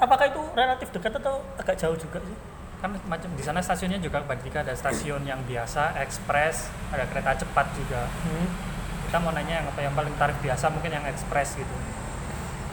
apakah 0.01 0.25
itu 0.33 0.41
relatif 0.57 0.89
dekat 0.89 1.21
atau 1.21 1.45
agak 1.61 1.77
jauh 1.77 2.01
juga 2.01 2.17
sih 2.25 2.52
kan 2.83 2.91
macam 3.07 3.31
di 3.39 3.43
sana 3.47 3.63
stasiunnya 3.63 4.03
juga 4.03 4.27
bagi 4.27 4.51
ada 4.51 4.75
stasiun 4.75 5.23
yang 5.23 5.39
biasa 5.47 6.03
ekspres 6.03 6.67
ada 6.91 7.07
kereta 7.07 7.47
cepat 7.47 7.71
juga. 7.79 8.11
Hmm. 8.27 8.51
kita 9.07 9.23
mau 9.23 9.31
nanya 9.31 9.61
yang 9.61 9.67
apa 9.69 9.81
yang 9.85 9.95
paling 9.95 10.17
tarif 10.17 10.35
biasa 10.43 10.73
mungkin 10.73 10.91
yang 10.91 11.05
ekspres 11.07 11.55
gitu. 11.55 11.77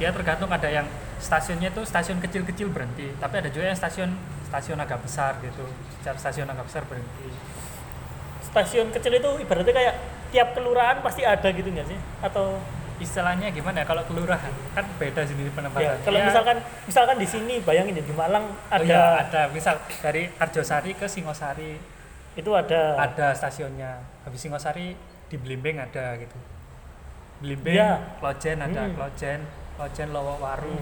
Dia 0.01 0.09
tergantung 0.09 0.49
ada 0.49 0.65
yang 0.65 0.87
stasiunnya 1.21 1.69
itu 1.69 1.83
stasiun 1.85 2.17
kecil-kecil 2.25 2.73
berhenti 2.73 3.13
tapi 3.21 3.37
ada 3.37 3.53
juga 3.53 3.69
yang 3.69 3.77
stasiun 3.77 4.17
stasiun 4.49 4.81
agak 4.81 4.97
besar 5.05 5.37
gitu. 5.45 5.61
Secara 6.01 6.17
stasiun 6.17 6.49
agak 6.49 6.65
besar 6.65 6.81
berhenti. 6.89 7.29
Stasiun 8.49 8.89
kecil 8.89 9.13
itu 9.13 9.29
ibaratnya 9.45 9.73
kayak 9.77 9.95
tiap 10.33 10.57
kelurahan 10.57 11.05
pasti 11.05 11.21
ada 11.21 11.45
gitu 11.53 11.69
nggak 11.69 11.85
sih? 11.85 11.99
Atau 12.25 12.57
istilahnya 12.99 13.47
gimana 13.49 13.81
ya 13.81 13.85
kalau 13.87 14.03
kelurahan 14.03 14.51
kan 14.71 14.83
beda 14.95 15.23
sendiri 15.23 15.47
penempatan 15.49 15.87
ya, 15.87 16.03
kalau 16.03 16.19
Ya, 16.19 16.25
misalkan 16.27 16.57
misalkan 16.83 17.15
di 17.15 17.25
sini 17.25 17.53
bayangin 17.59 17.95
ya 17.95 18.03
di 18.03 18.11
Malang 18.11 18.45
oh 18.45 18.69
ada 18.69 18.83
ya, 18.83 19.03
ada 19.23 19.41
misal 19.49 19.79
dari 19.99 20.27
Arjosari 20.35 20.91
ke 20.93 21.07
Singosari 21.07 21.79
itu 22.35 22.51
ada 22.51 22.99
ada 22.99 23.31
stasiunnya 23.31 24.03
habis 24.23 24.39
Singosari 24.39 24.93
di 25.25 25.35
Blimbing 25.35 25.79
ada 25.79 26.15
gitu 26.15 26.35
Blimbing 27.39 27.75
Iya. 27.75 28.19
Klojen 28.19 28.59
ada 28.59 28.81
Hmm. 28.83 28.93
Klojen 28.93 29.39
Klojen 29.75 30.09
Lowowaru 30.11 30.75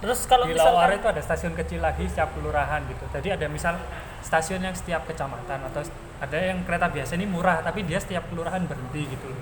terus 0.00 0.24
kalau 0.24 0.44
di 0.44 0.52
misalkan 0.52 0.96
itu 0.96 1.08
ada 1.08 1.22
stasiun 1.22 1.54
kecil 1.54 1.80
lagi 1.80 2.04
setiap 2.04 2.28
kelurahan 2.32 2.84
gitu. 2.84 3.04
Jadi 3.08 3.28
ada 3.30 3.46
misal 3.48 3.72
stasiun 4.20 4.60
yang 4.60 4.76
setiap 4.76 5.04
kecamatan 5.04 5.64
atau 5.64 5.80
ada 6.20 6.36
yang 6.36 6.60
kereta 6.64 6.92
biasa 6.92 7.16
ini 7.16 7.24
murah 7.24 7.64
tapi 7.64 7.88
dia 7.88 7.96
setiap 7.96 8.28
kelurahan 8.28 8.60
berhenti 8.64 9.08
gitu. 9.08 9.24
loh. 9.24 9.40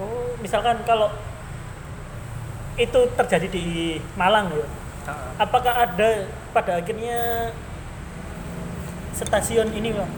Oh, 0.00 0.32
misalkan 0.40 0.80
kalau 0.88 1.12
itu 2.80 3.00
terjadi 3.12 3.48
di 3.52 3.66
Malang 4.16 4.48
ya, 4.48 4.64
apakah 5.36 5.84
ada 5.84 6.24
pada 6.56 6.80
akhirnya 6.80 7.52
stasiun 9.12 9.68
ini 9.76 9.92
Bang? 9.92 10.08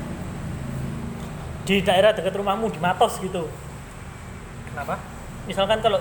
di 1.62 1.78
daerah 1.82 2.14
dekat 2.14 2.34
rumahmu 2.34 2.70
di 2.70 2.78
Matos 2.78 3.18
gitu? 3.18 3.46
Kenapa? 4.70 4.98
Misalkan 5.46 5.82
kalau 5.82 5.98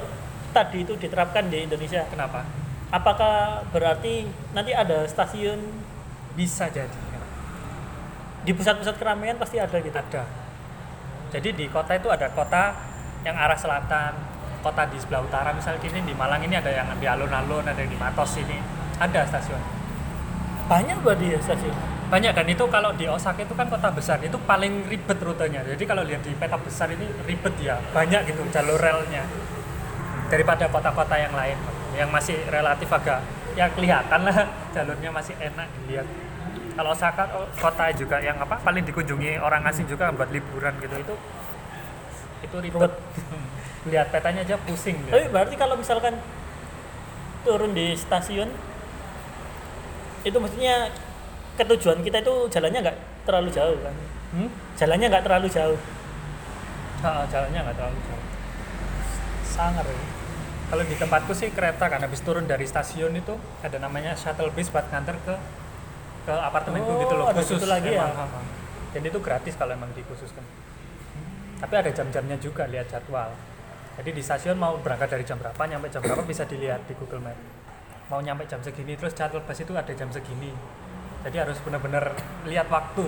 tadi 0.53 0.85
itu 0.85 0.93
diterapkan 0.97 1.49
di 1.49 1.65
Indonesia, 1.65 2.05
Kenapa? 2.09 2.45
apakah 2.93 3.65
berarti 3.73 4.29
nanti 4.53 4.73
ada 4.75 5.07
stasiun 5.09 5.57
Bisa 6.37 6.69
jadi. 6.71 7.09
di 8.41 8.51
pusat-pusat 8.57 8.97
keramaian 8.97 9.37
pasti 9.37 9.61
ada 9.61 9.77
gitu? 9.77 9.93
Ada. 9.93 10.25
Jadi 11.31 11.49
di 11.53 11.65
kota 11.69 11.93
itu 11.93 12.09
ada 12.09 12.27
kota 12.33 12.73
yang 13.21 13.35
arah 13.37 13.57
selatan, 13.57 14.13
kota 14.61 14.85
di 14.89 14.97
sebelah 15.01 15.21
utara 15.25 15.49
misalnya 15.53 15.81
ini 15.81 15.99
di 16.05 16.13
Malang 16.13 16.41
ini 16.45 16.55
ada 16.57 16.69
yang 16.69 16.87
di 16.97 17.07
alun-alun, 17.09 17.65
ada 17.65 17.77
yang 17.77 17.91
di 17.91 17.99
Matos 17.99 18.37
ini. 18.37 18.57
Ada 19.01 19.25
stasiun. 19.25 19.61
Banyak 20.69 21.01
berarti 21.01 21.33
ya 21.33 21.39
stasiun. 21.41 21.73
Banyak 22.13 22.35
dan 22.35 22.47
itu 22.47 22.63
kalau 22.67 22.91
di 22.93 23.07
Osaka 23.07 23.41
itu 23.41 23.55
kan 23.55 23.71
kota 23.71 23.89
besar, 23.89 24.19
itu 24.21 24.35
paling 24.43 24.85
ribet 24.91 25.17
rutenya. 25.23 25.63
Jadi 25.63 25.83
kalau 25.87 26.03
lihat 26.03 26.21
di 26.21 26.35
peta 26.35 26.59
besar 26.59 26.91
ini 26.91 27.07
ribet 27.25 27.55
ya, 27.57 27.79
banyak 27.95 28.29
gitu 28.29 28.45
jalur 28.51 28.77
relnya. 28.77 29.25
daripada 30.31 30.63
kota-kota 30.71 31.19
yang 31.19 31.35
lain 31.35 31.59
yang 31.91 32.07
masih 32.07 32.39
relatif 32.47 32.87
agak 32.87 33.19
ya 33.55 33.67
kelihatan 33.67 34.23
lah 34.23 34.47
jalurnya 34.75 35.11
masih 35.11 35.35
enak 35.35 35.67
dilihat 35.83 36.07
kalau 36.71 36.95
Osaka 36.95 37.27
oh, 37.35 37.47
kota 37.59 37.91
juga 37.91 38.23
yang 38.23 38.39
apa 38.39 38.55
paling 38.63 38.87
dikunjungi 38.87 39.43
orang 39.43 39.67
asing 39.67 39.83
juga 39.91 40.07
buat 40.15 40.31
liburan 40.31 40.71
gitu 40.79 40.95
itu 41.03 41.15
itu 42.41 42.55
ribet 42.57 42.93
lihat 43.91 44.07
petanya 44.09 44.41
aja 44.41 44.55
pusing 44.61 44.97
gitu. 45.01 45.13
Tapi 45.13 45.25
berarti 45.29 45.55
kalau 45.55 45.75
misalkan 45.75 46.13
turun 47.41 47.73
di 47.73 47.93
stasiun 47.93 48.49
itu 50.21 50.37
maksudnya 50.37 50.93
ketujuan 51.57 52.01
kita 52.01 52.21
itu 52.21 52.33
jalannya 52.49 52.79
nggak 52.81 52.97
terlalu 53.25 53.49
jauh 53.49 53.77
kan? 53.81 53.95
Hmm? 54.31 54.49
Jalannya 54.77 55.07
nggak 55.09 55.23
terlalu 55.25 55.47
jauh. 55.49 55.79
Ah, 57.01 57.25
jalannya 57.25 57.59
nggak 57.65 57.77
terlalu 57.77 57.99
jauh 58.05 58.23
Sangar 59.41 59.83
ya. 59.83 59.97
kalau 60.69 60.83
di 60.85 60.95
tempatku 60.95 61.33
sih 61.33 61.49
kereta 61.49 61.89
kan 61.89 61.99
habis 61.99 62.21
turun 62.21 62.45
dari 62.45 62.63
stasiun 62.63 63.11
itu 63.11 63.33
ada 63.59 63.75
namanya 63.75 64.13
shuttle 64.13 64.53
bus 64.53 64.69
buat 64.69 64.85
nganter 64.87 65.17
ke 65.19 65.35
ke 66.21 66.31
apartemenku 66.31 66.87
Oh, 66.87 67.01
gitu 67.01 67.13
loh 67.17 67.25
ada 67.27 67.41
khusus 67.41 67.57
gitu 67.57 67.65
lagi 67.67 67.91
ya? 67.91 68.05
emang, 68.05 68.13
ha, 68.15 68.25
ha. 68.29 68.39
dan 68.93 69.01
itu 69.01 69.17
gratis 69.17 69.57
kalau 69.57 69.73
emang 69.73 69.89
dikhususkan 69.91 70.45
tapi 71.61 71.73
ada 71.77 71.93
jam-jamnya 71.93 72.41
juga 72.41 72.65
lihat 72.65 72.89
jadwal. 72.89 73.29
Jadi 74.01 74.09
di 74.17 74.21
stasiun 74.25 74.57
mau 74.57 74.81
berangkat 74.81 75.13
dari 75.13 75.23
jam 75.23 75.37
berapa 75.37 75.61
nyampe 75.61 75.93
jam 75.93 76.01
berapa 76.01 76.25
bisa 76.25 76.43
dilihat 76.49 76.81
di 76.89 76.97
Google 76.97 77.21
Map. 77.21 77.37
Mau 78.09 78.19
nyampe 78.19 78.49
jam 78.49 78.57
segini 78.65 78.97
terus 78.97 79.13
shuttle 79.13 79.45
bus 79.45 79.61
itu 79.61 79.71
ada 79.77 79.93
jam 79.93 80.09
segini. 80.09 80.49
Jadi 81.21 81.37
harus 81.37 81.61
benar-benar 81.61 82.17
lihat 82.49 82.65
waktu. 82.67 83.05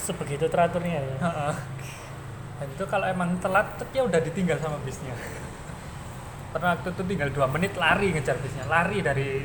Sebegitu 0.00 0.48
teraturnya 0.48 1.04
ya. 1.04 1.16
Dan 2.56 2.66
itu 2.72 2.84
kalau 2.88 3.04
emang 3.04 3.36
telat 3.44 3.68
ya 3.92 4.00
udah 4.08 4.16
ditinggal 4.24 4.56
sama 4.56 4.80
bisnya 4.80 5.12
pernah 6.56 6.72
waktu 6.72 6.88
itu 6.88 7.02
tinggal 7.04 7.28
dua 7.36 7.46
menit 7.52 7.76
lari 7.76 8.16
ngejar 8.16 8.40
bisnya 8.40 8.64
lari 8.64 9.04
dari 9.04 9.44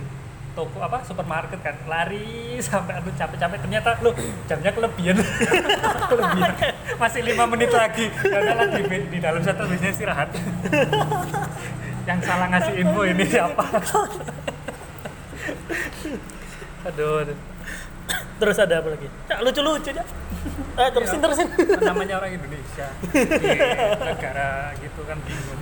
toko 0.52 0.84
apa 0.84 1.00
supermarket 1.08 1.60
kan 1.64 1.76
lari 1.88 2.28
sampai 2.68 3.00
aduh 3.00 3.14
capek-capek 3.16 3.58
ternyata 3.64 3.96
lu 4.04 4.12
jamnya 4.46 4.72
kelebihan 4.76 5.16
kelebihan 6.12 6.54
masih 7.00 7.22
lima 7.24 7.48
menit 7.48 7.72
lagi 7.72 8.12
ya 8.12 8.38
udahlah 8.44 8.68
di, 8.76 8.82
di 9.08 9.18
dalam 9.20 9.40
shuttle 9.40 9.68
bisnya 9.72 9.92
istirahat 9.96 10.30
yang 12.10 12.20
salah 12.20 12.48
ngasih 12.52 12.74
info 12.82 13.02
ini 13.08 13.24
siapa 13.30 13.64
aduh, 16.82 17.22
aduh. 17.24 17.38
Terus 18.42 18.58
ada 18.58 18.82
apa 18.82 18.90
lagi? 18.98 19.06
Ya, 19.30 19.38
lucu-lucu 19.38 19.94
ya. 19.94 20.02
Eh, 20.82 20.90
terusin 20.90 21.22
Iya. 21.22 21.24
terusin. 21.30 21.48
namanya 21.86 22.18
orang 22.18 22.34
Indonesia 22.34 22.90
di 23.14 23.54
negara 24.02 24.74
gitu 24.82 25.02
kan 25.06 25.18
bingung 25.22 25.62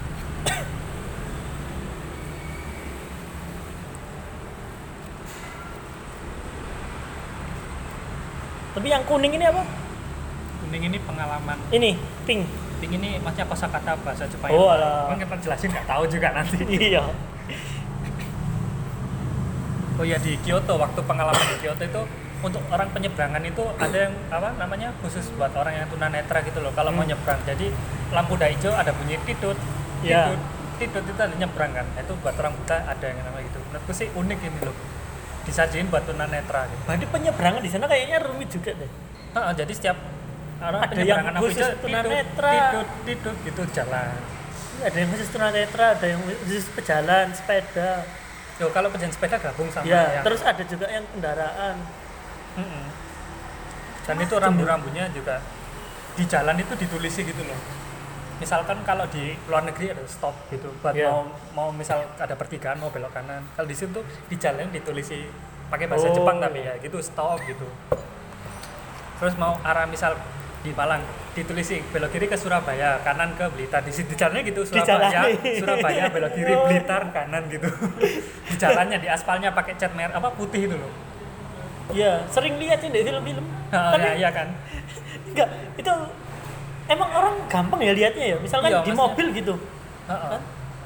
Tapi 8.69 8.87
yang 8.87 9.03
kuning 9.03 9.33
ini 9.33 9.45
apa? 9.45 9.63
kuning 10.59 10.83
ini 10.85 10.97
pengalaman 10.99 11.57
Ini 11.69 11.95
pink. 12.23 12.43
pink 12.77 12.91
ini 12.93 13.17
maksudnya 13.17 13.45
kosakata 13.45 13.91
bahasa 13.97 14.23
Jepang 14.25 14.51
Oh, 14.51 14.67
alah. 14.67 15.07
kan 15.07 15.17
kita 15.17 15.35
jelasin 15.41 15.69
nggak 15.69 15.83
tahu 15.85 16.03
juga 16.05 16.27
nanti 16.31 16.61
iya. 16.69 17.03
oh 19.95 20.05
ya 20.05 20.15
di 20.17 20.39
Kyoto 20.39 20.77
waktu 20.77 20.99
pengalaman 21.01 21.43
di 21.49 21.57
Kyoto 21.59 21.83
itu 21.83 22.01
untuk 22.39 22.63
orang 22.69 22.87
penyeberangan 22.89 23.43
itu 23.43 23.59
ada 23.75 23.97
yang 23.99 24.13
apa 24.29 24.55
namanya 24.55 24.95
khusus 24.99 25.27
buat 25.33 25.51
orang 25.53 25.75
yang 25.75 25.87
tunanetra 25.89 26.39
gitu 26.41 26.59
loh 26.59 26.71
kalau 26.71 26.87
mau 26.89 27.03
Hmm. 27.03 27.11
nyebrang 27.11 27.39
jadi 27.43 27.67
lampu 28.09 28.31
udah 28.33 28.47
hijau 28.47 28.71
ada 28.71 28.91
bunyi 28.93 29.19
tidut 29.21 29.59
Ya. 29.99 30.31
tidut 30.31 30.39
tidut 30.79 31.03
itu 31.05 31.19
ada 31.19 31.35
nyebrang 31.35 31.71
kan 31.73 31.83
itu 31.93 32.13
buat 32.15 32.31
orang 32.33 32.55
buta 32.55 32.77
ada 32.85 33.05
yang 33.05 33.19
namanya 33.19 33.43
gitu 33.43 33.59
menurutku 33.61 33.91
sih 33.91 34.07
unik 34.09 34.39
ini 34.41 34.59
loh 34.61 34.75
disajiin 35.49 35.89
buat 35.89 36.05
tunanetra 36.05 36.69
gitu 36.69 36.81
Berarti 36.85 37.05
penyeberangan 37.09 37.61
di 37.65 37.69
sana 37.73 37.85
kayaknya 37.89 38.17
rumit 38.21 38.49
juga 38.53 38.71
deh. 38.77 38.91
Ha, 39.33 39.53
jadi 39.57 39.73
setiap 39.73 39.97
orang 40.61 40.81
Ada 40.85 41.01
yang 41.01 41.25
khusus 41.41 41.67
tunanetra. 41.81 42.51
tidut 42.53 42.89
tidut 43.09 43.37
gitu 43.49 43.61
jalan 43.73 44.13
Ada 44.79 44.97
yang 45.01 45.09
khusus 45.11 45.29
tunanetra, 45.33 45.85
ada 45.97 46.05
yang 46.07 46.21
khusus 46.23 46.65
pejalan, 46.71 47.25
sepeda. 47.35 48.05
Yo, 48.61 48.71
kalau 48.71 48.87
pejalan 48.91 49.11
sepeda 49.11 49.35
gabung 49.39 49.67
sama 49.71 49.87
ya, 49.87 50.19
yang 50.19 50.23
terus 50.23 50.39
ada 50.43 50.63
juga 50.63 50.87
yang 50.87 51.03
kendaraan. 51.11 51.75
Mm-mm. 52.55 52.85
Dan 54.07 54.15
itu 54.23 54.35
rambu-rambunya 54.39 55.11
juga 55.11 55.43
di 56.15 56.23
jalan 56.27 56.55
itu 56.59 56.73
ditulisi 56.75 57.23
gitu 57.27 57.43
loh. 57.43 57.59
Misalkan 58.39 58.79
kalau 58.81 59.03
di 59.05 59.35
luar 59.45 59.61
negeri 59.61 59.91
ada 59.91 60.03
stop 60.05 60.31
gitu, 60.47 60.71
buat 60.79 60.95
Iya. 60.95 61.11
mau 61.11 61.19
mau 61.53 61.67
misal 61.69 61.99
ada 62.15 62.33
pertigaan 62.33 62.79
mau 62.79 62.87
belok 62.87 63.11
kanan. 63.11 63.43
Kalau 63.53 63.67
di 63.67 63.75
situ 63.75 63.99
di 64.25 64.35
jalan 64.35 64.71
ditulisi 64.71 65.27
pakai 65.67 65.85
bahasa 65.85 66.07
Oh. 66.07 66.15
Jepang 66.15 66.39
tapi 66.39 66.63
ya 66.63 66.73
gitu 66.79 66.97
stop 66.99 67.43
gitu. 67.43 67.67
Terus 69.19 69.35
mau 69.35 69.59
arah 69.61 69.83
misal 69.83 70.15
di 70.59 70.71
Malang 70.71 71.03
ditulisi 71.31 71.79
belok 71.85 72.11
kiri 72.11 72.27
ke 72.27 72.35
Surabaya, 72.35 72.99
kanan 72.99 73.35
ke 73.35 73.47
Blitar. 73.49 73.79
Di 73.79 73.91
situ 73.91 74.11
jalannya 74.13 74.43
gitu 74.45 74.63
Surabaya. 74.63 75.27
Surabaya 75.55 76.03
belok 76.07 76.31
kiri 76.33 76.53
Oh. 76.53 76.63
Blitar 76.65 77.11
kanan 77.11 77.43
gitu. 77.47 77.67
di 78.45 78.55
jalannya 78.55 78.97
di 78.97 79.07
aspalnya 79.07 79.51
pakai 79.51 79.75
cat 79.75 79.91
merah 79.93 80.15
apa 80.15 80.31
putih 80.31 80.63
itu 80.63 80.75
loh. 80.75 80.91
Iya, 81.89 82.21
sering 82.29 82.55
lihat 82.55 82.79
sih 82.79 82.87
di 82.87 83.01
film-film. 83.01 83.41
Oh, 83.41 83.91
Tapi 83.91 84.05
ya, 84.05 84.13
iya 84.15 84.29
kan. 84.29 84.47
enggak, 85.29 85.49
itu 85.73 85.93
emang 86.89 87.09
orang 87.11 87.35
gampang 87.45 87.79
ya 87.79 87.93
lihatnya 87.93 88.25
ya. 88.27 88.37
Misalkan 88.37 88.69
Iya, 88.69 88.81
di 88.81 88.91
maksudnya- 88.91 89.01
mobil 89.05 89.27
gitu. 89.33 89.53
Heeh. 90.05 90.39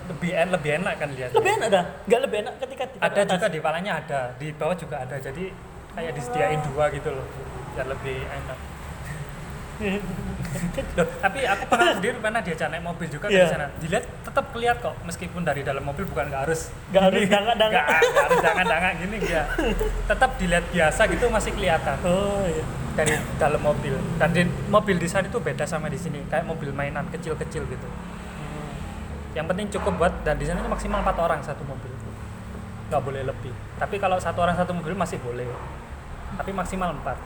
lebih 0.03 0.35
en 0.35 0.51
lebih 0.51 0.71
enak 0.77 0.93
kan 0.99 1.09
lihat 1.09 1.31
Lebih 1.31 1.51
enak 1.57 1.69
dah. 1.71 1.83
Enggak 2.03 2.21
lebih 2.21 2.37
enak 2.43 2.53
ketika 2.59 2.83
di 2.85 2.97
ada 2.99 3.07
atas. 3.15 3.31
juga 3.33 3.47
di 3.47 3.59
palanya 3.59 3.91
ada 3.97 4.19
di 4.35 4.47
bawah 4.51 4.75
juga 4.75 4.95
ada 4.99 5.15
jadi 5.15 5.43
kayak 5.95 6.11
disediain 6.11 6.59
dua 6.65 6.91
gitu 6.91 7.07
loh 7.07 7.23
biar 7.71 7.87
lebih 7.87 8.19
enak 8.19 8.57
Loh, 10.93 11.07
tapi 11.17 11.39
aku 11.43 11.63
pernah 11.65 11.91
sendiri 11.91 12.15
pernah 12.15 12.39
diajak 12.39 12.67
naik 12.69 12.83
mobil 12.83 13.07
juga 13.09 13.25
Iya. 13.25 13.43
ke 13.43 13.51
sana. 13.51 13.67
Dilihat 13.77 14.05
tetap 14.21 14.45
kelihat 14.53 14.77
kok 14.79 14.93
meskipun 15.01 15.41
dari 15.41 15.61
dalam 15.61 15.81
mobil 15.81 16.05
bukan 16.05 16.29
nggak 16.29 16.41
harus. 16.45 16.69
Nggak 16.93 17.03
harus 17.03 17.19
gini, 17.19 17.31
dangak-dangak. 17.31 17.83
nggak 17.83 17.99
nggak 18.03 18.23
harus 18.23 18.39
dangak-dangak 18.39 18.93
gini 18.95 19.17
ya 19.23 19.43
tetap 20.05 20.29
dilihat 20.37 20.65
biasa 20.69 21.01
gitu 21.07 21.25
masih 21.27 21.51
kelihatan 21.51 21.97
Oh 22.03 22.45
iya. 22.45 22.63
dari 22.93 23.13
dalam 23.35 23.61
mobil. 23.61 23.93
Dan 24.15 24.29
di 24.29 24.41
mobil 24.67 24.95
di 24.95 25.07
sana 25.09 25.25
itu 25.25 25.39
beda 25.39 25.65
sama 25.65 25.89
di 25.89 25.97
sini 25.97 26.21
kayak 26.29 26.45
mobil 26.45 26.69
mainan 26.69 27.09
kecil-kecil 27.09 27.65
gitu. 27.65 27.87
Yang 29.33 29.45
penting 29.49 29.67
cukup 29.73 29.93
buat 29.97 30.13
dan 30.21 30.37
di 30.37 30.45
sana 30.45 30.61
itu 30.61 30.69
maksimal 30.69 31.01
empat 31.01 31.17
orang 31.17 31.41
satu 31.41 31.65
mobil. 31.65 31.89
Nggak 32.87 33.01
boleh 33.01 33.21
lebih. 33.25 33.53
Tapi 33.75 33.97
kalau 33.97 34.21
satu 34.21 34.37
orang 34.39 34.53
satu 34.53 34.69
mobil 34.71 34.93
masih 34.93 35.17
boleh. 35.17 35.49
Tapi 36.33 36.49
maksimal 36.49 36.93
empat 36.93 37.17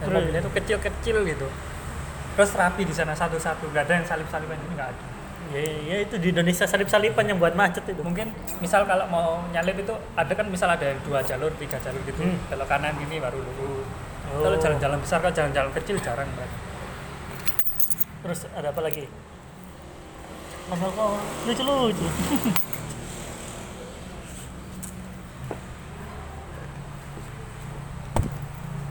dan 0.00 0.06
Terus? 0.06 0.16
mobilnya 0.16 0.40
itu 0.40 0.52
kecil-kecil 0.52 1.16
gitu 1.26 1.46
terus 2.30 2.50
rapi 2.52 2.82
di 2.82 2.90
sana 2.90 3.12
satu-satu 3.12 3.68
nggak 3.68 3.84
ada 3.84 3.94
yang 3.94 4.06
salip-salipan 4.06 4.56
ini 4.58 4.74
nggak 4.74 4.90
ada 4.90 5.04
Ya, 5.50 5.66
ya 5.66 5.96
itu 6.00 6.14
di 6.14 6.30
Indonesia 6.30 6.62
salip-salipan 6.62 7.26
yang 7.26 7.34
buat 7.36 7.52
macet 7.52 7.82
itu. 7.84 7.98
mungkin 8.00 8.30
misal 8.58 8.86
kalau 8.86 9.02
mau 9.08 9.42
nyalip 9.50 9.82
itu 9.82 9.90
ada 10.14 10.30
kan 10.30 10.46
misal 10.46 10.70
ada 10.70 10.94
dua 11.02 11.20
jalur 11.20 11.50
tiga 11.58 11.74
jalur 11.76 11.98
gitu 12.00 12.22
Hmm. 12.22 12.38
belok 12.46 12.64
kanan 12.66 12.94
ini 12.98 13.18
baru 13.18 13.34
lurus 13.36 13.82
Oh. 14.30 14.46
kalau 14.46 14.56
jalan-jalan 14.56 15.02
besar 15.02 15.18
kalau 15.18 15.34
jalan-jalan 15.34 15.74
kecil 15.74 15.98
jarang 15.98 16.30
banget 16.30 16.52
Terus 18.20 18.40
ada 18.52 18.70
apa 18.70 18.78
lagi? 18.78 19.08
Mas 20.68 20.78
kok 20.78 21.08
lucu-lucu. 21.44 22.06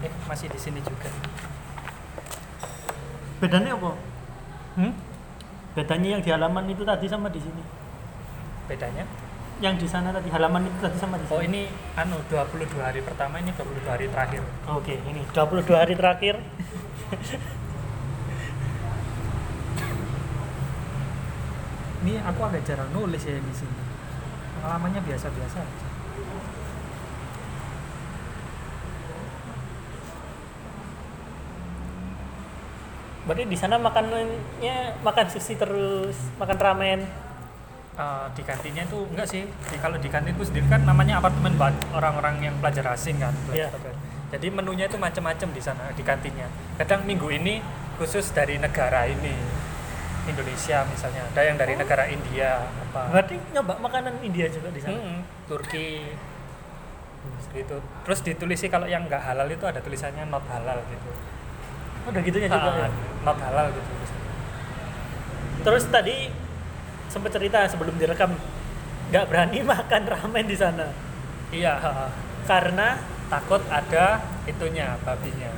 eh 0.01 0.11
masih 0.29 0.45
di 0.45 0.59
sini 0.61 0.77
juga 0.79 1.09
Bedanya 3.39 3.71
apa? 3.73 3.91
hmm? 4.77 4.93
Bedanya 5.73 6.07
yang 6.13 6.21
di 6.21 6.29
halaman 6.29 6.67
itu 6.67 6.83
tadi 6.83 7.07
sama 7.07 7.31
di 7.31 7.39
sini. 7.39 7.63
bedanya 8.67 9.07
Yang 9.59 9.75
di 9.81 9.87
sana 9.89 10.13
tadi 10.13 10.29
halaman 10.29 10.67
itu 10.67 10.77
tadi 10.77 10.95
sama 10.95 11.17
di 11.17 11.25
sini. 11.25 11.33
oh 11.33 11.41
ini 11.41 11.61
anu 11.95 12.19
22 12.29 12.77
hari 12.77 13.01
pertama 13.01 13.39
ini 13.39 13.49
22 13.51 13.87
hari 13.87 14.05
terakhir 14.07 14.43
Oke, 14.69 15.01
ini 15.03 15.25
22 15.33 15.65
hari 15.73 15.95
terakhir. 15.97 16.35
ini 21.99 22.15
aku 22.23 22.39
agak 22.43 22.63
jarang 22.63 22.87
nulis 22.95 23.23
ya 23.23 23.35
di 23.35 23.53
sini 23.53 23.75
pengalamannya 24.59 25.01
biasa-biasa 25.03 25.57
aja 25.59 25.88
Berarti 33.27 33.43
di 33.45 33.57
sana 33.59 33.75
makanannya 33.75 34.77
makan 35.03 35.25
sushi 35.27 35.55
terus, 35.55 36.15
makan 36.37 36.57
ramen. 36.59 36.99
Eh, 37.99 38.25
di 38.31 38.43
kantinnya 38.47 38.87
itu 38.87 39.03
enggak 39.11 39.27
sih. 39.27 39.43
Di, 39.43 39.75
kalau 39.75 39.99
di 39.99 40.07
kantin 40.07 40.31
itu 40.31 40.47
sendiri 40.47 40.71
kan 40.71 40.87
namanya 40.87 41.19
apartemen 41.19 41.59
buat 41.59 41.75
orang-orang 41.91 42.39
yang 42.39 42.55
pelajar 42.63 42.95
asing 42.95 43.19
kan 43.19 43.35
Iya. 43.51 43.67
jadi 44.29 44.47
menunya 44.53 44.85
itu 44.87 44.95
macam-macam 44.95 45.49
di 45.51 45.59
sana 45.59 45.89
di 45.91 46.05
kantinnya 46.05 46.45
kadang 46.77 47.01
minggu 47.03 47.27
ini 47.33 47.59
khusus 47.97 48.29
dari 48.31 48.55
negara 48.55 49.03
ini 49.03 49.35
Indonesia 50.31 50.85
misalnya. 50.87 51.27
Ada 51.33 51.41
yang 51.49 51.57
dari 51.57 51.73
negara 51.75 52.05
India 52.07 52.61
apa. 52.61 53.09
Berarti 53.09 53.35
nyoba 53.51 53.73
makanan 53.81 54.21
India 54.21 54.45
juga 54.47 54.69
di 54.71 54.79
sana. 54.79 54.95
Mm-mm, 54.95 55.17
Turki. 55.49 56.13
Gitu 57.49 57.77
terus 58.05 58.19
ditulis 58.21 58.61
sih 58.61 58.69
kalau 58.69 58.85
yang 58.85 59.09
nggak 59.09 59.19
halal 59.19 59.49
itu 59.49 59.65
ada 59.65 59.81
tulisannya 59.81 60.23
not 60.29 60.45
halal 60.47 60.77
gitu 60.87 61.09
Udah 62.07 62.21
gitunya 62.23 62.47
juga 62.47 62.69
ya. 62.71 62.87
Ah, 62.87 62.91
not 63.27 63.37
halal 63.43 63.67
gitu. 63.75 63.89
Terus 65.59 65.83
tadi 65.91 66.17
sempat 67.11 67.31
cerita 67.35 67.67
sebelum 67.67 67.97
direkam 67.99 68.31
nggak 69.09 69.25
berani 69.27 69.59
makan 69.75 70.01
ramen 70.07 70.45
di 70.47 70.55
sana. 70.55 70.87
Iya 71.49 71.75
karena 72.45 72.97
takut 73.29 73.61
ada 73.69 74.23
itunya 74.49 74.97
babinya. 75.05 75.51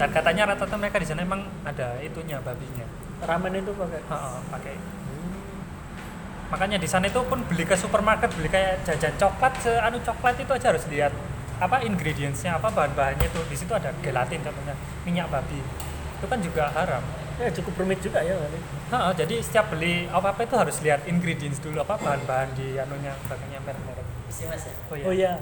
Dan 0.00 0.08
katanya 0.08 0.42
rata-rata 0.54 0.76
mereka 0.80 0.96
di 0.96 1.08
sana 1.08 1.20
emang 1.20 1.44
ada 1.68 2.00
itunya 2.00 2.40
babinya. 2.40 2.88
Ramen 3.20 3.52
itu 3.52 3.76
pakai? 3.76 4.00
Ha-ha, 4.08 4.40
pakai. 4.48 4.74
Makanya 6.48 6.80
di 6.80 6.88
sana 6.88 7.12
itu 7.12 7.20
pun 7.28 7.44
beli 7.44 7.68
ke 7.68 7.76
supermarket 7.76 8.32
beli 8.32 8.48
kayak 8.48 8.80
jajan 8.88 9.12
coklat 9.20 9.52
seanu 9.60 10.00
coklat 10.00 10.40
itu 10.40 10.50
aja 10.56 10.72
harus 10.72 10.88
lihat 10.88 11.12
apa 11.60 11.84
ingredientsnya 11.84 12.56
apa 12.56 12.72
bahan-bahannya 12.72 13.28
itu 13.28 13.40
di 13.52 13.56
situ 13.56 13.72
ada 13.76 13.92
gelatin 14.00 14.40
contohnya 14.40 14.74
minyak 15.04 15.28
babi. 15.28 15.60
Itu 16.16 16.26
kan 16.26 16.40
juga 16.40 16.72
haram. 16.72 17.04
Ya 17.36 17.48
cukup 17.52 17.84
rumit 17.84 18.00
juga 18.00 18.24
ya 18.24 18.36
berarti. 18.36 18.58
Ha, 18.92 19.12
jadi 19.16 19.34
setiap 19.44 19.72
beli 19.72 20.08
apa 20.08 20.32
apa 20.32 20.40
itu 20.44 20.56
harus 20.56 20.76
lihat 20.80 21.04
ingredients 21.04 21.60
dulu 21.60 21.84
apa 21.84 22.00
bahan-bahan 22.00 22.56
di 22.56 22.80
anunya 22.80 23.12
bagangnya 23.28 23.60
merek-merek. 23.64 24.06
Oh, 24.88 24.96
iya. 24.96 25.06
Oh 25.06 25.14
iya. 25.14 25.34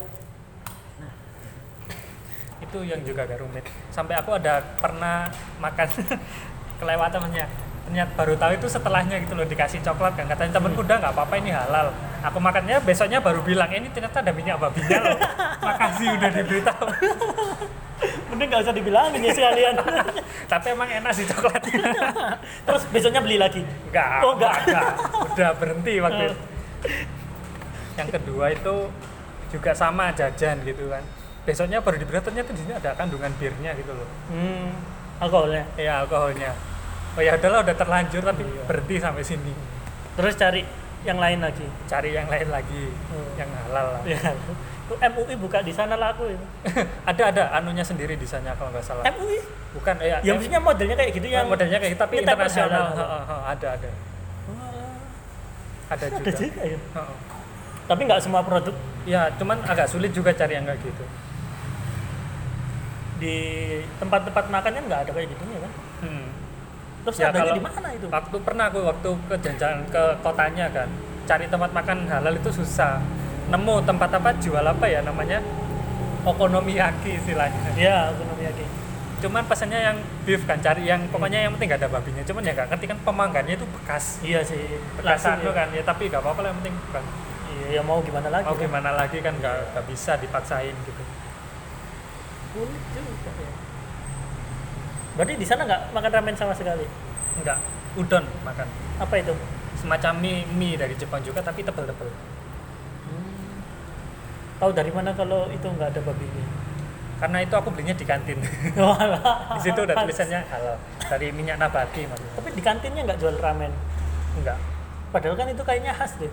itu 2.58 2.84
yang 2.84 3.00
juga 3.06 3.24
agak 3.24 3.38
rumit. 3.40 3.64
Sampai 3.88 4.18
aku 4.18 4.34
ada 4.34 4.60
pernah 4.76 5.30
makan 5.62 5.88
kelewatan 6.82 7.16
namanya 7.22 7.46
ternyata 7.88 8.12
baru 8.14 8.36
tahu 8.36 8.52
itu 8.54 8.66
setelahnya 8.68 9.16
gitu 9.18 9.32
loh 9.32 9.42
dikasih 9.42 9.80
coklat 9.80 10.12
kan 10.12 10.28
katanya 10.28 10.52
temenku 10.54 10.84
udah 10.84 10.96
nggak 10.98 11.08
apa-apa 11.10 11.34
ini 11.36 11.50
halal 11.50 11.88
aku 12.20 12.36
makannya 12.38 12.76
besoknya 12.80 13.16
baru 13.18 13.40
bilang 13.40 13.72
"Eh, 13.72 13.80
ini 13.80 13.88
ternyata 13.88 14.20
ada 14.20 14.28
minyak 14.30 14.60
babinya 14.60 14.98
loh 15.00 15.16
makasih 15.64 16.12
udah 16.14 16.30
diberitahu 16.30 16.86
Mending 18.28 18.46
nggak 18.46 18.62
usah 18.62 18.70
dibilangin 18.72 19.18
ya 19.18 19.32
sekalian. 19.32 19.74
tapi 20.52 20.66
emang 20.70 20.86
enak 20.86 21.10
sih 21.10 21.24
coklatnya 21.24 21.80
Terus 22.68 22.82
besoknya 22.86 23.18
beli 23.18 23.34
lagi. 23.34 23.64
enggak 23.64 24.20
Oh, 24.20 24.36
enggak. 24.36 24.54
enggak 24.62 24.90
udah 25.26 25.50
berhenti 25.56 25.94
waktu 25.98 26.22
Oh. 26.22 26.28
itu 26.28 26.36
yang 27.96 28.08
kedua 28.08 28.44
itu 28.52 28.74
juga 29.48 29.72
sama 29.72 30.12
jajan 30.12 30.60
gitu 30.62 30.86
kan 30.86 31.02
besoknya 31.42 31.80
baru 31.80 31.96
diberitahu 31.96 32.28
ternyata 32.28 32.52
di 32.52 32.60
sini 32.60 32.72
ada 32.74 32.92
kandungan 32.92 33.32
birnya 33.34 33.72
gitu 33.74 33.90
loh 33.90 34.06
Hmm, 34.28 34.70
alkoholnya. 35.18 35.64
ya 35.74 36.04
alkoholnya 36.04 36.52
oh 37.18 37.24
ya 37.24 37.34
udahlah 37.34 37.60
udah 37.60 37.74
terlanjur 37.74 38.22
tapi 38.22 38.42
Iya. 38.42 38.62
berhenti 38.64 38.94
sampai 38.96 39.22
sini 39.22 39.52
Terus 40.14 40.34
cari 40.34 40.62
yang 41.00 41.14
lain 41.16 41.38
lagi. 41.38 41.66
cari 41.84 42.10
yang 42.10 42.26
lain 42.26 42.48
lagi 42.48 42.90
Hmm. 43.06 43.30
yang 43.34 43.50
halal 43.50 43.86
lah 43.92 44.02
Ya. 44.04 44.18
Itu 44.88 44.94
MUI 44.96 45.34
buka 45.36 45.60
di 45.60 45.70
sana 45.70 45.94
laku 45.94 46.26
itu. 46.28 46.46
ada 47.10 47.22
ada 47.24 47.42
anunya 47.52 47.82
sendiri 47.82 48.14
di 48.14 48.24
sana 48.24 48.54
kalau 48.54 48.70
nggak 48.70 48.82
salah 48.82 49.02
MUI? 49.08 49.38
bukan 49.68 49.94
ya, 50.00 50.16
Ya 50.18 50.32
maksudnya 50.32 50.58
modelnya 50.58 50.96
kayak 50.96 51.12
gitu 51.12 51.26
yang 51.28 51.44
modelnya 51.44 51.76
kayak 51.76 51.92
gitu, 51.92 52.00
tapi 52.00 52.14
internasional 52.18 52.88
halal. 52.88 52.96
Ha, 52.96 53.04
ha, 53.04 53.20
ha, 53.20 53.36
ada 53.52 53.66
ada 53.74 53.88
Wah, 54.48 54.96
ada 55.88 56.04
Ada 56.04 56.16
juga 56.16 56.30
juga 56.32 56.62
ya. 56.64 56.78
Ha, 56.94 57.00
ha. 57.00 57.14
Tapi 57.84 58.00
nggak 58.04 58.20
semua 58.20 58.40
produk 58.40 58.74
ya 59.04 59.26
cuman 59.34 59.58
agak 59.62 59.86
sulit 59.86 60.10
juga 60.10 60.30
cari 60.30 60.54
yang 60.54 60.64
kayak 60.64 60.80
gitu 60.82 61.04
di 63.18 63.36
tempat-tempat 63.98 64.44
makannya 64.46 64.80
nggak 64.84 65.00
ada 65.00 65.10
kayak 65.10 65.28
gitunya 65.28 65.58
kan. 65.58 65.72
Terus 67.00 67.16
Ya, 67.16 67.26
adanya 67.28 67.52
di 67.52 67.62
mana 67.62 67.88
itu? 67.90 68.06
waktu 68.06 68.36
pernah 68.38 68.64
aku 68.66 68.78
waktu 68.84 69.08
ke 69.28 69.34
jalan 69.54 69.80
ke 69.86 70.02
kotanya 70.18 70.66
kan 70.68 70.88
cari 71.24 71.44
tempat 71.46 71.70
makan 71.70 71.98
halal 72.06 72.32
itu 72.32 72.50
susah 72.50 73.00
nemu 73.48 73.74
tempat 73.82 74.10
apa 74.12 74.30
jual 74.36 74.60
apa 74.60 74.84
ya 74.84 75.00
namanya 75.00 75.40
okonomiyaki 76.22 77.16
istilahnya 77.16 77.72
Ya, 77.74 78.10
okonomiyaki. 78.10 78.64
cuman 79.18 79.42
pesannya 79.44 79.80
yang 79.82 79.96
beef 80.22 80.44
kan 80.44 80.58
cari 80.58 80.84
yang 80.84 81.02
pokoknya 81.08 81.42
yang 81.42 81.52
penting 81.52 81.68
gak 81.68 81.80
ada 81.80 81.90
babinya 81.90 82.22
cuman 82.22 82.38
ya 82.40 82.52
gak 82.54 82.68
ngerti 82.70 82.86
kan 82.86 82.98
pemanggannya 83.02 83.54
itu 83.56 83.66
bekas 83.68 84.22
Iya 84.22 84.40
sih. 84.42 84.62
bekas 84.94 85.18
Langsung 85.18 85.34
anu 85.38 85.50
ya. 85.50 85.54
kan 85.54 85.68
ya 85.72 85.82
tapi 85.82 86.02
gak 86.06 86.20
apa-apa 86.20 86.40
lah 86.40 86.48
yang 86.48 86.58
penting 86.60 86.76
bukan 86.80 87.04
Iya, 87.50 87.66
ya 87.72 87.82
mau 87.82 87.98
gimana 87.98 88.28
lagi? 88.28 88.44
oh 88.44 88.54
kan? 88.54 88.62
gimana 88.62 88.90
lagi 88.94 89.18
kan 89.18 89.34
gak, 89.36 89.56
gak 89.72 89.84
bisa 89.86 90.12
dipaksain 90.16 90.76
gitu 90.78 91.02
Unik 92.54 92.84
juga 92.90 93.30
ya. 93.36 93.47
Berarti 95.18 95.34
di 95.34 95.42
sana 95.42 95.66
nggak 95.66 95.90
makan 95.90 96.10
ramen 96.12 96.34
sama 96.34 96.54
sekali. 96.54 96.86
enggak 97.34 97.58
udon 97.94 98.22
makan 98.42 98.66
Apa 98.96 99.14
itu? 99.16 99.34
semacam 99.74 100.12
mie 100.16 100.42
mie 100.50 100.74
dari 100.74 100.94
Jepang 100.94 101.18
juga 101.20 101.38
tapi 101.38 101.62
tebel-tebel 101.62 102.10
Tahu 104.58 104.70
dari 104.72 104.90
mana 104.90 105.10
kalau 105.12 105.46
itu 105.48 105.66
nggak 105.66 105.88
ada 105.88 106.00
babinya? 106.02 106.46
karena 107.18 107.42
itu 107.42 107.50
aku 107.52 107.68
belinya 107.68 107.90
di 107.92 108.02
kantin 108.04 108.38
Walah. 108.78 109.58
di 109.58 109.60
situ 109.60 109.74
udah 109.76 109.90
tulisannya 109.92 110.38
halal 110.46 110.78
dari 111.02 111.30
minyak 111.30 111.58
nabati 111.58 112.06
maksudnya 112.06 112.30
Tapi 112.32 112.48
di 112.54 112.62
kantinnya 112.62 113.02
nggak 113.04 113.18
jual 113.18 113.34
ramen. 113.36 113.74
enggak 114.34 114.54
Padahal 115.10 115.34
kan 115.34 115.46
itu 115.48 115.58
kayaknya 115.60 115.90
khas 115.90 116.14
deh. 116.16 116.30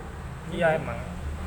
iya 0.51 0.73
emang 0.73 0.93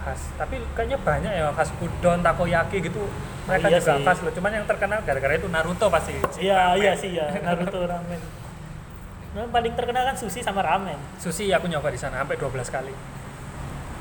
khas 0.03 0.35
tapi 0.35 0.59
kayaknya 0.75 0.99
banyak 0.99 1.31
ya 1.33 1.51
khas 1.53 1.71
udon 1.77 2.19
takoyaki 2.21 2.79
gitu 2.81 3.07
mereka 3.49 3.67
iya 3.67 3.79
juga 3.79 3.93
sih. 3.95 4.05
khas 4.05 4.19
loh 4.21 4.33
cuman 4.33 4.51
yang 4.53 4.67
terkenal 4.67 4.99
gara-gara 5.01 5.35
itu 5.35 5.49
Naruto 5.49 5.87
pasti 5.89 6.13
Iya, 6.39 6.55
Ramen. 6.71 6.79
iya 6.79 6.93
sih 6.95 7.11
ya. 7.13 7.27
Naruto 7.47 7.81
ramen. 7.83 8.21
Nah, 9.31 9.45
paling 9.47 9.73
terkenal 9.73 10.05
kan 10.05 10.15
sushi 10.15 10.41
sama 10.41 10.61
ramen. 10.61 10.97
sushi 11.17 11.49
aku 11.49 11.67
nyoba 11.67 11.89
di 11.89 11.97
sana 11.97 12.21
sampai 12.21 12.37
12 12.37 12.49
kali 12.69 12.93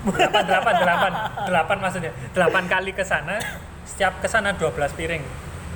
delapan 0.07 0.43
delapan 0.45 0.73
delapan 0.77 1.11
delapan 1.43 1.77
maksudnya 1.79 2.11
delapan 2.31 2.63
kali 2.65 2.91
ke 2.91 3.03
sana 3.03 3.35
setiap 3.83 4.19
ke 4.19 4.27
sana 4.27 4.53
12 4.53 4.71
piring 4.93 5.23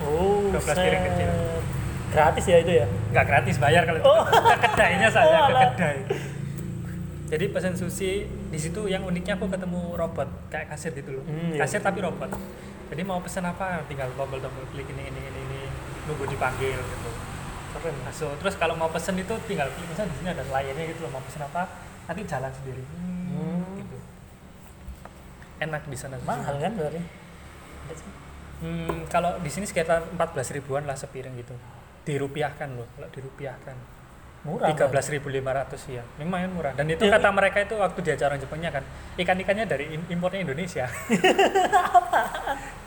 Oh, 0.01 0.49
12 0.49 0.61
piring 0.73 0.97
set. 0.97 1.09
kecil. 1.09 1.29
Gratis 2.11 2.45
ya 2.45 2.57
itu 2.57 2.71
ya? 2.73 2.85
nggak 3.11 3.25
gratis 3.25 3.55
bayar 3.55 3.81
kalau 3.83 3.97
itu 3.97 4.07
Oh. 4.09 4.23
ke 4.23 4.57
kedainya 4.61 5.07
saya 5.07 5.35
Oh, 5.37 5.47
ke 5.47 5.55
kedai 5.69 5.97
jadi 7.27 7.45
pesan 7.47 7.73
sushi 7.73 8.11
di 8.25 8.59
situ 8.59 8.83
yang 8.85 9.03
uniknya 9.03 9.35
aku 9.35 9.47
ketemu 9.47 9.95
robot 9.95 10.27
kayak 10.47 10.67
kasir 10.69 10.91
gitu 10.91 11.11
loh 11.13 11.23
Hmm, 11.23 11.51
iya. 11.51 11.59
kasir 11.59 11.79
tapi 11.79 11.99
robot 11.99 12.27
jadi 12.91 13.01
mau 13.01 13.17
pesan 13.17 13.47
apa? 13.47 13.81
Tinggal 13.87 14.11
tombol 14.11 14.37
tombol 14.37 14.67
klik 14.69 14.85
ini 14.85 15.03
ini 15.05 15.21
ini 15.23 15.39
ini. 15.41 15.61
Nunggu 16.05 16.27
dipanggil 16.27 16.75
gitu. 16.75 17.11
Keren. 17.71 17.95
masuk 18.03 18.35
terus 18.37 18.53
kalau 18.53 18.75
mau 18.75 18.85
pesen 18.87 19.15
itu 19.15 19.31
tinggal 19.47 19.71
klik. 19.71 19.87
Misalnya 19.87 20.11
di 20.11 20.17
sini 20.17 20.29
ada 20.29 20.43
layarnya 20.45 20.85
gitu 20.85 20.99
loh 21.01 21.11
mau 21.11 21.23
pesen 21.23 21.41
apa? 21.41 21.71
Nanti 22.03 22.21
jalan 22.25 22.51
sendiri. 22.51 22.83
Hmm. 22.83 23.63
gitu. 23.79 23.97
Enak 25.59 25.81
di 25.83 25.95
sana. 25.95 26.19
Mahal 26.21 26.59
kan 26.59 26.71
berarti? 26.73 26.99
Hmm, 28.59 29.07
kalau 29.07 29.39
di 29.39 29.49
sini 29.49 29.65
sekitar 29.65 30.05
14 30.11 30.19
ribuan 30.51 30.83
lah 30.83 30.93
sepiring 30.93 31.33
gitu. 31.33 31.55
Dirupiahkan 32.03 32.69
loh 32.71 32.85
kalau 32.91 33.07
dirupiahkan. 33.09 33.77
Murah. 34.41 34.73
tiga 34.73 34.85
Bang. 34.85 34.97
belas 34.97 35.05
ribu 35.07 35.29
lima 35.29 35.53
ratus 35.53 35.85
ya 35.85 36.01
lumayan 36.17 36.49
murah. 36.49 36.73
Dan 36.73 36.89
itu 36.89 37.05
Ya, 37.05 37.13
kata 37.13 37.29
mereka 37.29 37.61
itu 37.61 37.77
waktu 37.77 38.01
diajar 38.01 38.25
orang 38.27 38.41
Jepangnya 38.41 38.73
kan 38.73 38.81
ikan 39.13 39.37
ikannya 39.37 39.69
dari 39.69 39.93
im- 39.93 40.09
impornya 40.09 40.41
Indonesia 40.41 40.89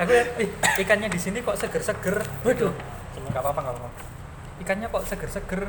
aku 0.00 0.10
lihat 0.12 0.28
"Ih, 0.40 0.50
ikannya 0.82 1.08
di 1.08 1.20
sini 1.20 1.40
kok 1.40 1.56
seger 1.56 1.82
seger 1.82 2.16
Waduh. 2.44 2.72
nggak 3.26 3.42
apa 3.42 3.50
apa 3.52 3.60
nggak 3.64 3.74
apa 3.76 3.88
ikannya 4.62 4.86
kok 4.88 5.02
seger 5.04 5.30
seger 5.30 5.62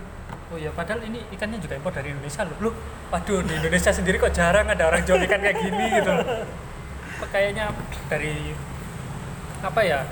oh 0.47 0.55
ya 0.55 0.71
padahal 0.71 1.03
ini 1.03 1.19
ikannya 1.35 1.59
juga 1.59 1.75
impor 1.75 1.91
dari 1.91 2.15
Indonesia 2.15 2.47
loh. 2.47 2.71
Loh 2.71 2.73
waduh 3.11 3.43
di 3.43 3.53
Indonesia 3.59 3.91
sendiri 3.91 4.15
kok 4.15 4.31
jarang 4.31 4.71
ada 4.71 4.87
orang 4.87 5.03
jual 5.03 5.19
ikan 5.27 5.43
kayak 5.43 5.59
gini 5.59 5.85
gitu 5.99 6.13
kayaknya 7.27 7.73
dari 8.07 8.55
apa 9.59 9.81
ya 9.83 10.05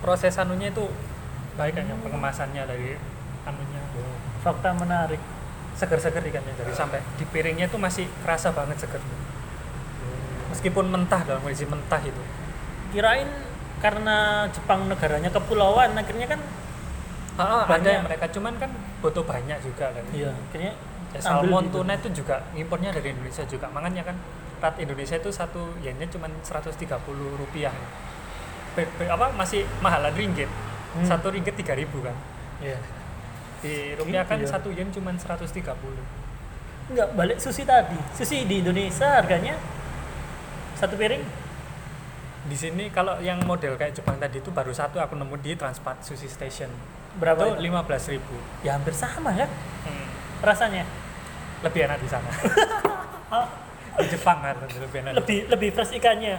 proses 0.00 0.34
anunya 0.40 0.72
itu 0.72 0.88
baik 1.54 1.76
kayaknya 1.76 1.94
pengemasannya 2.02 2.62
dari 2.66 2.96
anunya. 3.46 3.82
Fakta 4.42 4.70
menarik. 4.74 5.20
seger-seger 5.78 6.18
ikannya 6.26 6.58
dari 6.58 6.74
sampai 6.74 6.98
di 7.14 7.22
piringnya 7.22 7.70
itu 7.70 7.78
masih 7.78 8.10
kerasa 8.26 8.50
banget 8.50 8.82
seger. 8.82 8.98
Meskipun 10.50 10.90
mentah 10.90 11.22
dalam 11.22 11.38
kondisi 11.38 11.70
mentah 11.70 12.02
itu 12.02 12.18
Kirain 12.88 13.28
karena 13.78 14.16
Jepang 14.48 14.86
negaranya 14.86 15.28
kepulauan, 15.28 15.94
akhirnya 15.94 16.26
kan 16.28 16.40
ada 17.38 17.70
Banyak. 17.70 17.92
yang 17.92 18.04
mereka 18.04 18.26
cuman 18.28 18.54
kan 18.56 18.70
butuh 18.98 19.22
banyak 19.22 19.62
juga 19.62 19.94
kan 19.94 20.02
iya, 20.10 20.34
akhirnya 20.34 20.74
Ya, 21.08 21.24
salmon 21.24 21.64
gitu. 21.64 21.80
tuna 21.80 21.94
itu 21.94 22.08
juga 22.12 22.44
impornya 22.52 22.92
dari 22.92 23.16
Indonesia 23.16 23.40
juga 23.42 23.64
makanya 23.68 24.04
kan 24.04 24.16
rat 24.58 24.76
Indonesia 24.76 25.16
itu 25.16 25.30
satu 25.30 25.72
yennya 25.78 26.04
cuma 26.06 26.28
130 26.42 26.76
rupiah 27.32 27.72
Be- 28.74 28.90
be- 28.92 29.08
apa 29.08 29.32
masih 29.32 29.64
mahalan 29.78 30.12
ringgit 30.12 30.50
Hmm. 30.90 31.06
satu 31.06 31.30
ringgit 31.30 31.54
3000 31.54 32.02
kan 32.02 32.12
Iya. 32.58 32.76
di 33.58 33.74
rupiah 33.94 34.20
kan 34.22 34.36
Gitu 34.36 34.46
ya. 34.46 34.52
satu 34.52 34.68
yen 34.68 34.90
cuma 34.90 35.14
130 35.14 36.04
Enggak, 36.88 37.08
balik 37.14 37.36
sushi 37.38 37.62
tadi. 37.62 37.96
Sushi 38.12 38.44
di 38.44 38.60
Indonesia 38.60 39.08
harganya 39.14 39.56
satu 40.74 40.92
piring 40.92 41.24
di 42.46 42.54
sini 42.54 42.86
kalau 42.94 43.18
yang 43.18 43.42
model 43.42 43.74
kayak 43.74 43.98
Jepang 43.98 44.14
tadi 44.22 44.38
itu 44.38 44.54
baru 44.54 44.70
satu 44.70 45.02
aku 45.02 45.18
nemu 45.18 45.34
di 45.42 45.58
Transmart 45.58 46.06
Sushi 46.06 46.30
Station. 46.30 46.70
Berapa? 47.18 47.58
itu 47.58 47.66
itu? 47.66 47.74
15.000 47.74 48.14
ribu. 48.14 48.36
Ya 48.62 48.78
hampir 48.78 48.94
sama 48.94 49.34
kan? 49.34 49.50
hmm. 49.50 50.06
rasanya? 50.46 50.86
Lebih 51.66 51.90
enak 51.90 51.98
di 51.98 52.08
sana. 52.08 52.30
Di 53.98 54.06
Jepang 54.14 54.38
kan 54.38 54.54
lebih 54.62 54.98
enak. 55.02 55.12
Lebih 55.18 55.38
lebih 55.50 55.68
fresh 55.74 55.90
ikannya? 55.98 56.38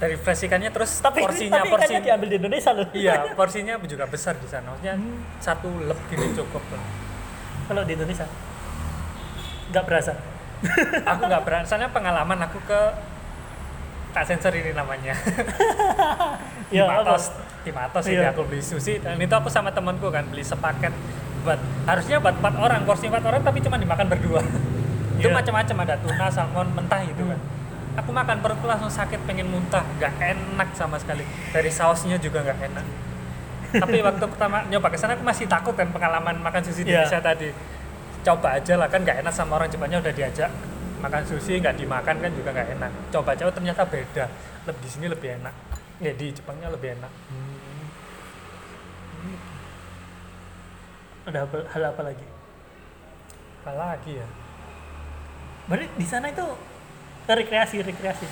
Dari 0.00 0.16
fresh 0.16 0.48
ikannya 0.48 0.72
terus 0.72 1.04
tapi 1.04 1.20
porsinya 1.20 1.60
tapi 1.60 1.68
porsi 1.68 1.92
ikannya 1.92 2.00
diambil 2.00 2.28
di 2.32 2.36
Indonesia 2.40 2.70
loh. 2.72 2.88
Iya 2.96 3.14
porsinya 3.38 3.76
juga 3.84 4.08
besar 4.08 4.40
di 4.40 4.48
sana. 4.48 4.72
Maksudnya 4.72 4.96
satu 5.36 5.68
lep 5.84 6.00
gini 6.08 6.32
cukup 6.32 6.64
lah. 6.72 6.80
kalau 7.68 7.84
di 7.84 7.92
Indonesia? 7.92 8.24
Nggak 9.68 9.84
berasa? 9.84 10.12
Aku 11.04 11.22
nggak 11.28 11.44
berani 11.44 11.68
soalnya 11.68 11.92
pengalaman 11.92 12.40
aku 12.40 12.56
ke 12.64 12.80
tak 14.14 14.24
sensor 14.24 14.54
ini 14.54 14.70
namanya. 14.70 15.12
Ya 16.72 16.88
apa? 16.88 17.06
Matos 17.06 17.30
di 17.62 17.70
Matos 17.70 18.04
ini 18.08 18.18
Iya. 18.18 18.32
aku 18.32 18.42
beli 18.46 18.58
sushi. 18.58 18.98
Dan 18.98 19.14
itu 19.16 19.30
aku 19.30 19.46
sama 19.46 19.70
temanku 19.70 20.08
kan 20.08 20.24
beli 20.26 20.42
sepaket 20.42 20.90
buat 21.44 21.60
harusnya 21.84 22.18
buat 22.18 22.34
empat 22.34 22.54
orang 22.56 22.82
porsi 22.82 23.06
empat 23.06 23.20
orang 23.22 23.42
tapi 23.42 23.60
cuma 23.60 23.76
dimakan 23.76 24.08
berdua. 24.08 24.40
Itu 25.20 25.28
Iya. 25.28 25.34
macam-macam 25.34 25.76
ada 25.82 25.94
tuna 26.00 26.26
salmon 26.26 26.66
mentah 26.72 27.04
gitu 27.04 27.22
kan. 27.26 27.38
Aku 27.94 28.10
makan 28.10 28.42
perutku 28.42 28.66
langsung 28.66 28.90
sakit 28.90 29.22
pengen 29.22 29.46
muntah. 29.46 29.86
Nggak 29.94 30.12
enak 30.18 30.68
sama 30.74 30.98
sekali. 30.98 31.22
Dari 31.52 31.70
sausnya 31.70 32.18
juga 32.18 32.42
nggak 32.42 32.58
enak. 32.64 32.86
Tapi 33.74 33.96
waktu 34.00 34.24
pertama 34.26 34.66
nyoba 34.66 34.88
ke 34.88 34.98
sana 34.98 35.14
aku 35.14 35.22
masih 35.22 35.46
takut 35.46 35.74
kan 35.74 35.90
pengalaman 35.90 36.38
makan 36.38 36.62
sushi 36.64 36.82
di 36.82 36.90
Iya. 36.90 37.06
Indonesia 37.06 37.20
tadi. 37.20 37.48
Coba 38.24 38.56
aja 38.56 38.74
lah 38.74 38.88
kan 38.88 39.04
nggak 39.04 39.22
enak 39.22 39.30
sama 39.30 39.58
orang 39.58 39.68
Jepangnya 39.68 40.00
udah 40.00 40.10
diajak 40.10 40.50
makan 41.04 41.22
sushi 41.28 41.60
nggak 41.60 41.76
dimakan 41.76 42.16
kan 42.16 42.30
juga 42.32 42.50
nggak 42.56 42.68
enak. 42.80 42.90
Coba 43.12 43.36
coba 43.36 43.50
ternyata 43.52 43.84
beda. 43.84 44.24
Lebih 44.64 44.80
di 44.80 44.88
sini 44.88 45.06
lebih 45.12 45.28
enak. 45.36 45.54
Ya 46.00 46.12
di 46.16 46.26
Jepangnya 46.32 46.72
lebih 46.72 46.96
enak. 46.96 47.12
Ada 51.28 51.38
apa, 51.44 51.56
hal 51.72 51.82
apa 51.92 52.02
lagi? 52.04 52.26
Apa 53.60 53.72
lagi 53.76 54.12
ya? 54.16 54.28
Berarti 55.68 55.86
di 55.96 56.06
sana 56.08 56.28
itu 56.28 56.44
rekreasi 57.24 57.80
rekreasi 57.80 58.28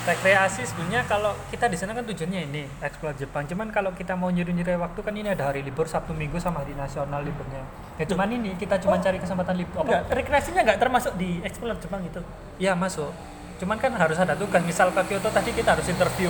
rekreasi 0.00 0.64
sebenarnya 0.64 1.04
kalau 1.04 1.36
kita 1.48 1.68
di 1.68 1.76
sana 1.76 1.92
kan 1.92 2.00
tujuannya 2.02 2.40
ini 2.42 2.64
eksplor 2.80 3.12
Jepang 3.14 3.44
cuman 3.44 3.68
kalau 3.68 3.92
kita 3.92 4.16
mau 4.16 4.28
nyuri-nyuri 4.28 4.72
waktu 4.74 4.96
kan 4.98 5.12
ini 5.12 5.28
ada 5.28 5.44
hari 5.46 5.60
libur 5.60 5.84
Sabtu 5.84 6.12
Minggu 6.12 6.40
sama 6.40 6.64
hari 6.64 6.72
nasional 6.72 7.20
liburnya 7.20 7.60
ya 7.94 8.04
cuman 8.06 8.32
ini 8.32 8.56
kita 8.56 8.80
cuma 8.80 8.96
Oh. 8.96 8.98
cari 8.98 9.16
kesempatan 9.16 9.54
libur 9.54 9.84
enggak 9.84 10.08
rekreasinya 10.08 10.64
nggak 10.64 10.78
termasuk 10.78 11.12
di 11.14 11.40
explore 11.42 11.76
Jepang 11.76 12.00
itu 12.02 12.20
Iya 12.56 12.72
masuk. 12.74 13.08
Cuman 13.56 13.76
kan 13.76 13.92
harus 13.92 14.16
ada 14.16 14.32
tugas. 14.32 14.60
Misal 14.60 14.88
ke 14.90 15.00
Kyoto 15.02 15.28
tadi 15.28 15.48
kita 15.50 15.72
harus 15.72 15.84
interview 15.86 16.28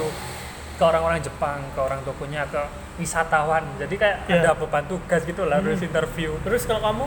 ke 0.73 0.83
orang-orang 0.85 1.19
Jepang, 1.19 1.59
ke 1.69 1.79
orang 1.79 1.99
tokonya, 2.03 2.47
ke 2.47 2.59
wisatawan. 2.97 3.67
Jadi 3.77 3.95
kayak 3.95 4.17
Iya. 4.27 4.39
ada 4.41 4.51
beban 4.55 4.83
tugas 4.85 5.23
gitu 5.23 5.43
lah 5.45 5.59
harus 5.59 5.79
interview. 5.81 6.35
terus 6.43 6.63
kalau 6.65 6.79
kamu 6.81 7.05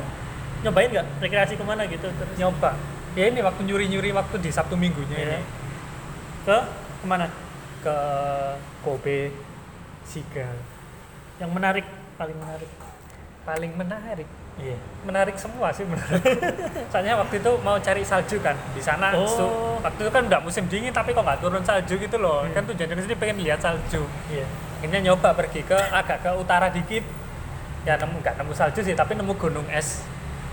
nyobain 0.62 0.90
nggak 0.90 1.08
rekreasi 1.20 1.56
ke 1.56 1.64
mana 1.64 1.84
gitu 1.86 2.08
terus 2.10 2.36
Nyoba. 2.36 2.76
Ya 3.16 3.28
ini 3.30 3.40
waktu 3.40 3.64
nyuri-nyuri 3.64 4.12
waktu 4.12 4.36
di 4.40 4.50
Sabtu 4.50 4.76
Minggunya 4.76 5.16
Iya. 5.16 5.28
ini 5.30 5.40
ke 6.44 6.58
ke 7.00 7.06
mana 7.06 7.28
ke 7.80 7.96
Kobe, 8.80 9.32
Shiga. 10.04 10.48
yang 11.36 11.50
menarik 11.50 11.84
paling 12.16 12.36
menarik 12.36 12.72
Paling 13.44 13.76
menarik. 13.76 14.30
iya 14.56 14.80
Menarik 15.04 15.36
semua 15.36 15.68
sih 15.70 15.84
menarik. 15.84 16.24
Soalnya 16.92 17.18
waktu 17.18 17.44
itu 17.44 17.52
mau 17.60 17.76
cari 17.76 18.00
salju 18.02 18.40
kan 18.40 18.56
di 18.72 18.80
sana. 18.80 19.12
Oh. 19.12 19.28
su- 19.28 19.56
waktu 19.84 20.00
itu 20.00 20.12
kan 20.12 20.24
udah 20.24 20.40
musim 20.40 20.64
dingin 20.66 20.92
tapi 20.92 21.12
kok 21.12 21.20
nggak 21.20 21.44
turun 21.44 21.60
salju 21.60 21.98
gitu 21.98 22.16
loh. 22.16 22.44
Iya. 22.44 22.54
Kan 22.54 22.64
tujuannya 22.66 22.96
ke 22.96 23.04
sini 23.04 23.16
pengen 23.18 23.38
lihat 23.42 23.60
salju. 23.60 24.08
iya 24.30 24.48
akhirnya 24.80 25.00
nyoba 25.06 25.32
pergi 25.34 25.64
ke 25.64 25.76
agak 25.76 26.20
ke 26.22 26.32
utara 26.34 26.68
dikit 26.68 27.04
ya 27.84 27.96
nemu 27.96 28.20
nggak 28.20 28.36
nemu 28.38 28.52
salju 28.52 28.80
sih 28.80 28.92
tapi 28.92 29.16
nemu 29.16 29.32
gunung 29.34 29.64
es 29.70 30.04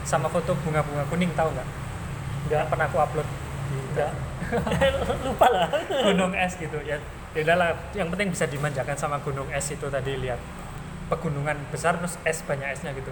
sama 0.03 0.26
foto 0.26 0.55
bunga-bunga 0.57 1.03
kuning 1.07 1.30
tahu 1.32 1.51
nggak 1.51 1.68
nggak 2.47 2.62
pernah 2.66 2.86
aku 2.86 2.99
upload 3.01 3.26
enggak. 3.71 4.12
Lupa 5.27 5.47
lah. 5.49 5.68
Gunung 5.89 6.35
es 6.35 6.59
gitu 6.59 6.79
ya. 6.83 6.99
Ya 7.31 7.41
udahlah 7.47 7.79
yang 7.95 8.11
penting 8.11 8.35
bisa 8.35 8.51
dimanjakan 8.51 8.99
sama 8.99 9.23
gunung 9.23 9.47
es 9.55 9.66
itu 9.71 9.87
tadi 9.87 10.18
lihat 10.18 10.39
pegunungan 11.07 11.55
besar 11.71 11.99
terus 11.99 12.18
es 12.27 12.43
banyak 12.43 12.75
esnya 12.75 12.91
gitu. 12.93 13.11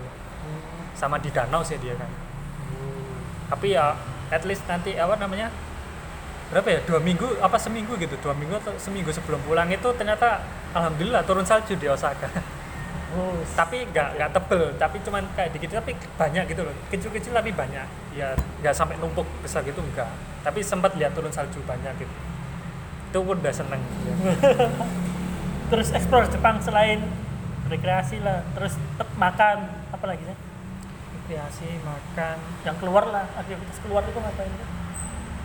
Sama 0.99 1.23
di 1.23 1.31
danau 1.31 1.63
sih 1.63 1.79
dia 1.79 1.95
kan. 1.95 2.11
Tapi 3.49 3.79
ya 3.79 3.95
at 4.29 4.43
least 4.45 4.67
nanti 4.67 4.99
apa 4.99 5.17
namanya 5.17 5.49
berapa 6.49 6.69
ya 6.69 6.81
dua 6.89 7.01
minggu 7.05 7.29
apa 7.45 7.61
seminggu 7.61 7.93
gitu 8.01 8.17
dua 8.25 8.33
minggu 8.33 8.57
atau 8.57 8.73
seminggu 8.81 9.13
sebelum 9.13 9.37
pulang 9.45 9.69
itu 9.69 9.85
ternyata 10.01 10.41
alhamdulillah 10.73 11.21
turun 11.29 11.45
salju 11.45 11.77
di 11.77 11.85
Osaka 11.85 12.25
oh 13.17 13.41
tapi 13.57 13.89
nggak 13.89 14.21
nggak 14.21 14.31
tebel 14.37 14.65
tapi 14.77 14.97
cuman 15.01 15.25
kayak 15.33 15.51
dikit 15.57 15.81
tapi 15.81 15.97
banyak 16.17 16.45
gitu 16.51 16.63
loh. 16.67 16.75
Kecil-kecil 16.93 17.33
tapi 17.33 17.51
banyak. 17.57 17.87
Ya 18.13 18.37
nggak 18.61 18.75
sampai 18.75 19.01
numpuk 19.01 19.25
besar 19.41 19.65
gitu 19.65 19.81
enggak 19.81 20.11
tapi 20.43 20.65
sempat 20.65 20.97
lihat 20.97 21.13
turun 21.13 21.29
salju 21.29 21.61
banyak 21.69 21.93
gitu. 22.01 22.15
Itu 23.13 23.19
pun 23.25 23.37
udah 23.41 23.55
seneng 23.55 23.81
ya. 23.85 24.15
terus 25.71 25.93
explore 25.93 26.25
Jepang 26.33 26.61
selain 26.65 27.05
rekreasi 27.69 28.21
lah. 28.25 28.45
Terus 28.57 28.81
makan 29.21 29.57
apa 29.93 30.05
lagi 30.09 30.23
sih? 30.25 30.37
Rekreasi 31.25 31.69
makan. 31.85 32.37
Yang 32.65 32.77
keluar 32.81 33.05
lah 33.13 33.25
aktivitas 33.37 33.79
keluar 33.85 34.03
itu 34.09 34.17
ngapain 34.17 34.53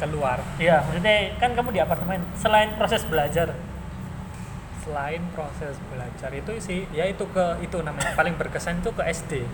keluar. 0.04 0.40
Iya 0.60 0.84
maksudnya 0.84 1.16
kan 1.40 1.52
kamu 1.56 1.70
di 1.76 1.82
apartemen. 1.84 2.22
Selain 2.40 2.76
proses 2.80 3.04
belajar 3.08 3.52
selain 4.84 5.24
proses 5.32 5.80
belajar 5.88 6.30
itu 6.36 6.52
sih 6.60 6.84
ya 6.92 7.08
itu 7.08 7.24
ke 7.32 7.64
itu 7.64 7.80
namanya 7.80 8.12
paling 8.20 8.36
berkesan 8.36 8.84
itu 8.84 8.92
ke 8.92 9.04
SD 9.08 9.48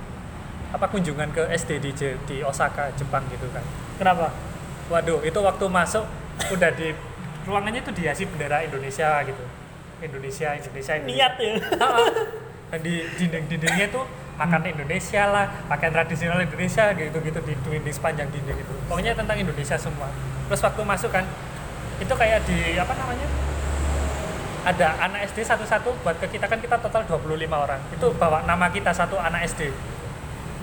apa 0.69 0.86
kunjungan 0.89 1.30
ke 1.34 1.49
SD 1.49 1.82
di 1.82 1.91
di 2.30 2.38
Osaka 2.45 2.93
Jepang 2.93 3.25
gitu 3.34 3.49
kan. 3.49 3.65
Kenapa? 3.97 4.30
Waduh 4.89 5.21
itu 5.25 5.39
waktu 5.41 5.65
masuk 5.65 6.05
udah 6.53 6.69
di 6.73 6.93
ruangannya 7.45 7.82
itu 7.82 7.91
dihiasi 7.93 8.30
bendera 8.30 8.61
Indonesia 8.61 9.21
gitu. 9.25 9.43
Indonesia 9.99 10.55
Indonesia, 10.55 10.93
Indonesia. 10.95 11.09
niat 11.09 11.34
ya. 11.41 11.53
Dan 12.69 12.80
di 12.86 13.01
dinding-dindingnya 13.17 13.89
tuh 13.89 14.05
makan 14.38 14.61
Indonesia 14.61 15.25
lah 15.25 15.45
pakaian 15.67 15.91
tradisional 15.91 16.39
Indonesia 16.39 16.93
gitu 16.93 17.17
gitu 17.17 17.39
di 17.41 17.53
dinding 17.65 17.93
sepanjang 17.93 18.30
dinding 18.30 18.61
itu. 18.61 18.73
Pokoknya 18.86 19.17
tentang 19.17 19.41
Indonesia 19.41 19.75
semua. 19.75 20.13
Terus 20.47 20.61
waktu 20.61 20.82
masuk 20.86 21.09
kan 21.09 21.25
itu 21.99 22.13
kayak 22.13 22.45
di 22.45 22.77
apa 22.77 22.93
namanya 22.93 23.27
ada 24.68 24.88
anak 24.99 25.30
SD 25.32 25.45
satu-satu 25.47 25.95
buat 26.03 26.20
ke 26.20 26.39
kita 26.39 26.45
kan 26.47 26.60
kita 26.60 26.80
total 26.80 27.03
25 27.07 27.47
orang. 27.47 27.82
Itu 27.95 28.12
bawa 28.16 28.43
nama 28.43 28.68
kita 28.72 28.91
satu 28.91 29.16
anak 29.20 29.47
SD 29.47 29.72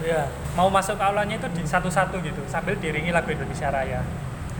iya 0.04 0.28
mau 0.52 0.68
masuk 0.68 1.00
aulanya 1.00 1.40
itu 1.40 1.48
di 1.56 1.62
satu-satu 1.64 2.20
gitu 2.20 2.42
sambil 2.44 2.76
diringi 2.76 3.08
lagu 3.08 3.32
Indonesia 3.32 3.72
Raya 3.72 4.04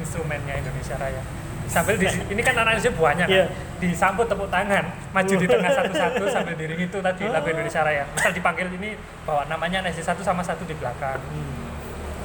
instrumennya 0.01 0.61
Indonesia 0.61 0.97
Raya. 1.01 1.24
Sambil 1.66 1.99
di 1.99 2.07
ini 2.07 2.41
kan 2.47 2.55
anak 2.55 2.78
SD 2.78 2.95
banyak 2.95 3.26
kan? 3.26 3.43
Iya. 3.43 3.47
disambut 3.76 4.30
tepuk 4.30 4.47
tangan 4.49 4.87
maju 5.11 5.34
di 5.34 5.47
tengah 5.51 5.72
satu-satu 5.82 6.24
sambil 6.30 6.55
diringi 6.55 6.87
itu 6.87 6.99
tadi 7.03 7.26
lagu. 7.26 7.49
Indonesia 7.49 7.80
Raya. 7.82 8.05
Misal 8.12 8.32
dipanggil 8.37 8.68
ini 8.76 8.95
bawa 9.26 9.49
namanya 9.51 9.82
anak 9.82 9.97
SD 9.97 10.05
satu 10.05 10.22
sama 10.22 10.45
satu 10.45 10.62
di 10.68 10.76
belakang. 10.78 11.18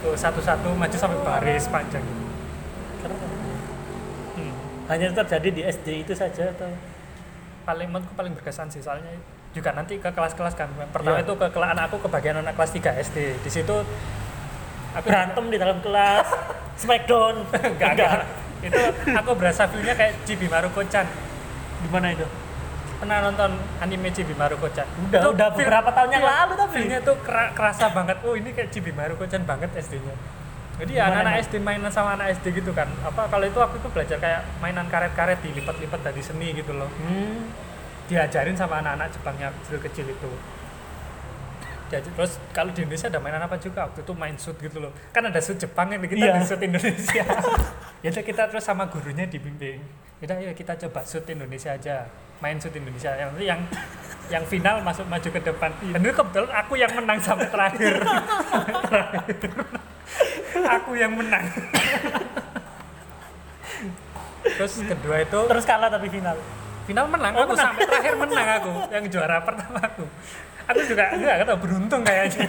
Tuh 0.03 0.14
satu-satu 0.14 0.76
maju 0.76 0.93
sampai 0.93 1.20
baris 1.26 1.66
panjang. 1.72 2.03
Gitu. 2.05 2.28
Hmm. 4.38 4.53
hanya 4.91 5.07
terjadi 5.09 5.49
di 5.49 5.62
SD 5.66 5.88
itu 6.05 6.14
saja 6.14 6.53
atau 6.53 6.70
paling 7.62 7.88
menurutku 7.88 8.14
paling 8.14 8.34
berkesan 8.34 8.68
sih 8.68 8.80
soalnya 8.80 9.14
juga 9.51 9.72
nanti 9.72 9.95
ke 9.95 10.07
kelas-kelas 10.07 10.53
kan. 10.53 10.68
Pertama 10.88 11.18
Iya. 11.18 11.24
itu 11.24 11.34
ke 11.34 11.47
kelas 11.47 11.70
anak 11.72 11.84
aku 11.88 11.97
ke 11.99 12.09
bagian 12.09 12.38
anak 12.38 12.53
kelas 12.53 12.72
3 12.72 12.95
SD 12.97 13.18
di 13.38 13.49
situ 13.49 13.76
aku 14.91 15.05
berantem 15.05 15.45
di 15.45 15.57
dalam 15.57 15.78
kelas. 15.80 16.28
Smackdown. 16.82 17.45
Enggak, 17.51 17.93
enggak. 17.93 18.26
itu 18.62 18.82
aku 19.12 19.32
berasa 19.34 19.66
feelnya 19.66 19.93
kayak 19.93 20.22
Chibi 20.22 20.45
Maruko-chan 20.45 21.05
di 21.78 21.89
mana 21.89 22.12
itu? 22.12 22.26
Pernah 22.97 23.18
nonton 23.24 23.49
anime 23.80 24.09
Chibi 24.09 24.32
Maruko-chan 24.32 24.86
Udah- 25.01 25.18
Itu 25.20 25.30
udah 25.32 25.47
feel- 25.49 25.66
beberapa 25.66 25.89
tahun 25.89 26.09
yang 26.12 26.22
lalu 26.24 26.53
tapi. 26.55 26.74
feelnya 26.76 26.99
tuh 27.01 27.18
kera- 27.20 27.51
kerasa 27.51 27.89
banget. 27.89 28.18
Oh 28.22 28.34
ini 28.34 28.49
kayak 28.49 28.70
Chibi 28.70 28.91
Maruko-chan 28.91 29.41
banget 29.41 29.70
SD-nya 29.76 30.14
jadi 30.78 30.91
ya 30.93 31.03
anak-anak? 31.07 31.43
SD 31.43 31.53
mainan 31.59 31.89
sama 31.89 32.15
anak 32.15 32.32
SD 32.34 32.45
gitu 32.55 32.72
kan. 32.72 32.88
Apa 33.01 33.28
kalau 33.28 33.43
itu 33.43 33.57
aku 33.57 33.76
itu 33.78 33.88
belajar 33.89 34.17
kayak 34.17 34.41
mainan 34.57 34.88
karet-karet 34.88 35.39
dilipat-lipat 35.39 35.99
dari 36.01 36.22
seni 36.22 36.53
gitu 36.53 36.72
loh. 36.72 36.88
Hmm. 37.01 37.49
diajarin 38.05 38.51
sama 38.53 38.80
anak-anak 38.80 39.07
Jepangnya 39.09 39.47
kecil-kecil 39.57 40.03
itu. 40.05 40.32
Diajar- 41.88 42.11
terus 42.11 42.36
kalau 42.51 42.72
di 42.72 42.84
Indonesia 42.84 43.07
ada 43.07 43.19
mainan 43.19 43.39
apa 43.39 43.55
juga? 43.55 43.88
Waktu 43.88 44.03
itu 44.03 44.13
main 44.13 44.36
shoot 44.36 44.57
gitu 44.57 44.80
loh. 44.80 44.91
Kan 45.09 45.24
ada 45.24 45.39
shoot 45.39 45.55
Jepang 45.55 45.88
ini 45.89 46.03
kita 46.05 46.19
Iya. 46.22 46.36
di 46.36 46.43
shoot 46.43 46.59
Indonesia. 46.61 47.24
Ya 48.03 48.09
udah 48.09 48.26
kita 48.26 48.49
terus 48.49 48.65
sama 48.65 48.88
gurunya 48.88 49.24
dibimbing. 49.24 49.80
Udah 50.19 50.36
ayo 50.36 50.51
kita 50.51 50.74
coba 50.76 51.03
shoot 51.03 51.24
Indonesia 51.26 51.72
aja 51.72 52.09
main 52.41 52.57
shoot 52.57 52.73
Indonesia. 52.73 53.11
Yang 53.13 53.31
yang 53.39 53.61
yang 54.27 54.43
final 54.45 54.75
masuk 54.81 55.05
maju 55.05 55.27
ke 55.27 55.39
depan. 55.39 55.69
Dan 55.81 55.99
itu 55.99 56.13
kebetulan 56.13 56.51
aku 56.55 56.73
yang 56.75 56.91
menang 56.91 57.19
sampai 57.19 57.47
terakhir. 57.47 57.93
Terakhir. 58.81 59.49
aku 60.75 60.91
yang 60.95 61.11
menang. 61.13 61.45
Terus 64.41 64.73
kedua 64.81 65.15
itu 65.21 65.39
terus 65.47 65.65
kalah 65.65 65.89
tapi 65.89 66.07
final. 66.09 66.37
Final 66.81 67.05
menang 67.07 67.33
Oh, 67.35 67.45
aku 67.45 67.53
menang. 67.53 67.65
sampai 67.71 67.83
terakhir 67.85 68.13
menang 68.17 68.47
aku. 68.57 68.71
Yang 68.89 69.03
juara 69.13 69.37
pertama 69.39 69.79
aku. 69.79 70.05
Aku 70.65 70.79
juga 70.87 71.03
enggak 71.13 71.45
tahu 71.45 71.59
beruntung 71.61 72.01
kayaknya. 72.01 72.47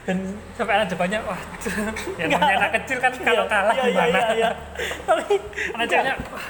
Dan 0.00 0.16
sampai 0.56 0.72
anak 0.74 0.86
Jepangnya 0.88 1.20
wah 1.22 1.36
ya 2.20 2.24
namanya 2.26 2.56
anak 2.56 2.70
kecil 2.82 2.98
kan 2.98 3.12
kalau 3.14 3.44
Iya, 3.44 3.52
kalah 3.52 3.74
iya, 3.76 3.84
iya, 3.84 3.92
gimana? 3.92 4.18
iya, 4.18 4.28
iya. 4.32 4.50
tapi 5.08 5.34
anak 5.76 5.86
ceweknya 5.86 6.14
wah, 6.32 6.46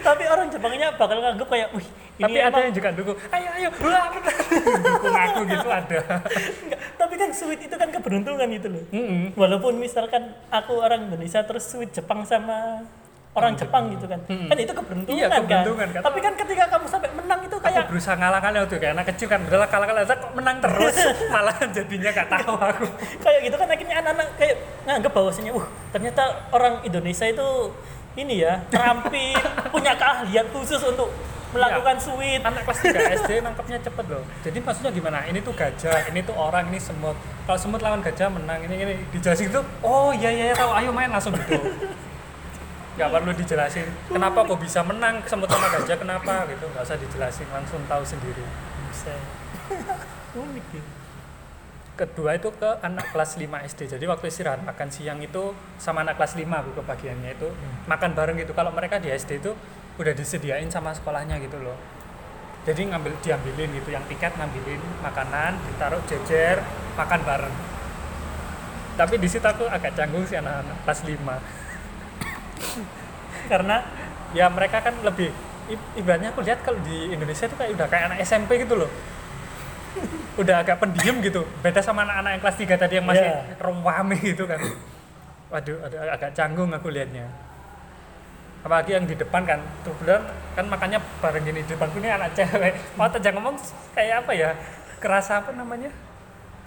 tapi 0.00 0.24
orang 0.24 0.48
Jepangnya 0.48 0.88
bakal 0.96 1.20
nganggep 1.20 1.48
kayak 1.48 1.68
wih 1.76 1.84
ini 2.18 2.24
tapi 2.24 2.38
ada 2.40 2.58
yang 2.66 2.74
juga 2.74 2.88
dukung 2.90 3.16
ayo 3.30 3.48
ayo 3.60 3.68
dukung 4.98 5.14
aku 5.14 5.40
gitu 5.46 5.68
ada. 5.68 5.98
Enggak, 6.66 6.80
tapi 6.98 7.14
kan 7.14 7.30
sweet 7.30 7.60
itu 7.68 7.74
kan 7.78 7.88
keberuntungan 7.94 8.48
itu 8.50 8.66
loh. 8.66 8.84
Mm-mm. 8.90 9.36
walaupun 9.38 9.78
misalkan 9.78 10.34
aku 10.50 10.82
orang 10.82 11.06
Indonesia 11.12 11.44
terus 11.46 11.68
sweet 11.68 11.94
Jepang 11.94 12.24
sama 12.26 12.82
orang 13.38 13.52
Jepang 13.54 13.84
gitu 13.94 14.06
kan. 14.10 14.20
Kan 14.26 14.56
itu 14.58 14.72
keberuntungan, 14.74 15.18
Iya, 15.18 15.26
keberuntungan, 15.30 15.88
kan. 15.88 15.96
Kan. 15.98 16.02
tapi 16.02 16.18
kan 16.18 16.32
ketika 16.34 16.64
kamu 16.74 16.86
sampai 16.90 17.10
menang 17.14 17.40
itu 17.46 17.56
aku 17.58 17.66
kayak 17.66 17.84
berusaha 17.90 18.14
ngalah-ngalah 18.14 18.60
waktu 18.64 18.76
kayak 18.78 18.92
anak 18.94 19.06
kecil 19.14 19.26
kan. 19.26 19.40
Udahlah 19.42 19.68
kalah-kalah 19.68 20.02
Zak, 20.06 20.18
kok 20.22 20.32
menang 20.38 20.56
terus? 20.62 20.96
Malah 21.34 21.56
jadinya 21.74 22.10
gak 22.14 22.28
tahu 22.30 22.54
aku. 22.54 22.86
Kayak 23.24 23.38
gitu 23.50 23.56
kan 23.58 23.68
akhirnya 23.68 23.96
anak-anak 24.00 24.28
kayak 24.38 24.56
nganggep 24.86 25.12
bahwasanya 25.12 25.52
uh 25.52 25.66
ternyata 25.90 26.22
orang 26.54 26.74
Indonesia 26.86 27.26
itu 27.26 27.48
ini 28.14 28.42
ya 28.42 28.62
terampil 28.70 29.38
punya 29.74 29.92
keahlian 29.98 30.46
khusus 30.54 30.80
untuk 30.86 31.10
melakukan 31.52 31.96
sweet. 31.98 32.40
Anak 32.44 32.62
kelas 32.64 32.80
3 32.84 33.18
SD 33.24 33.30
nangkepnya 33.40 33.78
cepet 33.80 34.04
loh. 34.08 34.24
Jadi 34.44 34.58
maksudnya 34.60 34.92
gimana? 34.92 35.18
Ini 35.26 35.40
tuh 35.40 35.52
gajah 35.56 36.08
ini 36.12 36.20
tuh 36.22 36.36
orang 36.36 36.68
ini 36.70 36.78
semut. 36.80 37.16
Kalau 37.48 37.58
semut 37.58 37.80
lawan 37.80 38.00
gajah 38.04 38.28
menang. 38.28 38.60
Ini 38.64 38.74
ini. 38.84 38.94
Dijelasin 39.12 39.48
tuh 39.52 39.64
oh 39.82 40.12
iya 40.12 40.30
iya 40.30 40.44
iya, 40.52 40.54
tahu. 40.56 40.70
Ayo 40.76 40.90
main. 40.92 41.08
Langsung 41.08 41.32
gitu 41.36 41.56
nggak 42.98 43.10
perlu 43.14 43.30
dijelasin 43.30 43.86
kenapa 44.10 44.42
kok 44.42 44.58
bisa 44.58 44.82
menang 44.82 45.22
semut 45.30 45.46
sama 45.46 45.70
gajah 45.70 45.96
kenapa 45.96 46.34
gitu. 46.50 46.66
Nggak 46.66 46.82
usah 46.82 46.98
dijelasin 46.98 47.46
langsung 47.54 47.80
tahu 47.86 48.02
sendiri. 48.02 48.42
Buset. 48.90 49.22
unik 50.42 50.66
gitu 50.74 50.98
kedua 51.98 52.38
itu 52.38 52.54
ke 52.54 52.70
anak 52.78 53.10
kelas 53.10 53.34
5 53.34 53.50
SD 53.74 53.98
jadi 53.98 54.04
waktu 54.06 54.30
istirahat 54.30 54.62
makan 54.62 54.86
siang 54.86 55.18
itu 55.18 55.50
sama 55.82 56.06
anak 56.06 56.14
kelas 56.14 56.38
5 56.38 56.46
aku 56.46 56.70
kebagiannya 56.78 57.34
itu. 57.34 57.50
Makan 57.90 58.14
bareng 58.14 58.38
gitu. 58.38 58.54
Kalau 58.54 58.70
mereka 58.70 59.02
di 59.02 59.10
SD 59.10 59.42
itu 59.42 59.50
udah 59.98 60.14
disediain 60.14 60.70
sama 60.70 60.94
sekolahnya 60.94 61.42
gitu 61.42 61.58
loh. 61.58 61.74
Jadi 62.62 62.86
ngambil 62.86 63.18
diambilin 63.18 63.74
gitu. 63.82 63.90
Yang 63.90 64.14
tiket 64.14 64.38
ngambilin 64.38 64.78
makanan 65.02 65.58
ditaruh 65.58 65.98
jejer 66.06 66.62
makan 66.94 67.20
bareng. 67.26 67.56
Tapi 68.94 69.14
di 69.18 69.26
situ 69.26 69.42
aku 69.42 69.66
agak 69.66 69.98
canggung 69.98 70.22
sih 70.22 70.38
anak-anak 70.38 70.78
kelas 70.86 71.00
5 71.02 71.57
karena 73.52 73.76
ya 74.36 74.46
mereka 74.52 74.84
kan 74.84 74.94
lebih 75.04 75.32
ibaratnya 75.96 76.32
aku 76.32 76.40
lihat 76.44 76.64
kalau 76.64 76.80
di 76.84 77.12
Indonesia 77.12 77.44
itu 77.44 77.56
kayak 77.56 77.70
udah 77.76 77.86
kayak 77.88 78.04
anak 78.12 78.18
SMP 78.24 78.64
gitu 78.64 78.76
loh. 78.76 78.90
Udah 80.40 80.62
agak 80.62 80.78
pendiam 80.78 81.18
gitu. 81.18 81.42
Beda 81.64 81.82
sama 81.82 82.06
anak-anak 82.06 82.30
yang 82.38 82.42
kelas 82.46 82.58
3 82.62 82.78
tadi 82.78 82.94
yang 83.02 83.06
masih 83.08 83.26
Iya. 83.26 83.58
rame 83.58 84.16
gitu 84.22 84.46
kan. 84.46 84.60
Waduh 85.50 85.76
ada 85.82 85.96
agak 86.14 86.30
canggung 86.36 86.70
aku 86.70 86.92
lihatnya 86.92 87.26
apalagi 88.58 88.90
yang 88.90 89.06
di 89.06 89.14
depan 89.14 89.46
kan 89.46 89.60
tuh 89.86 89.94
bener 90.02 90.18
kan 90.58 90.66
makanya 90.66 90.98
bareng 91.22 91.46
gini 91.46 91.62
di 91.62 91.70
depanku 91.72 92.02
ini 92.02 92.10
anak 92.10 92.34
cewek. 92.34 92.74
Mau 92.98 93.06
aja 93.06 93.30
ngomong 93.32 93.54
kayak 93.94 94.26
apa 94.26 94.32
ya 94.34 94.50
kerasa 94.98 95.40
apa 95.40 95.54
namanya 95.54 95.88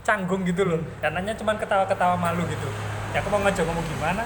canggung 0.02 0.48
gitu 0.48 0.64
loh. 0.64 0.82
Karenanya 1.04 1.36
cuman 1.36 1.60
ketawa-ketawa 1.60 2.16
malu 2.16 2.48
gitu. 2.48 2.68
Ya 3.12 3.20
aku 3.20 3.28
mau 3.28 3.44
ngajak 3.44 3.68
ngomong 3.68 3.86
gimana 3.86 4.24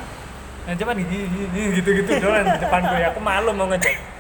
ya 0.66 0.74
cuman 0.74 0.98
gini, 0.98 1.30
gitu-gitu 1.78 2.12
doang 2.18 2.42
di 2.42 2.58
depanku 2.58 2.94
ya 2.98 3.14
aku 3.14 3.22
malu 3.22 3.54
mau 3.54 3.70
ngajak 3.70 4.16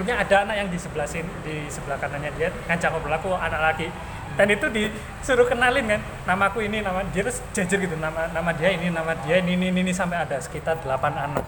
akhirnya 0.00 0.16
ada 0.16 0.36
anak 0.48 0.56
yang 0.56 0.68
di 0.72 0.78
sebelah 0.80 1.04
sini 1.04 1.28
di 1.44 1.68
sebelah 1.68 2.00
kanannya 2.00 2.32
dia 2.40 2.48
ngajak 2.72 2.88
ngobrol. 2.88 3.14
Aku 3.20 3.30
anak 3.36 3.60
laki. 3.60 3.92
Dan 4.38 4.48
itu 4.48 4.66
disuruh 4.72 5.44
kenalin 5.44 5.84
kan 5.84 6.00
namaku 6.24 6.64
ini 6.64 6.80
nama 6.80 7.04
dia 7.12 7.20
terus 7.26 7.44
jajar 7.52 7.76
gitu. 7.76 8.00
Nama 8.00 8.32
nama 8.32 8.50
dia 8.56 8.72
ini 8.72 8.88
nama 8.88 9.12
dia 9.12 9.44
ini 9.44 9.60
ini 9.60 9.68
ini, 9.68 9.80
ini 9.84 9.92
sampai 9.92 10.24
ada 10.24 10.40
sekitar 10.40 10.80
8 10.80 10.88
anak. 11.12 11.44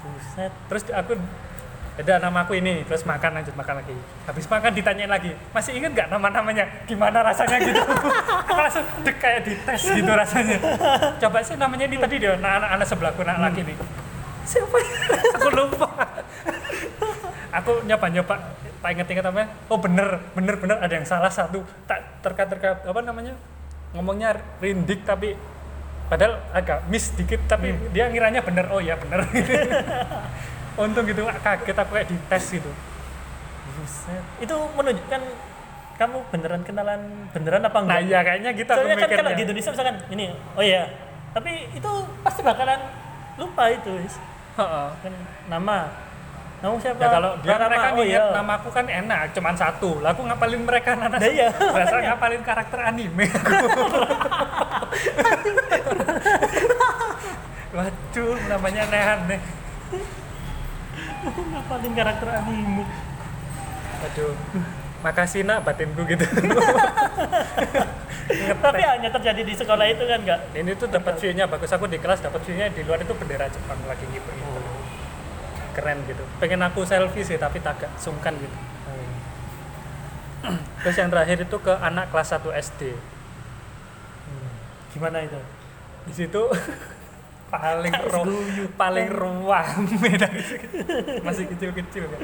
Buset. 0.00 0.52
Terus 0.72 0.82
aku 0.88 1.20
ada 1.96 2.28
nama 2.28 2.44
aku 2.44 2.52
ini 2.60 2.84
terus 2.84 3.08
makan 3.08 3.40
lanjut 3.40 3.56
makan 3.56 3.80
lagi. 3.80 3.96
Habis 4.28 4.44
makan 4.52 4.70
ditanyain 4.76 5.08
lagi 5.08 5.32
masih 5.56 5.80
inget 5.80 5.96
nggak 5.96 6.08
nama 6.12 6.28
namanya 6.28 6.64
gimana 6.84 7.24
rasanya? 7.24 7.56
gitu. 7.56 7.80
Aku 8.44 8.52
langsung 8.52 8.84
dek 9.00 9.16
kayak 9.16 9.40
dites 9.48 9.82
gitu 9.88 10.12
rasanya. 10.12 10.60
Coba 11.16 11.40
sih 11.40 11.56
namanya 11.56 11.88
ini 11.88 11.96
tadi 11.96 12.20
dia 12.20 12.36
nah, 12.36 12.60
anak 12.60 12.70
anak 12.76 12.86
sebelahku 12.86 13.24
anak 13.24 13.48
laki 13.48 13.64
nih 13.64 13.76
siapa? 14.46 14.76
Aku 15.40 15.48
lupa. 15.50 15.88
Aku 17.50 17.72
nyoba 17.88 18.06
nyoba 18.12 18.34
tak 18.76 18.92
inget 18.92 19.08
inget 19.08 19.26
apa 19.26 19.50
oh 19.72 19.80
bener 19.80 20.20
bener 20.36 20.54
bener 20.60 20.76
ada 20.78 20.92
yang 20.92 21.08
salah 21.08 21.32
satu. 21.32 21.64
Tak 21.88 22.20
terkait 22.20 22.48
terkait 22.52 22.78
apa 22.84 23.00
namanya? 23.00 23.32
Ngomongnya 23.96 24.36
rindik 24.60 25.02
tapi 25.08 25.32
padahal 26.06 26.38
agak 26.52 26.86
miss 26.86 27.10
dikit 27.16 27.40
tapi 27.48 27.72
dia 27.90 28.06
ngiranya 28.12 28.44
bener. 28.44 28.68
Oh 28.68 28.84
ya 28.84 28.94
bener 29.00 29.24
untung 30.76 31.04
gitu 31.08 31.20
kaget 31.24 31.76
aku 31.76 31.90
kayak 31.96 32.08
dites 32.08 32.44
gitu. 32.52 32.70
Buset. 33.76 34.22
Itu 34.40 34.56
menunjukkan 34.76 35.20
kamu 35.96 36.18
beneran 36.28 36.62
kenalan 36.64 37.00
beneran 37.32 37.62
apa 37.64 37.78
enggak? 37.80 37.96
Nah 37.96 38.04
iya 38.04 38.20
kayaknya 38.20 38.50
gitu 38.52 38.68
aku 38.68 38.84
soalnya 38.84 38.96
kan 39.00 39.10
kalau 39.16 39.32
di 39.32 39.42
Indonesia 39.48 39.70
misalkan 39.72 39.96
ini 40.12 40.26
oh 40.52 40.64
iya 40.64 40.92
tapi 41.32 41.72
itu 41.72 41.90
pasti 42.20 42.40
bakalan 42.44 42.80
lupa 43.40 43.72
itu 43.72 43.92
Is. 44.04 44.20
Heeh. 44.56 44.88
kan 45.00 45.12
nama 45.48 45.88
kamu 46.56 46.80
siapa? 46.80 47.00
Ya 47.04 47.08
kalau 47.12 47.36
dia 47.44 47.52
Rama, 47.52 47.68
mereka 47.68 47.88
oh 47.92 48.04
iya. 48.04 48.32
nama 48.32 48.52
aku 48.56 48.72
kan 48.72 48.88
enak 48.88 49.28
cuman 49.36 49.54
satu. 49.56 50.00
Lah 50.00 50.16
aku 50.16 50.24
ngapalin 50.24 50.64
mereka 50.64 50.96
nana 50.96 51.20
Nah, 51.20 51.28
iya, 51.28 51.52
ngapalin 51.52 52.40
karakter 52.40 52.80
anime 52.80 53.28
waduh 57.76 58.40
namanya 58.48 58.88
aneh-aneh 58.88 59.40
ngapalin 61.32 61.92
karakter 61.94 62.28
anime. 62.30 62.84
Waduh 64.02 64.34
makasih 65.06 65.46
nak 65.46 65.62
batinku 65.62 66.02
gitu. 66.08 66.26
Tapi 68.64 68.82
hanya 68.82 69.06
terjadi 69.06 69.42
di 69.46 69.54
sekolah 69.54 69.86
itu 69.86 70.02
kan 70.02 70.18
enggak 70.18 70.40
ini 70.58 70.74
tuh 70.74 70.90
dapat 70.90 71.14
view-nya 71.20 71.46
bagus. 71.46 71.70
Aku 71.70 71.86
di 71.86 72.02
kelas 72.02 72.26
dapat 72.26 72.42
view-nya 72.42 72.74
di 72.74 72.82
luar 72.82 72.98
itu 72.98 73.14
bendera 73.14 73.46
Jepang 73.46 73.78
lagi 73.86 74.02
ngibar 74.10 74.34
gitu. 74.34 74.60
Keren 75.78 75.98
gitu. 76.10 76.24
Pengen 76.42 76.66
aku 76.66 76.82
selfie 76.82 77.22
sih 77.22 77.38
tapi 77.38 77.62
tak 77.62 77.78
agak 77.78 77.92
sungkan 78.00 78.34
gitu. 78.34 78.56
Terus 80.82 80.96
yang 80.98 81.10
terakhir 81.10 81.42
itu 81.42 81.56
ke 81.58 81.74
anak 81.74 82.10
kelas 82.14 82.34
1 82.34 82.50
SD 82.54 82.94
gimana 84.94 85.20
itu? 85.22 85.36
Di 86.08 86.14
situ 86.16 86.42
paling 87.46 87.94
guyup. 88.10 88.70
paling 88.74 89.08
rame 89.08 90.10
dari 90.18 90.40
segitu. 90.42 90.76
masih 91.22 91.44
kecil-kecil 91.46 92.04
kan? 92.10 92.20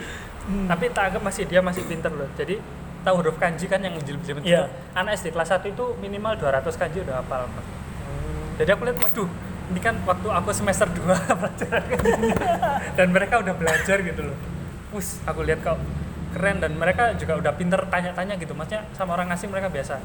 Tapi 0.74 0.84
tak 0.90 1.02
anggap 1.12 1.22
masih 1.22 1.44
dia 1.46 1.60
masih 1.62 1.82
pinter 1.86 2.10
loh. 2.10 2.26
Jadi 2.34 2.58
tahu 3.02 3.14
huruf 3.22 3.36
kanji 3.38 3.66
kan 3.66 3.82
yang 3.82 3.98
jilid-jilid 3.98 4.46
Iya. 4.46 4.70
anak 4.94 5.18
SD 5.18 5.34
kelas 5.34 5.50
1 5.50 5.74
itu 5.74 5.84
minimal 5.98 6.38
200 6.38 6.70
kanji 6.78 7.02
udah 7.02 7.18
hafal 7.18 7.50
jadi 8.60 8.78
aku 8.78 8.82
lihat 8.86 8.98
waduh 9.02 9.28
ini 9.72 9.80
kan 9.80 9.94
waktu 10.04 10.28
aku 10.28 10.50
semester 10.52 10.84
2 10.86 11.00
pelajaran. 11.40 11.82
Kanjinya. 11.88 12.48
dan 12.92 13.08
mereka 13.08 13.40
udah 13.40 13.54
belajar 13.56 13.96
gitu 14.04 14.22
loh. 14.28 14.36
Wus, 14.92 15.18
aku 15.24 15.40
lihat 15.48 15.64
kok 15.64 15.80
keren. 16.36 16.60
Dan 16.60 16.76
mereka 16.76 17.16
juga 17.16 17.40
udah 17.40 17.52
pinter 17.56 17.80
tanya-tanya 17.88 18.36
gitu. 18.36 18.52
Maksudnya 18.52 18.84
sama 18.92 19.16
orang 19.16 19.32
asing 19.32 19.48
mereka 19.48 19.72
biasa. 19.72 19.96